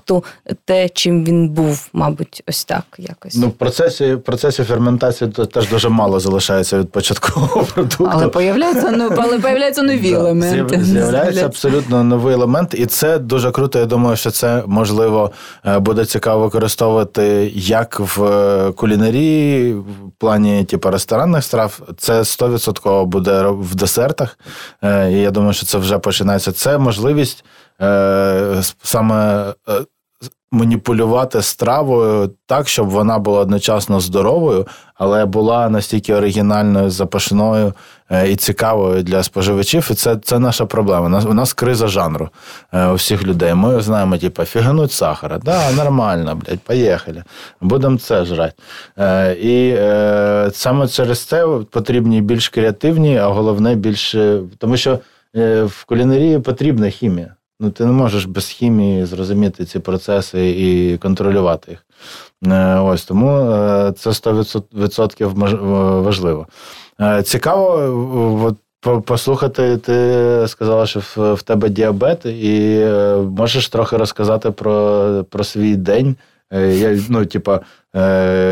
те, 0.65 0.89
чим 0.89 1.25
він 1.25 1.49
був, 1.49 1.87
мабуть, 1.93 2.43
ось 2.47 2.65
так 2.65 2.83
якось. 2.97 3.35
Ну, 3.35 3.47
в 3.47 3.51
процесі, 3.51 4.13
в 4.15 4.21
процесі 4.21 4.63
ферментації 4.63 5.29
то- 5.31 5.45
теж 5.45 5.69
дуже 5.69 5.89
мало 5.89 6.19
залишається 6.19 6.79
від 6.79 6.91
початкового 6.91 7.63
продукту. 7.73 8.09
Але 8.11 8.27
появляються, 8.27 8.91
ну, 8.91 9.09
але 9.17 9.39
появляються 9.39 9.81
нові 9.81 10.11
Да, 10.11 10.17
елементи. 10.17 10.75
з'яв- 10.75 10.83
З'являється 10.83 11.45
абсолютно 11.45 12.03
новий 12.03 12.33
елемент, 12.33 12.73
і 12.73 12.85
це 12.85 13.17
дуже 13.19 13.51
круто. 13.51 13.79
Я 13.79 13.85
думаю, 13.85 14.17
що 14.17 14.31
це 14.31 14.63
можливо 14.67 15.31
е, 15.65 15.79
буде 15.79 16.05
цікаво 16.05 16.43
використовувати 16.43 17.51
як 17.55 17.99
в 17.99 18.23
е, 18.23 18.71
кулінарії, 18.71 19.73
в 19.73 19.85
плані 20.17 20.63
типу, 20.63 20.89
ресторанних 20.91 21.43
страв. 21.43 21.79
Це 21.97 22.19
100% 22.19 23.05
буде 23.05 23.43
в 23.47 23.75
десертах. 23.75 24.39
Е, 24.83 25.11
І 25.11 25.15
я 25.21 25.31
думаю, 25.31 25.53
що 25.53 25.65
це 25.65 25.77
вже 25.77 25.97
починається. 25.99 26.51
Це 26.51 26.77
можливість 26.77 27.43
е, 27.81 28.61
саме. 28.83 29.45
е, 29.69 29.73
Маніпулювати 30.51 31.41
стравою 31.41 32.31
так, 32.45 32.67
щоб 32.67 32.89
вона 32.89 33.19
була 33.19 33.39
одночасно 33.39 33.99
здоровою, 33.99 34.67
але 34.95 35.25
була 35.25 35.69
настільки 35.69 36.13
оригінальною, 36.13 36.89
запашною 36.89 37.73
е, 38.11 38.31
і 38.31 38.35
цікавою 38.35 39.03
для 39.03 39.23
споживачів. 39.23 39.87
І 39.91 39.93
це, 39.93 40.15
це 40.15 40.39
наша 40.39 40.65
проблема. 40.65 41.05
У 41.05 41.09
нас, 41.09 41.25
у 41.25 41.33
нас 41.33 41.53
криза 41.53 41.87
жанру 41.87 42.29
е, 42.73 42.87
у 42.87 42.93
всіх 42.93 43.23
людей. 43.23 43.53
Ми 43.53 43.81
знаємо, 43.81 44.17
типу, 44.17 44.43
фігануть 44.43 44.91
сахара. 44.91 45.37
Да, 45.37 45.71
нормально, 45.71 46.35
блядь, 46.35 46.59
поїхали. 46.59 47.23
Будемо 47.61 47.97
це 47.97 48.25
жрати. 48.25 48.53
Е, 48.97 49.33
І 49.33 49.75
е, 49.77 50.49
саме 50.53 50.87
через 50.87 51.23
це 51.25 51.47
потрібні 51.71 52.21
більш 52.21 52.49
креативні, 52.49 53.17
а 53.17 53.27
головне 53.27 53.75
більш. 53.75 54.15
Тому 54.57 54.77
що 54.77 54.99
в 55.65 55.83
кулінарії 55.85 56.39
потрібна 56.39 56.89
хімія. 56.89 57.36
Ну, 57.59 57.71
ти 57.71 57.85
не 57.85 57.91
можеш 57.91 58.25
без 58.25 58.47
хімії 58.47 59.05
зрозуміти 59.05 59.65
ці 59.65 59.79
процеси 59.79 60.49
і 60.49 60.97
контролювати 60.97 61.71
їх. 61.71 61.85
Е, 62.53 62.79
Ось 62.79 63.05
тому 63.05 63.37
е, 63.37 63.93
це 63.97 64.09
100% 64.09 66.03
важливо. 66.03 66.47
Е, 67.01 67.23
Цікаво, 67.23 67.79
е, 67.79 67.89
от, 68.47 69.05
послухати, 69.05 69.77
ти 69.77 70.47
сказала, 70.47 70.85
що 70.85 71.01
в, 71.15 71.41
тебе 71.41 71.69
діабет, 71.69 72.25
і 72.25 72.85
можеш 73.37 73.69
трохи 73.69 73.97
розказати 73.97 74.51
про, 74.51 75.25
про 75.29 75.43
свій 75.43 75.75
день. 75.75 76.15
Я, 76.51 76.99
ну, 77.09 77.25
типа, 77.25 77.59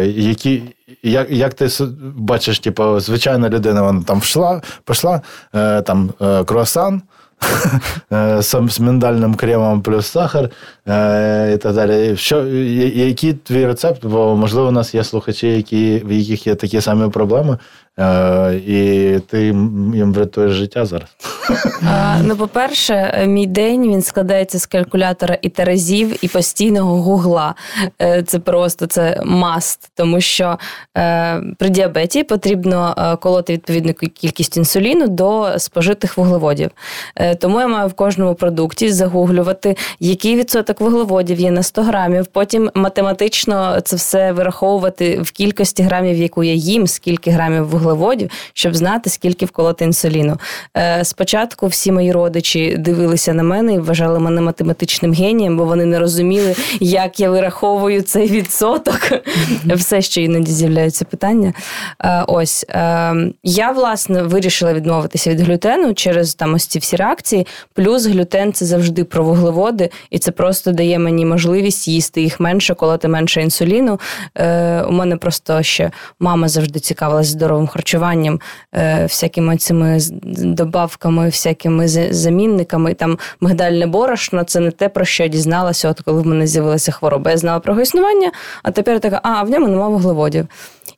які, 0.04 0.64
як, 1.04 1.32
як 1.32 1.54
ти 1.54 1.68
бачиш, 2.16 2.60
типу, 2.60 3.00
звичайна 3.00 3.50
людина, 3.50 3.82
вона 3.82 4.04
там 4.04 4.18
йшла, 4.18 4.62
пішла, 4.86 5.22
там 5.86 6.10
круасан. 6.46 7.02
Е, 8.14 8.42
З 8.42 8.80
миндальним 8.80 9.36
кремом 9.36 9.82
плюс 9.82 10.08
сахар 10.08 10.50
е, 10.88 11.54
і 11.54 11.58
так 11.58 11.76
далі. 11.76 12.18
Що, 12.18 12.46
який 12.48 13.34
твій 13.34 13.66
рецепт? 13.66 14.06
Бо, 14.06 14.36
можливо, 14.36 14.68
у 14.68 14.72
нас 14.72 14.96
є 14.96 15.04
слухачі, 15.04 15.48
які, 15.48 16.04
в 16.06 16.12
яких 16.12 16.48
є 16.48 16.56
такі 16.56 16.82
самі 16.82 17.10
проблеми, 17.10 17.58
і 18.68 19.20
ти 19.28 19.44
їм 19.96 20.14
врятуєш 20.14 20.52
життя 20.52 20.86
зараз. 20.86 21.10
А, 21.90 22.18
ну, 22.24 22.36
по-перше, 22.36 22.94
е, 23.14 23.28
мій 23.28 23.48
день 23.48 23.82
він 23.90 24.02
складається 24.02 24.60
з 24.60 24.66
калькулятора 24.66 25.38
і 25.42 25.50
терезів, 25.50 26.26
і 26.26 26.28
постійного 26.28 27.02
гугла. 27.02 27.56
Е, 28.02 28.24
Це 28.24 28.40
просто 28.40 28.86
це 28.88 29.22
маст, 29.26 29.92
тому 29.96 30.22
що 30.22 30.58
е, 30.98 31.42
при 31.58 31.70
діабеті 31.70 32.24
потрібно 32.24 32.96
е, 32.98 33.16
колоти 33.16 33.54
відповідну 33.54 33.94
кількість 33.94 34.58
інсуліну 34.58 35.08
до 35.08 35.54
спожитих 35.58 36.18
вуглеводів. 36.18 36.70
Е, 37.16 37.36
Тому 37.36 37.60
я 37.60 37.68
маю 37.68 37.88
в 37.88 37.94
кожному 37.94 38.36
продукті 38.36 38.92
загуглювати, 38.92 39.78
який 40.00 40.36
відсоток 40.36 40.82
вуглеводів 40.82 41.40
є 41.40 41.52
на 41.52 41.64
100 41.64 41.82
грамів. 41.84 42.26
Потім 42.28 42.72
математично 42.74 43.82
це 43.84 43.96
все 43.96 44.32
вираховувати 44.32 45.22
в 45.22 45.32
кількості 45.32 45.84
грамів, 45.84 46.18
яку 46.18 46.44
я 46.44 46.54
їм, 46.54 46.88
скільки 46.88 47.32
грамів 47.32 47.64
вуглеводів, 47.64 47.85
щоб 48.54 48.76
знати, 48.76 49.10
скільки 49.10 49.46
вколоти 49.46 49.86
інсуліну. 49.86 50.38
Е, 50.78 51.06
Спочатку 51.06 51.68
всі 51.68 51.92
мої 51.92 52.12
родичі 52.12 52.76
дивилися 52.78 53.34
на 53.34 53.44
мене 53.44 53.74
і 53.74 53.80
вважали 53.80 54.20
мене 54.20 54.42
математичним 54.42 55.14
генієм, 55.14 55.58
бо 55.58 55.66
вони 55.66 55.86
не 55.86 56.00
розуміли, 56.00 56.56
як 56.80 57.20
я 57.20 57.30
вираховую 57.30 58.02
цей 58.02 58.28
відсоток. 58.30 59.00
Все 59.66 60.02
ще 60.02 60.22
іноді 60.22 60.52
з'являються 60.52 61.06
питання. 61.06 61.54
Е, 62.04 62.24
Ось 62.28 62.66
е, 62.70 63.14
я 63.44 63.72
власне 63.72 64.22
вирішила 64.24 64.74
відмовитися 64.74 65.30
від 65.30 65.42
глютену 65.42 65.94
через 65.94 66.36
там 66.36 66.54
ось 66.54 66.68
ці 66.68 66.80
всі 66.80 66.96
реакції. 66.96 67.48
Плюс 67.74 68.06
глютен 68.06 68.54
це 68.54 68.66
завжди 68.66 69.04
про 69.04 69.24
вуглеводи, 69.24 69.90
і 70.10 70.20
це 70.20 70.32
просто 70.32 70.72
дає 70.72 71.00
мені 71.00 71.26
можливість 71.26 71.88
їсти 71.88 72.22
їх 72.22 72.40
менше, 72.40 72.74
колоти 72.74 73.08
менше 73.08 73.42
інсуліну. 73.42 74.00
У 74.88 74.92
мене 74.92 75.18
просто 75.18 75.64
ще 75.64 75.92
мама 76.20 76.48
завжди 76.48 76.80
цікавилась 76.80 77.28
здоровим 77.28 77.68
харчуванням, 77.76 78.40
е, 78.74 79.04
всякими 79.04 79.58
цими 79.58 79.98
добавками, 80.44 81.26
всякими 81.26 81.88
замінниками. 82.14 82.94
Там 82.94 83.18
мигдальне 83.40 83.88
борошно 83.88 84.44
це 84.44 84.60
не 84.60 84.72
те, 84.72 84.90
про 84.90 85.06
що 85.06 85.24
я 85.24 85.30
дізналася, 85.30 85.90
от 85.90 86.02
коли 86.02 86.22
в 86.22 86.26
мене 86.26 86.48
з'явилася 86.48 86.92
хвороба. 86.92 87.32
Я 87.32 87.38
знала 87.38 87.60
про 87.60 87.74
його 87.74 87.82
існування, 87.82 88.32
а 88.64 88.72
тепер 88.72 89.00
така, 89.00 89.20
а 89.24 89.44
в 89.44 89.50
ньому 89.50 89.68
нема 89.68 89.88
вуглеводів. 89.88 90.48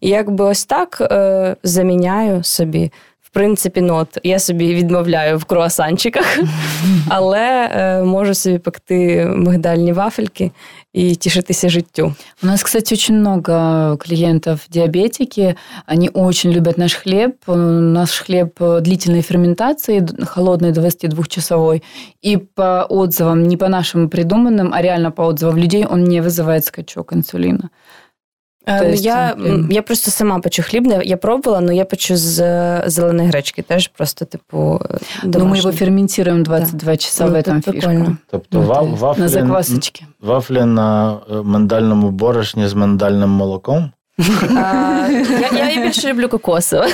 І 0.02 0.10
якби 0.10 0.46
ось 0.46 0.66
так 0.66 0.98
е, 1.02 1.56
заміняю 1.64 2.44
собі. 2.44 2.92
В 3.37 3.37
принципі, 3.37 3.81
ну 3.81 3.95
от 3.95 4.18
я 4.23 4.39
собі 4.39 4.75
відмовляю 4.75 5.39
в 5.39 5.45
круасанчиках, 5.45 6.39
але 7.09 7.70
е, 7.75 8.03
можу 8.03 8.35
собі 8.35 8.59
пекти 8.59 9.27
мигдальні 9.37 9.93
вафельки 9.93 10.51
і 10.93 11.14
тішитися 11.14 11.68
життю. 11.68 12.14
У 12.43 12.47
нас, 12.47 12.62
кстати, 12.62 12.95
очень 12.95 13.16
много 13.18 13.97
клиентов 13.97 14.61
диабетики. 14.70 15.55
Они 15.93 16.09
очень 16.12 16.53
любят 16.53 16.79
наш 16.79 16.95
хлеб. 16.95 17.35
Э, 17.47 17.57
Наш 17.81 18.18
хлеб 18.20 18.61
э, 18.61 18.81
длительной 18.81 19.23
ферментации, 19.23 20.01
д- 20.01 20.25
холодный 20.25 20.73
22-часовой. 20.73 21.83
И 22.27 22.37
по 22.37 22.87
отзывам, 22.91 23.43
не 23.49 23.57
по 23.57 23.68
нашим 23.68 24.09
придуманным, 24.11 24.73
а 24.75 24.83
реально 24.83 25.11
по 25.11 25.23
отзывам 25.23 25.57
людей, 25.57 25.87
он 25.91 26.05
не 26.05 26.20
вызывает 26.20 26.64
скачок 26.64 27.12
инсулина. 27.12 27.70
Е, 28.66 28.79
То 28.79 28.85
ну, 28.85 28.91
есть, 28.93 29.05
я, 29.05 29.35
блін. 29.39 29.53
м, 29.55 29.68
я 29.70 29.83
просто 29.83 30.11
сама 30.11 30.39
печу 30.39 30.62
хліб, 30.62 30.87
не- 30.87 31.03
я 31.05 31.16
пробувала, 31.16 31.59
але 31.64 31.75
я 31.77 31.85
печу 31.85 32.16
з 32.16 32.41
е, 32.41 32.83
зеленої 32.87 33.29
гречки, 33.29 33.62
теж 33.62 33.89
просто, 33.89 34.25
типу, 34.25 34.81
е, 34.91 34.95
Но 35.23 35.29
мы 35.29 35.31
домашнє. 35.31 35.59
его 35.61 35.73
ферментируем 35.73 36.43
22 36.43 36.97
часа 36.97 37.25
Ну, 37.25 37.31
в 37.31 37.35
это 37.35 37.39
этом 37.49 37.55
фишка. 37.62 37.70
прикольно. 37.70 38.16
Тобто 38.31 38.59
Ну, 38.59 38.66
ва- 38.66 38.75
то 38.81 38.87
есть 38.87 39.01
вафлі, 39.01 39.20
на 39.23 39.29
заквасочке. 39.29 40.05
вафлі 40.20 40.64
на 40.64 41.16
е, 41.31 41.35
миндальному 41.35 42.11
борошні 42.11 42.68
з 42.68 42.75
миндальним 42.75 43.31
молоком. 43.31 43.91
Я 44.20 45.70
я 45.76 45.82
більше 45.86 46.07
люблю. 46.13 46.30
Кокосове, 46.30 46.88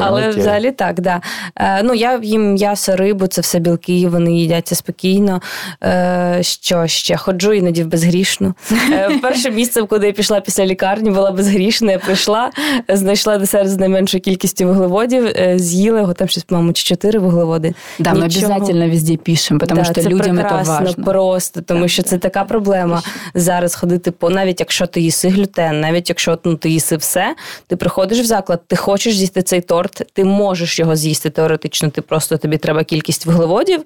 Але 0.00 0.28
взагалі 0.28 0.70
так, 0.72 1.00
да. 1.00 1.20
Е, 1.56 1.82
Ну, 1.82 1.94
я 1.94 2.20
їм 2.22 2.52
м'ясо, 2.52 2.96
рибу, 2.96 3.26
це 3.26 3.40
все 3.40 3.58
білки, 3.58 4.08
вони 4.08 4.32
їдяться 4.34 4.74
спокійно. 4.74 5.40
Е, 5.84 6.38
Що 6.42 6.86
ще? 6.86 7.16
Ходжу 7.16 7.52
іноді 7.52 7.82
в 7.82 7.86
безгрішну. 7.86 8.54
Е, 8.92 9.10
Перше 9.22 9.50
місце, 9.50 9.82
куди 9.82 10.06
я 10.06 10.12
пішла 10.12 10.40
після 10.40 10.66
лікарні, 10.66 11.10
була 11.10 11.30
безгрішна. 11.32 11.92
Я 11.92 11.98
прийшла, 11.98 12.50
знайшла 12.88 13.38
десерт 13.38 13.68
з 13.68 13.76
найменшою 13.78 14.20
кількістю 14.20 14.66
вуглеводів, 14.66 15.32
з'їла 15.56 16.00
його, 16.00 16.12
там 16.14 16.28
щось, 16.28 16.42
по-моєму, 16.44 16.72
чи 16.72 16.84
чотири 16.84 17.18
вуглеводи. 17.18 17.74
Да, 17.98 18.10
мы 18.14 18.24
Нічого. 18.24 18.46
обязательно 18.54 18.88
везде 18.90 19.16
пишем, 19.16 19.58
потому 19.58 19.80
Да, 19.80 19.84
что 19.84 20.02
це 20.02 20.08
людям 20.08 20.36
прекрасно, 20.36 20.74
важно. 20.74 21.04
просто, 21.04 21.60
тому 21.60 21.80
Так, 21.80 21.90
що 21.90 22.02
так. 22.02 22.10
це 22.10 22.18
така 22.18 22.44
проблема 22.44 23.02
зараз 23.34 23.74
ходити 23.74 24.10
по 24.10 24.30
навіть 24.30 24.60
якщо 24.60 24.86
ти 24.86 25.00
їси 25.00 25.28
глютен, 25.28 25.80
навіть 25.80 26.08
якщо 26.08 26.38
ну, 26.44 26.55
ти 26.55 26.69
їси 26.69 26.97
все, 26.97 27.35
ти 27.67 27.75
приходиш 27.75 28.19
в 28.19 28.23
заклад, 28.25 28.61
ти 28.67 28.75
хочеш 28.75 29.17
з'їсти 29.17 29.41
цей 29.41 29.61
торт, 29.61 30.01
ти 30.13 30.23
можеш 30.25 30.79
його 30.79 30.95
з'їсти 30.95 31.29
теоретично. 31.29 31.89
Ти 31.89 32.01
просто 32.01 32.37
тобі 32.37 32.57
треба 32.57 32.83
кількість 32.83 33.25
вуглеводів, 33.25 33.81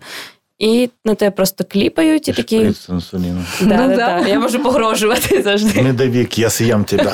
і 0.60 0.90
на 1.06 1.16
тебе 1.16 1.32
просто 1.32 1.64
кліпають 1.64 2.28
і 2.28 2.34
такі. 2.34 2.60
Шприц 2.60 2.90
інсуліну. 2.90 3.46
Да, 3.62 3.66
Ну, 3.78 3.88
да, 3.88 3.96
да. 3.96 4.20
да. 4.22 4.28
Я 4.28 4.40
можу 4.40 4.64
погрожувати 4.64 5.42
завжди. 5.42 5.82
Медовик, 5.82 6.38
я 6.40 6.48
съем 6.50 6.84
тебя. 6.84 7.12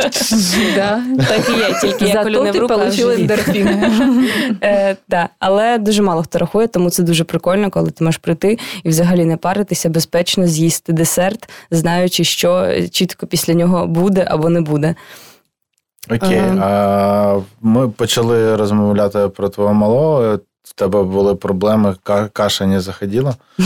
Да. 0.76 1.02
Так 1.28 1.50
і 1.50 1.60
є, 1.60 1.80
тільки 1.82 2.06
я 2.06 2.24
колю 2.24 2.34
Зато 2.34 2.44
не 2.44 2.52
в 2.52 2.56
ты 2.56 2.60
руках. 2.60 2.78
получил 2.78 3.12
живіт. 3.12 3.32
эндорфины. 3.32 4.28
Е, 4.64 4.98
да. 5.10 5.30
Але 5.40 5.78
дуже 5.78 6.02
мало 6.02 6.24
хто 6.24 6.40
рахує, 6.40 6.68
тому 6.68 6.90
це 6.90 7.04
дуже 7.04 7.24
прикольно, 7.24 7.70
коли 7.70 7.92
ти 7.92 8.04
можеш 8.04 8.18
прийти 8.18 8.58
і 8.84 8.90
взагалі 8.90 9.26
не 9.26 9.38
паритися, 9.38 9.90
безпечно 9.90 10.48
з'їсти 10.48 10.94
десерт, 10.94 11.50
знаючи, 11.72 12.24
що 12.24 12.68
чітко 12.92 13.28
після 13.28 13.54
нього 13.54 13.88
буде 13.88 14.28
або 14.30 14.50
не 14.50 14.62
буде. 14.62 14.96
Окей. 16.12 16.38
Ага. 16.40 16.66
А, 16.66 17.40
ми 17.62 17.90
почали 17.90 18.56
розмовляти 18.56 19.28
про 19.28 19.50
твого 19.50 19.74
малого. 19.74 20.40
В 20.64 20.74
тебе 20.74 21.04
були 21.04 21.36
проблеми, 21.36 21.96
ка- 22.04 22.30
каша 22.34 22.66
не 22.66 22.80
заходила. 22.82 23.36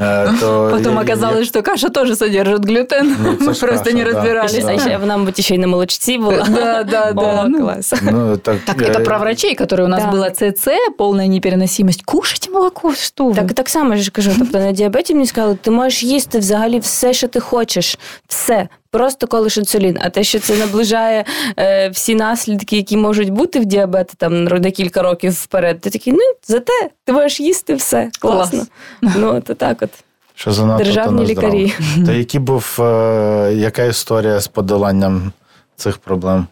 Е, 0.00 0.28
то 0.40 0.68
Потом 0.72 0.94
я- 0.94 1.00
оказалось, 1.02 1.48
что 1.48 1.62
каша 1.62 1.88
тоже 1.88 2.16
содержит 2.16 2.64
глютен. 2.66 3.16
Ну, 3.22 3.34
це 3.34 3.44
Мы 3.44 3.54
ж 3.54 3.60
просто 3.60 3.84
каша, 3.84 3.96
не 3.96 4.04
да. 4.04 4.10
разбирались. 4.10 4.64
А 4.64 4.78
ще 4.78 4.98
вона, 4.98 5.16
мабуть, 5.16 5.40
ще 5.44 5.54
й 5.54 5.58
на 5.58 5.66
молочці 5.66 6.18
була. 6.18 6.46
Да, 6.48 6.84
да, 6.84 7.12
да. 7.12 7.42
О, 7.42 7.48
Ну, 7.48 7.58
клас. 7.60 7.94
Ну, 8.02 8.36
так, 8.36 8.56
Так 8.66 8.82
е, 8.82 8.84
это 8.84 9.04
про 9.04 9.18
врачей, 9.18 9.56
которые 9.56 9.84
у 9.84 9.88
нас 9.88 10.02
Да. 10.04 10.10
было 10.10 10.30
ЦЦ, 10.30 10.68
полная 10.98 11.26
непереносимость. 11.26 12.02
Кушайте 12.04 12.50
молоко, 12.50 12.94
что 12.94 13.28
вы. 13.30 13.34
Так, 13.34 13.52
так 13.52 13.68
само 13.68 13.96
ж 13.96 14.10
кажу, 14.10 14.30
тобто 14.38 14.58
на 14.58 14.72
діабеті 14.72 15.14
мені 15.14 15.26
сказали, 15.26 15.58
ти 15.62 15.70
можеш 15.70 16.02
їсти 16.02 16.38
взагалі 16.38 16.78
все, 16.78 17.12
що 17.12 17.28
ти 17.28 17.40
хочеш. 17.40 17.98
Все. 18.28 18.68
Просто 18.90 19.26
колиш 19.26 19.56
інсулін. 19.56 19.98
А 20.00 20.10
те, 20.10 20.24
що 20.24 20.38
це 20.38 20.56
наближає 20.56 21.24
е, 21.58 21.88
всі 21.88 22.14
наслідки, 22.14 22.76
які 22.76 22.96
можуть 22.96 23.30
бути 23.30 23.60
в 23.60 23.64
діабеті 23.64 24.14
там 24.16 24.44
на 24.44 24.70
кілька 24.70 25.02
років 25.02 25.32
вперед, 25.32 25.80
ти 25.80 25.90
такий, 25.90 26.12
ну 26.12 26.18
зате 26.42 26.90
ти 27.04 27.12
можеш 27.12 27.40
їсти 27.40 27.74
все. 27.74 28.10
Класно. 28.20 28.66
Ну, 29.02 29.40
то 29.40 29.54
так 29.54 29.78
от. 29.82 29.90
що 30.34 30.52
занадто 30.52 30.84
Державні 30.84 31.18
то 31.22 31.28
нездорово. 31.28 31.54
лікарі. 31.58 31.74
То 32.06 32.12
які 32.12 32.38
був, 32.38 32.76
е, 32.80 33.52
яка 33.56 33.84
історія 33.84 34.40
з 34.40 34.48
подоланням 34.48 35.32
цих 35.76 35.98
проблем? 35.98 36.46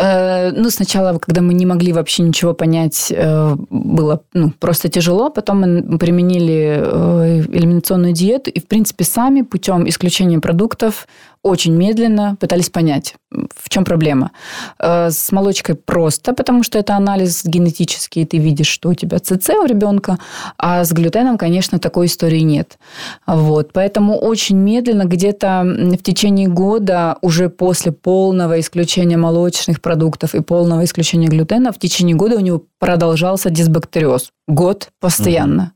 Э, 0.00 0.52
Ну, 0.56 0.70
сначала, 0.70 1.18
когда 1.18 1.40
мы 1.40 1.52
не 1.54 1.66
могли 1.66 1.92
вообще 1.92 2.22
ничего 2.22 2.54
понять, 2.54 3.12
э, 3.12 3.56
было 3.70 4.20
ну, 4.34 4.52
просто 4.58 4.88
тяжело. 4.88 5.30
Потом 5.30 5.60
мы 5.64 5.98
применили 5.98 6.80
э, 6.82 7.44
элиминационную 7.52 8.12
диету 8.12 8.50
и, 8.50 8.60
в 8.60 8.66
принципе, 8.66 9.04
сами 9.04 9.42
путем 9.42 9.86
исключения 9.88 10.38
продуктов 10.40 11.06
очень 11.45 11.73
медленно 11.73 12.35
пытались 12.39 12.71
понять, 12.71 13.13
в 13.29 13.69
чем 13.69 13.85
проблема. 13.85 14.31
Э, 14.79 15.11
С 15.11 15.31
молочкой 15.31 15.75
просто, 15.75 16.33
потому 16.33 16.63
что 16.63 16.79
это 16.79 16.95
анализ 16.95 17.45
генетический, 17.45 18.23
и 18.23 18.25
ты 18.25 18.39
видишь, 18.39 18.67
что 18.67 18.89
у 18.89 18.93
тебя 18.95 19.19
ЦЦ 19.19 19.51
у 19.61 19.65
ребенка, 19.65 20.17
а 20.57 20.83
с 20.83 20.91
глютеном, 20.91 21.37
конечно, 21.37 21.77
такой 21.77 22.07
истории 22.07 22.39
нет. 22.39 22.79
Вот, 23.27 23.73
поэтому 23.73 24.17
очень 24.17 24.57
медленно, 24.57 25.05
где-то 25.05 25.61
в 25.63 26.01
течение 26.01 26.47
года, 26.47 27.17
уже 27.21 27.49
после 27.49 27.91
полного 27.91 28.59
исключения 28.59 29.17
молочных 29.17 29.81
продуктов 29.81 30.33
и 30.33 30.41
полного 30.41 30.83
исключения 30.83 31.27
глютена, 31.27 31.71
в 31.71 31.77
течение 31.77 32.15
года 32.15 32.37
у 32.37 32.39
него 32.39 32.63
продолжался 32.79 33.51
дисбактериоз. 33.51 34.31
Год 34.47 34.89
постоянно. 34.99 35.73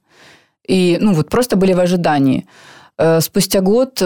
И, 0.67 0.97
ну, 0.99 1.13
вот 1.13 1.29
просто 1.29 1.57
были 1.57 1.73
в 1.73 1.79
ожидании. 1.79 2.47
Э, 2.97 3.21
Спустя 3.21 3.61
год 3.61 4.01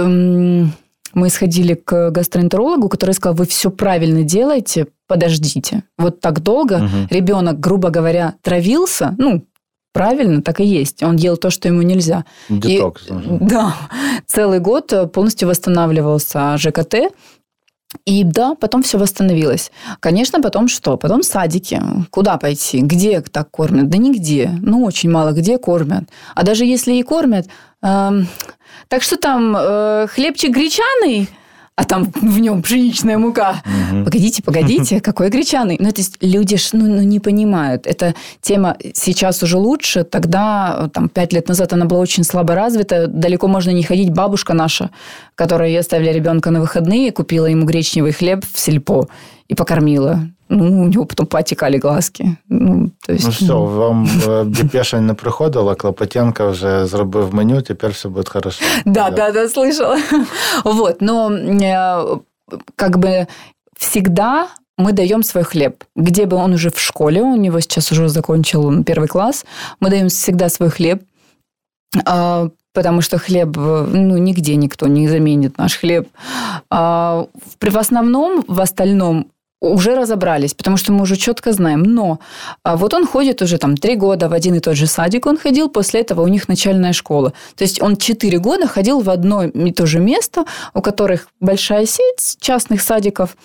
мы 1.13 1.29
сходили 1.29 1.73
к 1.73 2.09
гастроэнтерологу, 2.11 2.89
который 2.89 3.11
сказал, 3.11 3.35
вы 3.35 3.45
все 3.45 3.69
правильно 3.71 4.23
делаете, 4.23 4.87
подождите. 5.07 5.83
Вот 5.97 6.19
так 6.21 6.41
долго 6.41 6.79
Мгм. 6.79 7.07
ребенок, 7.09 7.59
грубо 7.59 7.89
говоря, 7.89 8.35
травился, 8.41 9.15
ну, 9.17 9.45
правильно, 9.93 10.41
так 10.41 10.59
и 10.59 10.65
есть. 10.65 11.03
Он 11.03 11.15
ел 11.15 11.37
то, 11.37 11.49
что 11.51 11.67
ему 11.67 11.81
нельзя. 11.83 12.25
Детокс. 12.49 13.07
И, 13.07 13.11
да, 13.41 13.75
целый 14.25 14.59
год 14.59 14.91
э, 14.93 15.05
полностью 15.07 15.47
восстанавливался 15.47 16.57
ЖКТ. 16.57 16.95
И 18.05 18.23
да, 18.23 18.55
потом 18.55 18.81
все 18.81 18.97
восстановилось. 18.97 19.71
Конечно, 19.99 20.41
потом 20.41 20.67
что? 20.67 20.97
Потом 20.97 21.21
садики. 21.21 21.79
Куда 22.09 22.37
пойти? 22.37 22.81
Где 22.81 23.21
так 23.21 23.51
кормят? 23.51 23.87
Да 23.89 23.99
нигде. 23.99 24.49
Ну, 24.61 24.83
очень 24.83 25.11
мало 25.11 25.31
где 25.31 25.59
кормят. 25.59 26.05
А 26.33 26.41
даже 26.43 26.65
если 26.65 26.93
и 26.93 27.03
кормят, 27.03 27.45
эм, 27.83 28.27
так 28.87 29.03
что 29.03 29.17
там 29.17 29.55
э, 29.57 30.07
хлебчик 30.09 30.51
гречаный, 30.51 31.29
а 31.75 31.85
там 31.85 32.11
в 32.21 32.39
нем 32.39 32.61
пшеничная 32.61 33.17
мука. 33.17 33.63
Мгм. 33.65 34.05
Погодите, 34.05 34.43
погодите, 34.43 35.01
какой 35.01 35.29
гречаный? 35.29 35.77
Ну, 35.79 35.91
то 35.91 36.01
есть 36.01 36.17
люди 36.21 36.55
ж 36.57 36.69
ну, 36.73 36.85
ну, 36.85 37.01
не 37.01 37.19
понимают. 37.19 37.87
Эта 37.87 38.13
тема 38.41 38.77
сейчас 38.93 39.41
уже 39.41 39.57
лучше. 39.57 40.03
Тогда, 40.03 40.85
э, 40.85 40.89
там, 40.93 41.09
пять 41.09 41.33
лет 41.33 41.47
назад 41.47 41.73
она 41.73 41.85
была 41.85 41.99
очень 41.99 42.23
слабо 42.23 42.53
развита. 42.53 43.07
Далеко 43.07 43.47
можно 43.47 43.71
не 43.71 43.83
ходить. 43.83 44.11
Бабушка 44.11 44.53
наша, 44.53 44.91
которая 45.35 45.79
оставили 45.79 46.13
ребенка 46.13 46.51
на 46.51 46.61
выходные, 46.61 47.11
купила 47.11 47.47
ему 47.47 47.65
гречневый 47.65 48.11
хлеб 48.11 48.45
в 48.53 48.59
сельпо 48.59 49.07
и 49.47 49.55
покормила. 49.55 50.27
Ну, 50.53 50.83
у 50.83 50.87
него 50.87 51.05
потом 51.05 51.25
потекали 51.25 51.77
глазки. 51.77 52.37
Ну, 52.49 52.89
то 53.05 53.13
есть, 53.13 53.25
Ну 53.25 53.31
все, 53.31 53.65
вам 53.65 54.05
е, 54.27 54.43
депеша 54.45 54.99
не 54.99 55.13
приходила, 55.13 55.75
Клопотенко 55.75 56.47
вже 56.49 56.85
зробив 56.85 57.33
меню, 57.33 57.61
тепер 57.61 57.91
все 57.91 58.09
буде 58.09 58.29
хорошо. 58.29 58.63
Да, 58.85 59.09
да, 59.09 59.31
да, 59.31 59.49
слышала. 59.49 59.97
Вот, 60.63 61.01
но 61.01 61.31
э, 61.31 62.19
как 62.75 62.97
бы 62.97 63.27
всегда 63.77 64.47
мы 64.77 64.91
даем 64.91 65.23
свой 65.23 65.43
хлеб. 65.43 65.83
Где 65.95 66.25
бы 66.25 66.37
он 66.37 66.53
уже 66.53 66.69
в 66.69 66.79
школе, 66.79 67.21
у 67.21 67.35
него 67.35 67.59
сейчас 67.59 67.91
уже 67.91 68.07
закончил 68.07 68.65
он 68.65 68.83
первый 68.83 69.07
класс, 69.07 69.45
мы 69.79 69.89
даем 69.89 70.07
всегда 70.07 70.49
свой 70.49 70.69
хлеб, 70.69 71.01
а, 72.05 72.49
потому 72.73 73.01
что 73.01 73.17
хлеб, 73.17 73.57
э, 73.57 73.87
ну, 73.93 74.17
нигде 74.17 74.55
никто 74.55 74.87
не 74.87 75.07
заменит 75.07 75.57
наш 75.57 75.79
хлеб. 75.79 76.07
А, 76.69 77.25
в 77.61 77.77
основном, 77.77 78.43
в 78.47 78.59
остальном 78.59 79.25
уже 79.63 79.95
разобрались, 79.95 80.53
потому 80.53 80.77
что 80.77 80.91
мы 80.91 81.03
уже 81.03 81.15
четко 81.15 81.53
знаем. 81.53 81.83
Но 81.83 82.19
а, 82.63 82.75
вот 82.75 82.93
он 82.93 83.07
ходит 83.07 83.41
уже 83.41 83.57
там 83.57 83.77
три 83.77 83.95
года 83.95 84.27
в 84.29 84.33
один 84.33 84.55
и 84.55 84.59
тот 84.59 84.75
же 84.75 84.87
садик 84.87 85.25
он 85.25 85.37
ходил, 85.37 85.69
после 85.69 86.01
этого 86.01 86.21
у 86.21 86.27
них 86.27 86.47
начальная 86.47 86.93
школа. 86.93 87.33
То 87.55 87.63
есть 87.63 87.81
он 87.81 87.95
четыре 87.95 88.39
года 88.39 88.67
ходил 88.67 88.99
в 88.99 89.09
одно 89.09 89.43
и 89.43 89.71
то 89.71 89.85
же 89.85 89.99
место, 89.99 90.45
у 90.73 90.81
которых 90.81 91.27
большая 91.39 91.85
сеть 91.85 92.37
частных 92.39 92.81
садиков, 92.81 93.37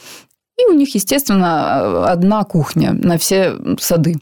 и 0.59 0.67
у 0.67 0.73
них, 0.73 0.95
естественно, 0.95 2.11
одна 2.11 2.43
кухня 2.43 2.93
на 2.93 3.17
все 3.17 3.55
сады. 3.79 4.17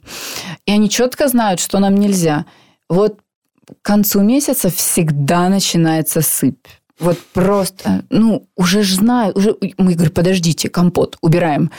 И 0.66 0.72
они 0.72 0.90
четко 0.90 1.28
знают, 1.28 1.60
что 1.60 1.78
нам 1.78 1.94
нельзя. 1.94 2.44
Вот 2.90 3.20
к 3.66 3.86
концу 3.86 4.20
месяца 4.20 4.68
всегда 4.68 5.48
начинается 5.48 6.20
сыпь. 6.20 6.66
Вот 6.98 7.18
просто, 7.34 8.02
ну, 8.10 8.46
уже 8.56 8.82
ж 8.82 8.94
знаю, 8.94 9.32
уже 9.34 9.54
мы 9.78 9.92
говорим, 9.94 10.10
подождите, 10.12 10.68
компот, 10.70 11.18
убираем. 11.20 11.70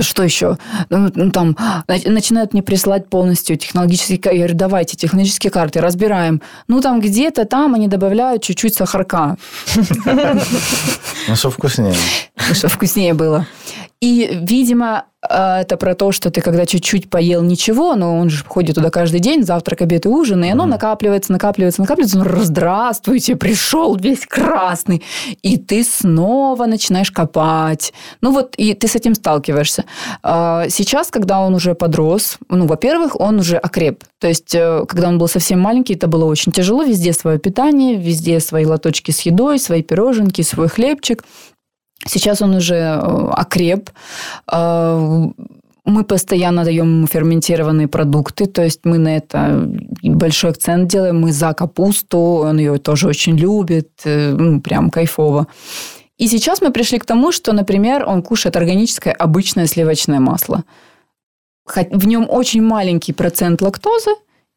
Что 0.00 0.22
еще? 0.22 0.58
Ну, 0.90 1.10
ну, 1.14 1.30
там 1.30 1.56
на- 1.88 2.10
начинают 2.12 2.52
мне 2.52 2.62
присылать 2.62 3.08
полностью 3.08 3.56
технологические. 3.56 4.20
Я 4.24 4.32
говорю, 4.38 4.54
давайте, 4.54 4.96
технологические 4.96 5.50
карты, 5.50 5.80
разбираем. 5.80 6.42
Ну, 6.68 6.80
там 6.82 7.00
где-то 7.00 7.46
там 7.46 7.74
они 7.74 7.88
добавляют 7.88 8.42
чуть-чуть 8.42 8.74
сахарка, 8.74 9.36
Ну 11.28 11.36
що 11.36 11.48
вкусніше. 11.48 12.00
чтобы 12.52 12.68
вкуснее 12.74 13.14
было. 13.14 13.46
И, 14.00 14.28
видимо, 14.42 15.06
э, 15.28 15.60
это 15.62 15.76
про 15.78 15.94
то, 15.94 16.12
что 16.12 16.30
ты 16.30 16.40
когда 16.42 16.66
чуть-чуть 16.66 17.08
поел 17.08 17.42
ничего, 17.42 17.94
но 17.94 18.18
он 18.18 18.28
же 18.28 18.44
ходит 18.44 18.74
туда 18.74 18.90
каждый 18.90 19.20
день, 19.20 19.42
завтрак, 19.42 19.80
обед 19.82 20.04
и 20.04 20.08
ужин, 20.08 20.44
и 20.44 20.50
оно 20.50 20.64
Мгм. 20.64 20.72
накапливается, 20.72 21.32
накапливается, 21.32 21.80
накапливается. 21.80 22.18
Ну, 22.18 22.24
здравствуйте, 22.42 23.36
пришел 23.36 23.96
весь 23.96 24.26
красный. 24.26 25.02
И 25.42 25.56
ты 25.56 25.82
снова 25.82 26.66
начинаешь 26.66 27.10
копать. 27.10 27.94
Ну 28.20 28.32
вот, 28.32 28.54
и 28.56 28.74
ты 28.74 28.86
с 28.86 28.94
этим 28.94 29.14
сталкиваешься. 29.14 29.84
А 30.22 30.68
Сейчас, 30.68 31.10
когда 31.10 31.40
он 31.40 31.54
уже 31.54 31.74
подрос, 31.74 32.38
ну, 32.50 32.66
во-первых, 32.66 33.18
он 33.18 33.38
уже 33.38 33.56
окреп. 33.56 34.04
То 34.20 34.28
есть, 34.28 34.54
э, 34.54 34.84
когда 34.86 35.08
он 35.08 35.18
был 35.18 35.28
совсем 35.28 35.58
маленький, 35.60 35.94
это 35.94 36.06
было 36.06 36.26
очень 36.26 36.52
тяжело. 36.52 36.82
Везде 36.82 37.12
свое 37.12 37.38
питание, 37.38 37.96
везде 37.96 38.40
свои 38.40 38.66
лоточки 38.66 39.10
с 39.10 39.20
едой, 39.22 39.58
свои 39.58 39.82
пироженки, 39.82 40.42
свой 40.42 40.68
хлебчик. 40.68 41.24
Сейчас 42.06 42.42
он 42.42 42.54
уже 42.54 42.74
э, 42.74 42.98
окреп. 43.32 43.90
Э, 44.50 45.26
мы 45.84 46.04
постоянно 46.04 46.64
даем 46.64 46.86
ему 46.86 47.06
ферментированные 47.06 47.86
продукты, 47.86 48.46
то 48.46 48.62
есть 48.62 48.80
мы 48.84 48.98
на 48.98 49.16
это 49.16 49.70
большой 50.02 50.50
акцент 50.50 50.90
делаем. 50.90 51.20
Мы 51.20 51.32
за 51.32 51.54
капусту, 51.54 52.18
он 52.18 52.58
ее 52.58 52.78
тоже 52.78 53.08
очень 53.08 53.36
любит, 53.36 53.90
э, 54.04 54.32
ну, 54.32 54.60
прям 54.60 54.90
кайфово. 54.90 55.46
И 56.18 56.28
сейчас 56.28 56.62
мы 56.62 56.72
пришли 56.72 56.98
к 56.98 57.04
тому, 57.04 57.30
что, 57.30 57.52
например, 57.52 58.04
он 58.06 58.22
кушает 58.22 58.56
органическое 58.56 59.14
обычное 59.14 59.66
сливочное 59.66 60.20
масло. 60.20 60.64
В 61.90 62.06
нем 62.06 62.26
очень 62.30 62.62
маленький 62.62 63.12
процент 63.12 63.60
лактозы, 63.60 64.10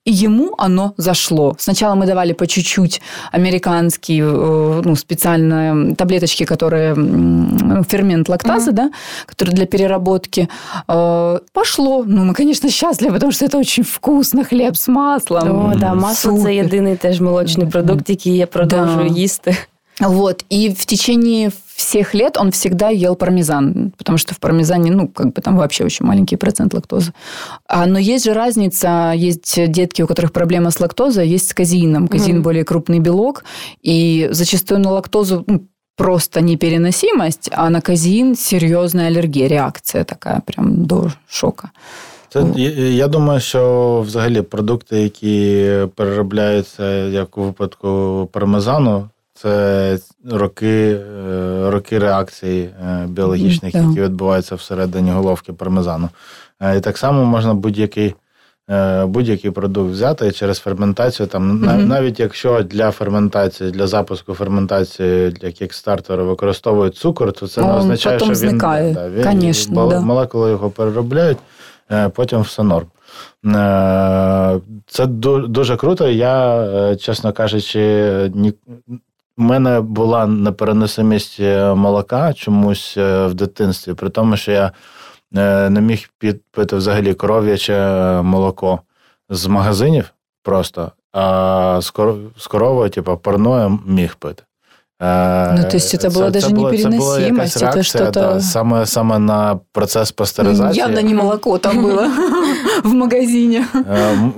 и 0.09 0.11
ему 0.11 0.55
оно 0.57 0.93
зашло. 0.97 1.55
Сначала 1.59 1.95
мы 1.95 2.07
давали 2.07 2.33
по 2.33 2.47
чуть-чуть 2.47 3.01
американские, 3.31 4.23
э, 4.23 4.81
ну, 4.83 4.95
специальные 4.95 5.95
таблеточки, 5.95 6.45
которые 6.45 6.95
ну, 6.95 7.83
фермент 7.83 8.29
лактазы, 8.29 8.71
mm-hmm. 8.71 8.73
да, 8.73 8.91
которые 9.27 9.55
для 9.55 9.65
переработки. 9.65 10.49
Э, 10.87 11.39
пошло. 11.53 12.03
Ну, 12.07 12.25
мы, 12.25 12.33
конечно, 12.33 12.69
счастливы, 12.69 13.13
потому 13.13 13.31
что 13.31 13.45
это 13.45 13.59
очень 13.59 13.83
вкусно, 13.83 14.43
хлеб 14.43 14.75
з 14.75 14.87
маслом. 14.87 15.71
О, 15.71 15.75
да, 15.75 15.93
масло 15.93 16.31
Супер. 16.31 16.43
це 16.43 16.55
єдиний 16.55 16.95
теж 16.95 17.21
молочний 17.21 17.67
продукт, 17.67 18.09
який 18.09 18.37
я 18.37 18.47
продовжую 18.47 19.09
да. 19.09 19.15
їсти. 19.15 19.57
Вот. 19.99 20.43
И 20.49 20.73
в 20.73 20.85
течение 20.85 21.51
всех 21.75 22.13
лет 22.13 22.37
он 22.37 22.51
всегда 22.51 22.89
ел 22.89 23.15
пармезан, 23.15 23.91
потому 23.97 24.17
что 24.17 24.33
в 24.33 24.39
пармезане, 24.39 24.91
ну, 24.91 25.07
как 25.07 25.33
бы 25.33 25.41
там 25.41 25.57
вообще 25.57 25.85
очень 25.85 26.05
маленький 26.05 26.37
процент 26.37 26.73
лактозы. 26.73 27.13
А, 27.67 27.85
но 27.85 27.99
есть 27.99 28.25
же 28.25 28.33
разница, 28.33 29.13
есть 29.15 29.71
детки, 29.71 30.01
у 30.01 30.07
которых 30.07 30.31
проблема 30.31 30.71
с 30.71 30.79
лактозой, 30.79 31.27
есть 31.27 31.49
с 31.49 31.53
казеином. 31.53 32.07
Казеин 32.07 32.37
mm 32.37 32.41
более 32.41 32.63
крупный 32.63 32.99
белок, 32.99 33.43
и 33.81 34.29
зачастую 34.31 34.79
на 34.79 34.91
лактозу 34.91 35.43
ну, 35.47 35.67
просто 35.95 36.41
непереносимость, 36.41 37.49
а 37.51 37.69
на 37.69 37.81
казеин 37.81 38.35
серьезная 38.35 39.07
аллергия, 39.07 39.47
реакция 39.47 40.03
такая 40.03 40.41
прям 40.45 40.85
до 40.85 41.11
шока. 41.27 41.71
Це 42.29 42.43
я 42.95 43.07
думаю, 43.07 43.39
що 43.39 44.03
взагалі 44.07 44.41
продукти, 44.41 45.01
які 45.01 45.71
переробляються, 45.95 47.07
як 47.07 47.37
у 47.37 47.41
випадку 47.41 48.29
пармезану, 48.31 49.09
це 49.41 49.97
роки 50.31 50.91
е, 50.91 51.69
роки 51.69 51.99
реакції 51.99 52.63
е, 52.63 53.05
біологічних, 53.07 53.75
mm, 53.75 53.89
які 53.89 54.01
відбуваються 54.01 54.55
всередині 54.55 55.11
головки 55.11 55.53
пармезану. 55.53 56.09
Е, 56.59 56.77
і 56.77 56.79
так 56.79 56.97
само 56.97 57.25
можна 57.25 57.53
будь-який 57.53 58.15
будь-який 59.03 59.51
продукт 59.51 59.91
взяти 59.91 60.27
і 60.27 60.31
через 60.31 60.59
ферментацію. 60.59 61.27
Там 61.27 61.63
mm-hmm. 61.63 61.85
навіть 61.85 62.19
якщо 62.19 62.63
для 62.63 62.91
ферментації, 62.91 63.71
для 63.71 63.87
запуску 63.87 64.33
ферментації 64.33 65.29
для 65.29 65.51
кікстартера 65.51 66.23
використовують 66.23 66.95
цукор, 66.95 67.33
то 67.33 67.47
це 67.47 67.61
не 67.61 67.73
означає, 67.73 68.19
що 68.19 68.33
він, 68.33 68.57
да, 68.57 69.09
він 69.09 69.23
Конечно, 69.23 69.89
да. 69.89 69.99
молекули 69.99 70.49
його 70.49 70.69
переробляють, 70.69 71.37
потім 72.13 72.41
все 72.41 72.63
норм. 72.63 72.87
Це 74.87 75.05
дуже 75.47 75.77
круто. 75.77 76.09
Я, 76.09 76.95
чесно 76.99 77.33
кажучи, 77.33 78.31
у 79.39 79.43
мене 79.43 79.81
була 79.81 80.27
непереносимість 80.27 81.39
е, 81.39 81.73
молока 81.73 82.33
чомусь 82.33 82.97
е, 82.97 83.27
в 83.27 83.33
дитинстві, 83.33 83.93
при 83.93 84.09
тому, 84.09 84.37
що 84.37 84.51
я 84.51 84.71
е, 85.35 85.69
не 85.69 85.81
міг 85.81 86.09
підпити 86.17 86.75
взагалі 86.75 87.13
коров'яче 87.13 87.81
молоко 88.21 88.79
з 89.29 89.47
магазинів 89.47 90.13
просто, 90.43 90.91
а 91.11 91.79
з 92.37 92.47
корови, 92.47 92.89
типу, 92.89 93.17
парною 93.17 93.79
міг 93.85 94.15
пити. 94.15 94.43
Ну, 95.00 95.62
то 95.70 95.74
есть 95.74 95.94
это 95.94 96.08
была 96.08 96.30
даже 96.30 96.52
непереносимость, 96.52 97.56
это, 97.56 97.66
это 97.66 97.82
что-то... 97.82 98.10
Да, 98.12 98.40
саме, 98.40 98.86
саме 98.86 99.18
на 99.18 99.60
процес 99.72 100.12
пастеризації. 100.12 100.78
Явно 100.78 101.00
не 101.00 101.14
молоко 101.14 101.58
там 101.58 101.82
було 101.82 102.06
в 102.84 102.94
магазині. 102.94 103.62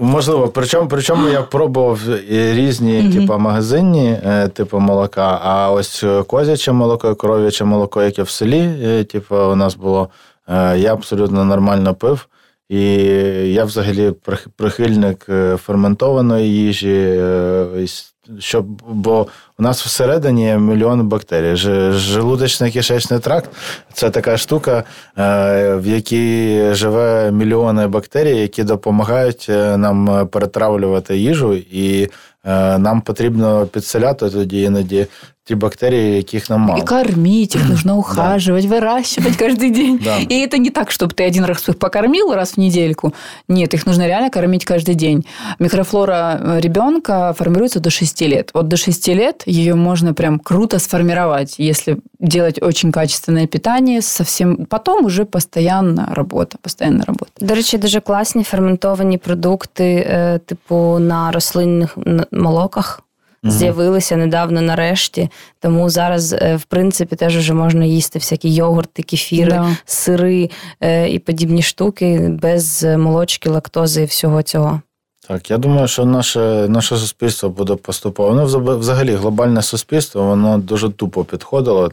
Можливо, 0.00 0.48
причому 0.48 0.88
причому 0.88 1.28
я 1.28 1.42
пробував 1.42 2.00
різні 2.30 3.12
типу, 3.12 3.38
магазинні 3.38 4.18
типу 4.54 4.78
молока, 4.78 5.40
а 5.44 5.70
ось 5.72 6.04
козяче 6.26 6.72
молоко, 6.72 7.14
коров'яче 7.14 7.64
молоко, 7.64 8.02
яке 8.02 8.22
в 8.22 8.30
селі, 8.30 9.04
типу, 9.04 9.36
у 9.36 9.54
нас 9.54 9.74
було, 9.74 10.08
я 10.76 10.92
абсолютно 10.92 11.44
нормально 11.44 11.94
пив. 11.94 12.28
І 12.68 12.82
я 13.52 13.64
взагалі 13.64 14.12
прихильник 14.56 15.26
ферментованої 15.56 16.50
їжі, 16.50 17.20
щоб, 18.39 18.65
бо 18.87 19.27
у 19.59 19.63
нас 19.63 19.85
всередині 19.85 20.57
мільйон 20.57 21.07
бактерій. 21.07 21.55
Желудочно 21.91 22.71
кишечний 22.71 23.19
тракт 23.19 23.49
це 23.93 24.09
така 24.09 24.37
штука, 24.37 24.83
е, 25.17 25.75
в 25.75 25.87
якій 25.87 26.59
живе 26.73 27.31
мільйони 27.31 27.87
бактерій, 27.87 28.37
які 28.37 28.63
допомагають 28.63 29.45
е, 29.49 29.77
нам 29.77 30.27
перетравлювати 30.27 31.17
їжу, 31.17 31.53
і 31.53 32.03
е, 32.03 32.77
нам 32.77 33.01
потрібно 33.01 33.65
підселяти 33.65 34.29
тоді 34.29 34.61
іноді 34.61 35.07
ті 35.46 35.54
бактерии, 35.54 36.16
яких 36.16 36.50
нам 36.50 36.60
мало. 36.60 36.78
И 36.78 36.82
кормить 36.82 37.56
их 37.56 37.68
нужно 37.68 37.96
ухаживать, 37.96 38.64
выращивать 38.64 39.36
каждый 39.36 39.70
день. 39.70 40.00
И 40.30 40.46
это 40.46 40.58
не 40.58 40.70
так, 40.70 40.90
чтобы 40.90 41.14
ты 41.14 41.28
один 41.28 41.44
раз 41.44 41.68
их 41.68 41.78
покормил 41.78 42.34
раз 42.34 42.56
в 42.56 42.60
недельку. 42.60 43.12
Нет, 43.48 43.74
их 43.74 43.86
нужно 43.86 44.06
реально 44.06 44.30
кормить 44.30 44.64
каждый 44.64 44.94
день. 44.94 45.24
Микрофлора 45.60 46.40
э, 46.40 46.60
ребенка 46.60 47.32
формируется 47.38 47.80
до 47.80 47.90
6 47.90 48.22
лет. 48.22 48.50
Вот 48.54 48.68
до 48.68 48.76
6 48.76 49.08
лет 49.08 49.42
ее 49.46 49.74
можно 49.74 50.14
прям 50.14 50.38
круто 50.38 50.78
сформировать, 50.78 51.60
если 51.60 51.98
делать 52.18 52.62
очень 52.62 52.92
качественное 52.92 53.46
питание, 53.46 54.02
совсем 54.02 54.66
потом 54.66 55.04
уже 55.04 55.24
постоянно 55.24 56.08
работа, 56.14 56.58
постоянна 56.60 57.04
робота. 57.06 57.30
До 57.40 57.54
речі, 57.54 57.78
дуже 57.78 58.00
класні 58.00 58.44
ферментовані 58.44 59.18
продукти, 59.18 60.40
типу 60.46 60.98
на 60.98 61.30
рослинних 61.30 61.98
молоках. 62.32 63.02
Угу. 63.43 63.53
З'явилися 63.53 64.15
недавно 64.15 64.61
нарешті, 64.61 65.29
тому 65.59 65.89
зараз, 65.89 66.33
е, 66.33 66.55
в 66.55 66.63
принципі, 66.63 67.15
теж 67.15 67.37
вже 67.37 67.53
можна 67.53 67.85
їсти 67.85 68.19
всякі 68.19 68.53
йогурти, 68.53 69.03
кефіри, 69.03 69.51
да. 69.51 69.77
сири 69.85 70.49
е, 70.81 71.09
і 71.09 71.19
подібні 71.19 71.61
штуки 71.61 72.37
без 72.41 72.83
молочки, 72.83 73.49
лактози 73.49 74.01
і 74.01 74.05
всього 74.05 74.43
цього. 74.43 74.81
Так, 75.27 75.51
я 75.51 75.57
думаю, 75.57 75.87
що 75.87 76.05
наше 76.05 76.39
наше 76.69 76.97
суспільство 76.97 77.49
буде 77.49 77.75
поступово. 77.75 78.33
Ну, 78.33 78.77
взагалі, 78.77 79.15
глобальне 79.15 79.61
суспільство, 79.61 80.23
воно 80.23 80.57
дуже 80.57 80.89
тупо 80.89 81.23
підходило. 81.23 81.91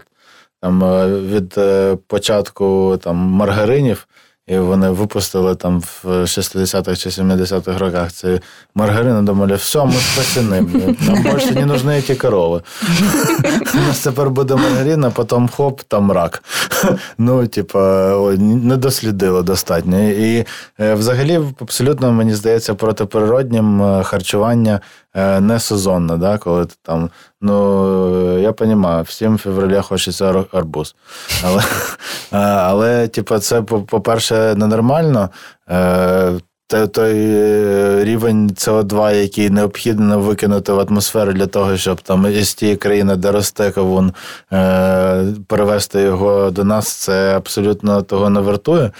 Там 0.61 0.85
е, 0.85 1.21
від 1.21 1.59
початку 2.07 2.99
там 3.03 3.17
маргаринів 3.17 4.07
і 4.49 4.59
вони 4.59 4.91
випустили 4.91 5.55
там 5.55 5.81
в 5.81 6.05
60-х 6.05 6.97
чи 6.97 7.09
70-х 7.09 7.79
роках 7.79 8.13
цей 8.13 8.41
маргарин, 8.75 9.25
думали, 9.25 9.55
все, 9.55 9.85
ми 9.85 9.93
спасені. 9.93 10.97
Нам 11.01 11.23
більше 11.23 11.55
не 11.55 11.67
нужны 11.67 12.03
ті 12.03 12.15
корови. 12.15 12.63
У 13.75 13.79
нас 13.79 14.01
тепер 14.01 14.31
буде 14.31 14.55
маргарин, 14.55 15.05
а 15.05 15.11
потім 15.11 15.49
хоп, 15.49 15.81
там 15.83 16.13
рак. 16.13 16.43
Ну, 17.19 17.47
типа, 17.47 18.11
не 18.39 18.77
дослідило 18.77 19.43
достатньо. 19.43 20.11
І 20.11 20.45
е, 20.81 20.95
взагалі, 20.95 21.41
абсолютно, 21.61 22.13
мені 22.13 22.35
здається, 22.35 22.75
протиприроднім 22.75 23.83
е, 23.83 24.03
харчування 24.03 24.81
не 25.41 25.61
сезонно, 25.61 26.17
да, 26.17 26.39
коли 26.39 26.67
ти 26.67 26.75
там. 26.83 27.11
Ну, 27.41 28.39
я 28.39 28.55
розумію, 28.59 29.03
всім 29.03 29.35
в 29.35 29.39
февраля 29.39 29.83
хочеться 29.83 30.45
арбуз. 30.53 30.95
Але, 31.45 31.63
але 32.61 33.09
типу, 33.09 33.39
це, 33.39 33.63
по-перше, 33.63 34.55
ненормально. 34.55 35.31
Е, 36.75 36.87
той 36.87 37.15
е, 37.17 38.05
рівень 38.05 38.49
СО2, 38.49 39.15
який 39.15 39.51
необхідно 39.51 40.19
викинути 40.19 40.73
в 40.73 40.81
атмосферу 40.81 41.33
для 41.33 41.47
того, 41.47 41.77
щоб 41.77 42.01
там 42.01 42.27
із 42.27 42.55
тієї 42.55 42.77
країни, 42.77 43.17
де 43.17 43.33
росте 43.33 43.71
кавун, 43.71 44.13
перевести 45.47 46.01
його 46.01 46.51
до 46.51 46.65
нас, 46.65 46.89
це 46.89 47.37
абсолютно 47.37 48.03
того 48.03 48.31
не 48.31 48.41
вартує. 48.41 48.91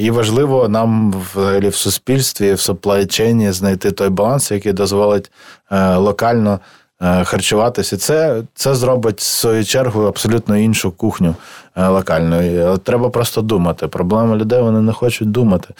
І 0.00 0.10
важливо 0.10 0.68
нам 0.68 1.14
взагалі 1.34 1.68
в 1.68 1.74
суспільстві, 1.74 2.52
в 2.52 2.56
supply 2.56 3.52
знайти 3.52 3.90
той 3.90 4.08
баланс, 4.08 4.50
який 4.50 4.72
дозволить 4.72 5.30
е, 5.70 5.94
локально 5.94 6.52
е, 6.52 6.58
харчуватися. 7.00 7.96
Це 7.96 8.42
це 8.54 8.74
зробить 8.74 9.20
в 9.20 9.22
свою 9.22 9.64
чергу 9.64 10.02
абсолютно 10.02 10.56
іншу 10.56 10.90
кухню 10.90 11.34
е, 11.76 11.88
локальну. 11.88 12.78
Треба 12.78 13.10
просто 13.10 13.42
думати. 13.42 13.88
Проблема 13.88 14.36
людей 14.36 14.62
вони 14.62 14.80
не 14.80 14.92
хочуть 14.92 15.30
думати. 15.30 15.74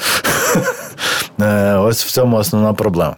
Ось 1.78 2.04
в 2.04 2.10
цьому 2.10 2.36
основна 2.36 2.72
проблема. 2.72 3.16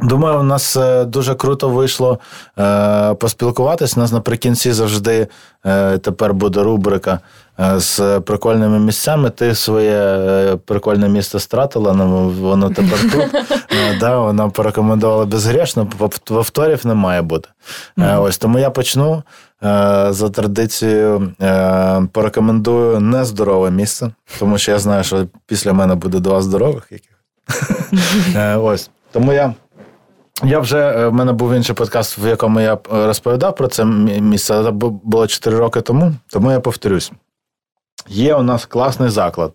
Думаю, 0.00 0.40
у 0.40 0.42
нас 0.42 0.78
дуже 1.06 1.34
круто 1.34 1.68
вийшло 1.68 2.18
поспілкуватись. 3.18 3.96
У 3.96 4.00
нас 4.00 4.12
наприкінці 4.12 4.72
завжди 4.72 5.26
тепер 6.02 6.34
буде 6.34 6.62
рубрика 6.62 7.20
Е, 7.60 7.80
з 7.80 8.20
прикольними 8.20 8.78
місцями. 8.78 9.30
Ти 9.30 9.54
своє 9.54 10.00
е, 10.00 10.56
прикольне 10.56 11.08
місто 11.08 11.38
стратила, 11.38 11.94
ну, 11.94 12.28
воно 12.28 12.70
тепер 12.70 13.00
тут. 13.12 13.34
Е, 13.70 13.98
да, 14.00 14.18
Вона 14.18 14.48
порекомендувала 14.48 15.24
безгрішно, 15.24 15.86
повторів 16.24 16.86
не 16.86 16.94
має 16.94 17.22
бути. 17.22 17.48
Ось 17.96 18.38
Тому 18.38 18.58
я 18.58 18.70
почну. 18.70 19.22
за 20.10 20.30
традицією 20.34 21.32
е, 21.40 22.02
порекомендую 22.12 23.00
нездорове 23.00 23.70
місце, 23.70 24.10
тому 24.38 24.58
що 24.58 24.72
я 24.72 24.78
знаю, 24.78 25.04
що 25.04 25.26
після 25.46 25.72
мене 25.72 25.94
буде 25.94 26.20
два 26.20 26.42
здорових 26.42 26.88
яких. 26.90 27.10
Е, 28.36 28.56
ось. 28.56 28.90
Тому 29.12 29.32
я. 29.32 29.54
Я 30.44 30.58
вже 30.60 31.06
в 31.08 31.12
мене 31.12 31.32
був 31.32 31.54
інший 31.54 31.74
подкаст, 31.74 32.18
в 32.18 32.26
якому 32.26 32.60
я 32.60 32.78
розповідав 32.90 33.56
про 33.56 33.68
це 33.68 33.84
місце. 33.84 34.64
Це 34.64 34.70
було 34.70 35.26
4 35.26 35.58
роки 35.58 35.80
тому, 35.80 36.14
тому 36.28 36.52
я 36.52 36.60
повторюсь. 36.60 37.12
Є 38.08 38.34
у 38.34 38.42
нас 38.42 38.66
класний 38.66 39.08
заклад, 39.08 39.54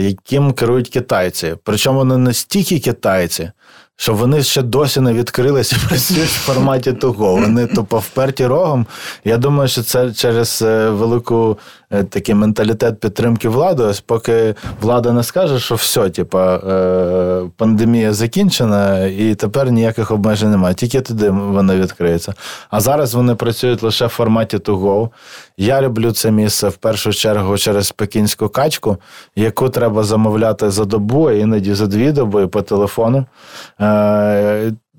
яким 0.00 0.52
керують 0.52 0.88
китайці. 0.88 1.56
Причому 1.64 1.98
вони 1.98 2.16
не 2.16 2.32
стільки 2.32 2.78
китайці, 2.78 3.50
що 3.96 4.14
вони 4.14 4.42
ще 4.42 4.62
досі 4.62 5.00
не 5.00 5.12
відкрилися 5.12 5.76
працюють 5.88 6.30
в 6.30 6.40
форматі 6.40 6.92
того. 6.92 7.36
Вони 7.36 7.66
тупо 7.66 7.98
вперті 7.98 8.46
рогом. 8.46 8.86
Я 9.24 9.36
думаю, 9.36 9.68
що 9.68 9.82
це 9.82 10.12
через 10.12 10.62
е, 10.62 10.90
велику 10.90 11.58
е, 11.58 11.79
такий 11.90 12.34
менталітет 12.34 13.00
підтримки 13.00 13.48
влади. 13.48 13.82
Ось 13.82 14.00
поки 14.00 14.54
влада 14.80 15.12
не 15.12 15.22
скаже, 15.22 15.58
що 15.58 15.74
все, 15.74 16.10
типа 16.10 16.54
е, 16.56 17.50
пандемія 17.56 18.12
закінчена, 18.12 19.06
і 19.06 19.34
тепер 19.34 19.70
ніяких 19.70 20.10
обмежень 20.10 20.50
немає. 20.50 20.74
Тільки 20.74 21.00
туди 21.00 21.30
вони 21.30 21.76
відкриються. 21.76 22.34
А 22.70 22.80
зараз 22.80 23.14
вони 23.14 23.34
працюють 23.34 23.82
лише 23.82 24.06
в 24.06 24.08
форматі 24.08 24.58
того. 24.58 25.10
Я 25.56 25.82
люблю 25.82 26.12
це 26.12 26.30
місце 26.30 26.68
в 26.68 26.76
першу 26.76 27.12
чергу 27.12 27.58
через 27.58 27.92
пекінську 27.92 28.48
качку, 28.48 28.96
яку 29.36 29.68
треба 29.68 30.04
замовляти 30.04 30.70
за 30.70 30.84
добу, 30.84 31.28
а 31.28 31.32
іноді 31.32 31.74
за 31.74 31.86
дві 31.86 32.12
доби 32.12 32.46
по 32.46 32.62
телефону. 32.62 33.26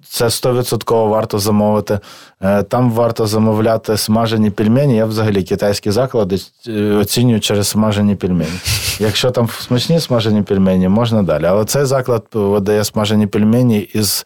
Е, 0.02 0.06
це 0.08 0.26
100% 0.26 1.10
варто 1.10 1.40
замовити. 1.40 2.00
Е, 2.42 2.64
там 2.64 2.92
варто 2.92 3.28
замовляти 3.28 3.98
смажені 3.98 4.50
пельмені. 4.50 4.96
Я 4.96 5.06
взагалі 5.06 5.44
китайські 5.44 5.92
заклади 5.92 6.38
е, 6.68 6.94
оцінюю 6.94 7.40
через 7.40 7.68
смажені 7.68 8.16
пельмені. 8.16 8.60
Якщо 9.00 9.32
там 9.32 9.50
смачні 9.50 10.00
смажені 10.00 10.42
пельмені, 10.42 10.90
можна 10.90 11.24
далі. 11.24 11.46
Але 11.46 11.66
цей 11.66 11.86
заклад 11.86 12.24
видає 12.34 12.84
смажені 12.84 13.28
пельмені 13.28 13.80
із 13.80 14.26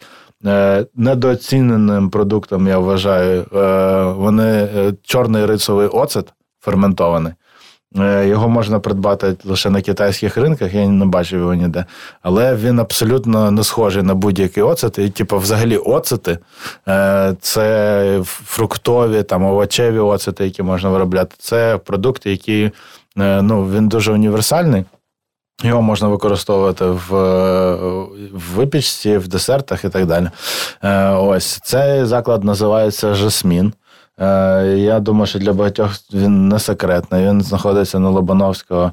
недооціненим 0.94 2.10
продуктом, 2.10 2.66
я 2.66 2.78
вважаю. 2.78 3.46
Вони 4.18 4.68
чорний 5.02 5.46
рисовий 5.46 5.88
оцет 5.88 6.32
ферментований. 6.60 7.32
Е, 8.00 8.28
його 8.28 8.48
можна 8.48 8.80
придбати 8.80 9.36
лише 9.44 9.70
на 9.70 9.82
китайських 9.82 10.36
ринках, 10.36 10.74
я 10.74 10.88
не 10.88 11.06
бачив 11.06 11.40
його 11.40 11.54
ніде. 11.54 11.84
Але 12.22 12.54
він 12.54 12.80
абсолютно 12.80 13.50
не 13.50 13.64
схожий 13.64 14.02
на 14.02 14.14
будь-який 14.14 14.62
оцет. 14.62 14.98
І, 14.98 15.10
типу, 15.10 15.38
взагалі, 15.38 15.76
оцети 15.76 16.38
е, 16.88 17.34
це 17.40 18.20
фруктові, 18.24 19.22
там, 19.22 19.44
овочеві 19.44 19.98
оцети, 19.98 20.44
які 20.44 20.62
можна 20.62 20.90
виробляти. 20.90 21.36
Це 21.38 21.78
продукти, 21.78 22.30
які 22.30 22.70
е, 23.18 23.42
ну, 23.42 23.64
він 23.64 23.88
дуже 23.88 24.12
універсальний. 24.12 24.84
Його 25.62 25.82
можна 25.82 26.08
використовувати 26.08 26.84
в 26.84 27.10
в 28.32 28.54
випічці, 28.56 29.16
в 29.16 29.28
десертах 29.28 29.84
і 29.84 29.88
так 29.88 30.06
далі. 30.06 30.28
Ось 31.20 31.60
цей 31.62 32.04
заклад 32.04 32.44
називається 32.44 33.14
Жасмін. 33.14 33.72
Е, 34.20 34.66
я 34.78 35.00
думаю, 35.00 35.26
що 35.26 35.38
для 35.38 35.52
багатьох 35.52 35.92
він 36.12 36.48
не 36.48 36.58
секретний. 36.58 37.26
Він 37.26 37.42
знаходиться 37.42 37.98
на 37.98 38.10
Лобановського. 38.10 38.92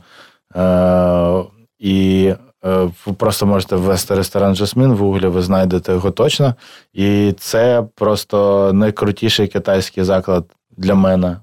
Е, 0.56 1.44
і 1.80 2.26
е, 2.66 2.90
ви 3.06 3.14
просто 3.14 3.46
можете 3.46 3.76
ввести 3.76 4.16
ресторан 4.16 4.56
Жасмін 4.56 4.94
в 4.94 4.98
Гуглі, 4.98 5.28
ви 5.28 5.42
знайдете 5.42 5.92
його 5.92 6.12
точно. 6.12 6.56
І 6.94 7.34
це 7.40 7.84
просто 7.96 8.72
найкрутіший 8.74 9.48
китайський 9.48 10.04
заклад 10.04 10.46
для 10.78 10.96
мене 10.96 11.38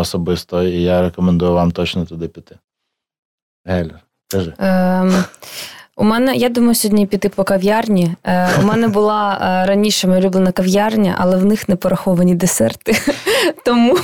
особисто. 0.00 0.62
І 0.62 0.82
я 0.82 1.02
рекомендую 1.02 1.52
вам 1.52 1.70
точно 1.70 2.04
туди 2.04 2.28
піти. 2.28 2.58
Гелер, 3.64 4.00
кажи. 4.30 4.54
У 5.98 6.04
мене, 6.04 6.34
я 6.34 6.48
думаю, 6.48 6.74
сьогодні 6.74 7.06
піти 7.06 7.28
по 7.28 7.44
кав'ярні. 7.44 8.14
Е, 8.24 8.48
У 8.62 8.66
мене 8.66 8.88
була 8.88 9.38
е, 9.40 9.66
раніше 9.68 10.08
моя 10.08 10.20
улюблена 10.20 10.52
кав'ярня, 10.52 11.14
але 11.18 11.36
в 11.36 11.44
них 11.44 11.68
не 11.68 11.76
пораховані 11.76 12.34
десерти. 12.34 12.96
Тому 13.64 13.98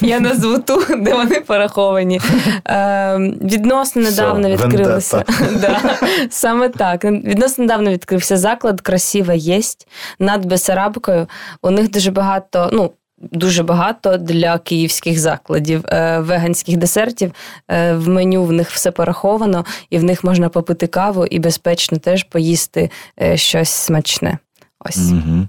я 0.00 0.20
назву 0.20 0.58
ту, 0.58 0.82
де 0.98 1.14
вони 1.14 1.40
пораховані. 1.40 2.20
Е, 2.68 3.16
Відносно 3.42 4.02
недавно 4.02 4.50
відкрилися. 4.50 5.24
да, 5.60 5.80
Саме 6.30 6.68
так. 6.68 7.04
Відносно 7.04 7.64
недавно 7.64 7.90
відкрився 7.90 8.36
заклад, 8.36 8.80
красива 8.80 9.34
єсть 9.34 9.88
над 10.18 10.44
Бесарабкою. 10.46 11.26
У 11.62 11.70
них 11.70 11.90
дуже 11.90 12.10
багато. 12.10 12.70
ну, 12.72 12.90
дуже 13.18 13.62
багато 13.62 14.16
для 14.16 14.58
київських 14.58 15.18
закладів 15.18 15.84
е, 15.86 16.18
веганських 16.18 16.76
десертів. 16.76 17.32
Е, 17.68 17.94
в 17.94 18.08
меню 18.08 18.44
в 18.44 18.52
них 18.52 18.70
все 18.70 18.90
пораховано, 18.90 19.64
і 19.90 19.98
в 19.98 20.04
них 20.04 20.24
можна 20.24 20.48
попити 20.48 20.86
каву 20.86 21.26
і 21.26 21.38
безпечно 21.38 21.98
теж 21.98 22.24
поїсти 22.24 22.90
е, 23.22 23.36
щось 23.36 23.70
смачне. 23.70 24.38
Ось. 24.80 25.12
Угу. 25.12 25.48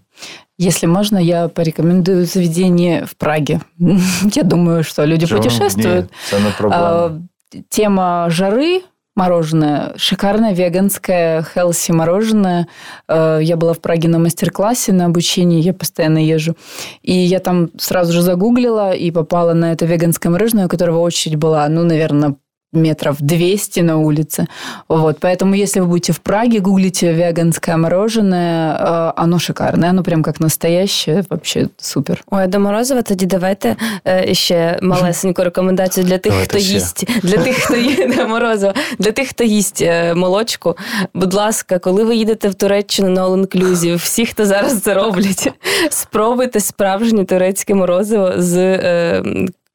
Если 0.60 0.88
можно, 0.88 1.20
я 1.20 1.48
порекомендую 1.48 2.26
заведение 2.26 3.06
в 3.06 3.14
Праге. 3.14 3.62
Я 4.34 4.44
думаю, 4.44 4.84
что 4.84 5.06
люди 5.06 5.28
Чего? 5.28 5.40
путешествуют. 5.40 6.10
Нет, 6.32 7.64
Тема 7.70 8.28
жары 8.30 8.82
мороженое. 9.18 9.94
Шикарное 9.98 10.54
веганское 10.54 11.44
хелси 11.44 11.92
мороженое. 11.92 12.68
Э, 13.10 13.40
я 13.42 13.58
была 13.58 13.74
в 13.74 13.80
Праге 13.80 14.08
на 14.08 14.20
мастер-классе 14.20 14.94
на 14.94 15.06
обучении, 15.06 15.62
я 15.62 15.74
постоянно 15.74 16.20
езжу. 16.20 16.56
И 17.02 17.14
я 17.14 17.40
там 17.40 17.70
сразу 17.78 18.14
же 18.14 18.22
загуглила 18.22 18.94
и 18.94 19.12
попала 19.12 19.54
на 19.54 19.74
это 19.74 19.86
веганское 19.86 20.32
мороженое, 20.32 20.68
у 20.68 20.70
которого 20.70 21.00
очередь 21.00 21.36
была, 21.36 21.68
ну, 21.68 21.84
наверное, 21.84 22.36
метров 22.73 23.17
200 23.21 23.81
на 23.81 23.99
улице. 23.99 24.47
Вот. 24.89 25.19
Поэтому, 25.21 25.55
если 25.55 25.81
вы 25.81 25.87
будете 25.87 26.13
в 26.13 26.21
Праге, 26.21 26.61
гуглите 26.61 27.13
веганское 27.13 27.77
мороженое. 27.77 28.77
Э, 28.79 29.13
оно 29.17 29.39
шикарное, 29.39 29.91
оно 29.91 30.03
прям 30.03 30.23
как 30.23 30.41
настоящее. 30.41 31.25
Вообще 31.29 31.69
супер. 31.77 32.25
Ой, 32.31 32.47
до 32.47 32.61
морозива 32.61 33.03
тоді 33.03 33.27
давайте 33.27 33.77
е, 34.07 34.35
ще 34.35 34.79
малесеньку 34.83 35.45
рекомендацію 35.45 36.07
для 36.07 36.19
тих, 36.19 36.33
давайте 36.33 36.55
хто 36.55 36.65
ще. 36.65 36.75
їсть. 36.75 37.09
Для 37.23 37.39
тих, 37.39 37.57
хто 37.57 37.77
їде 37.77 38.27
морозиво, 38.27 38.75
для 38.99 39.13
тих, 39.13 39.29
хто 39.29 39.45
їсть 39.45 39.83
е, 39.83 40.15
молочку. 40.15 40.77
Будь 41.15 41.35
ласка, 41.35 41.79
коли 41.79 42.05
ви 42.05 42.17
їдете 42.17 42.49
в 42.49 42.55
Туреччину 42.55 43.09
на 43.09 43.27
All-Inclusive, 43.27 43.97
всі, 43.97 44.27
хто 44.27 44.47
зараз 44.47 44.81
це 44.81 44.95
роблять, 44.95 45.53
спробуйте 45.91 46.61
справжнє 46.61 47.25
турецьке 47.25 47.75
морозиво 47.75 48.33
з 48.37 48.57
е, 48.57 49.23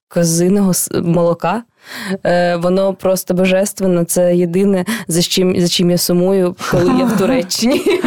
козиного 0.10 0.72
молока. 1.04 1.64
Е, 2.25 2.57
воно 2.57 2.95
просто 2.95 3.35
божественно. 3.35 4.05
Це 4.05 4.37
єдине, 4.37 4.85
за 5.09 5.23
чим 5.23 5.61
за 5.61 5.69
чим 5.69 5.91
я 5.91 5.99
сумую, 5.99 6.57
коли 6.71 6.99
я 6.99 7.05
в 7.05 7.19
Туреччині. 7.19 7.83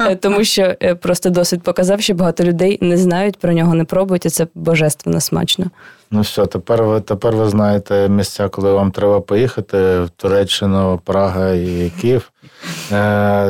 Е, 0.00 0.16
тому 0.16 0.44
що 0.44 0.74
е, 0.82 0.94
просто 0.94 1.30
досвід 1.30 1.62
показав, 1.62 2.00
що 2.00 2.14
багато 2.14 2.44
людей 2.44 2.78
не 2.80 2.96
знають 2.96 3.38
про 3.38 3.52
нього, 3.52 3.74
не 3.74 3.84
пробують, 3.84 4.26
і 4.26 4.30
це 4.30 4.46
божественно 4.54 5.20
смачно. 5.20 5.64
Ну 6.10 6.24
що, 6.24 6.46
тепер 6.46 6.84
ви 6.84 7.00
тепер 7.00 7.36
ви 7.36 7.48
знаєте 7.48 8.08
місця, 8.08 8.48
коли 8.48 8.72
вам 8.72 8.90
треба 8.90 9.20
поїхати 9.20 9.76
в 9.78 10.10
Туреччину, 10.16 11.00
Прага 11.04 11.50
і 11.50 11.92
Київ. 12.00 12.30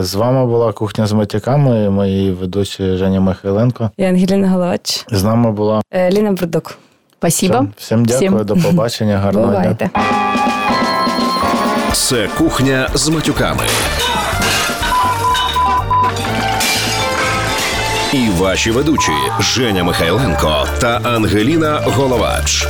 З 0.01 0.15
вами 0.15 0.47
була 0.47 0.73
кухня 0.73 1.07
з 1.07 1.13
матяками, 1.13 1.91
мої 1.91 2.31
ведучі 2.33 2.97
Женя 2.97 3.21
Михайленко. 3.21 3.91
І 3.97 4.05
Ангеліна 4.05 4.51
Головач. 4.51 5.07
З 5.11 5.25
нами 5.25 5.53
була 5.53 5.83
Ліна 6.11 6.33
Брудок. 6.33 6.79
Спасибо. 7.19 7.67
Всім 7.77 8.05
дякую, 8.05 8.31
Всім. 8.35 8.45
до 8.45 8.57
побачення. 8.57 9.19
Гарного 9.19 9.47
Бувайте. 9.47 9.91
дня. 9.95 10.05
Це 11.93 12.29
кухня 12.39 12.89
з 12.95 13.09
матюками. 13.09 13.63
І 18.13 18.29
ваші 18.39 18.71
ведучі 18.71 19.13
Женя 19.41 19.85
Михайленко 19.85 20.67
та 20.81 21.01
Ангеліна 21.05 21.81
Головач. 21.85 22.67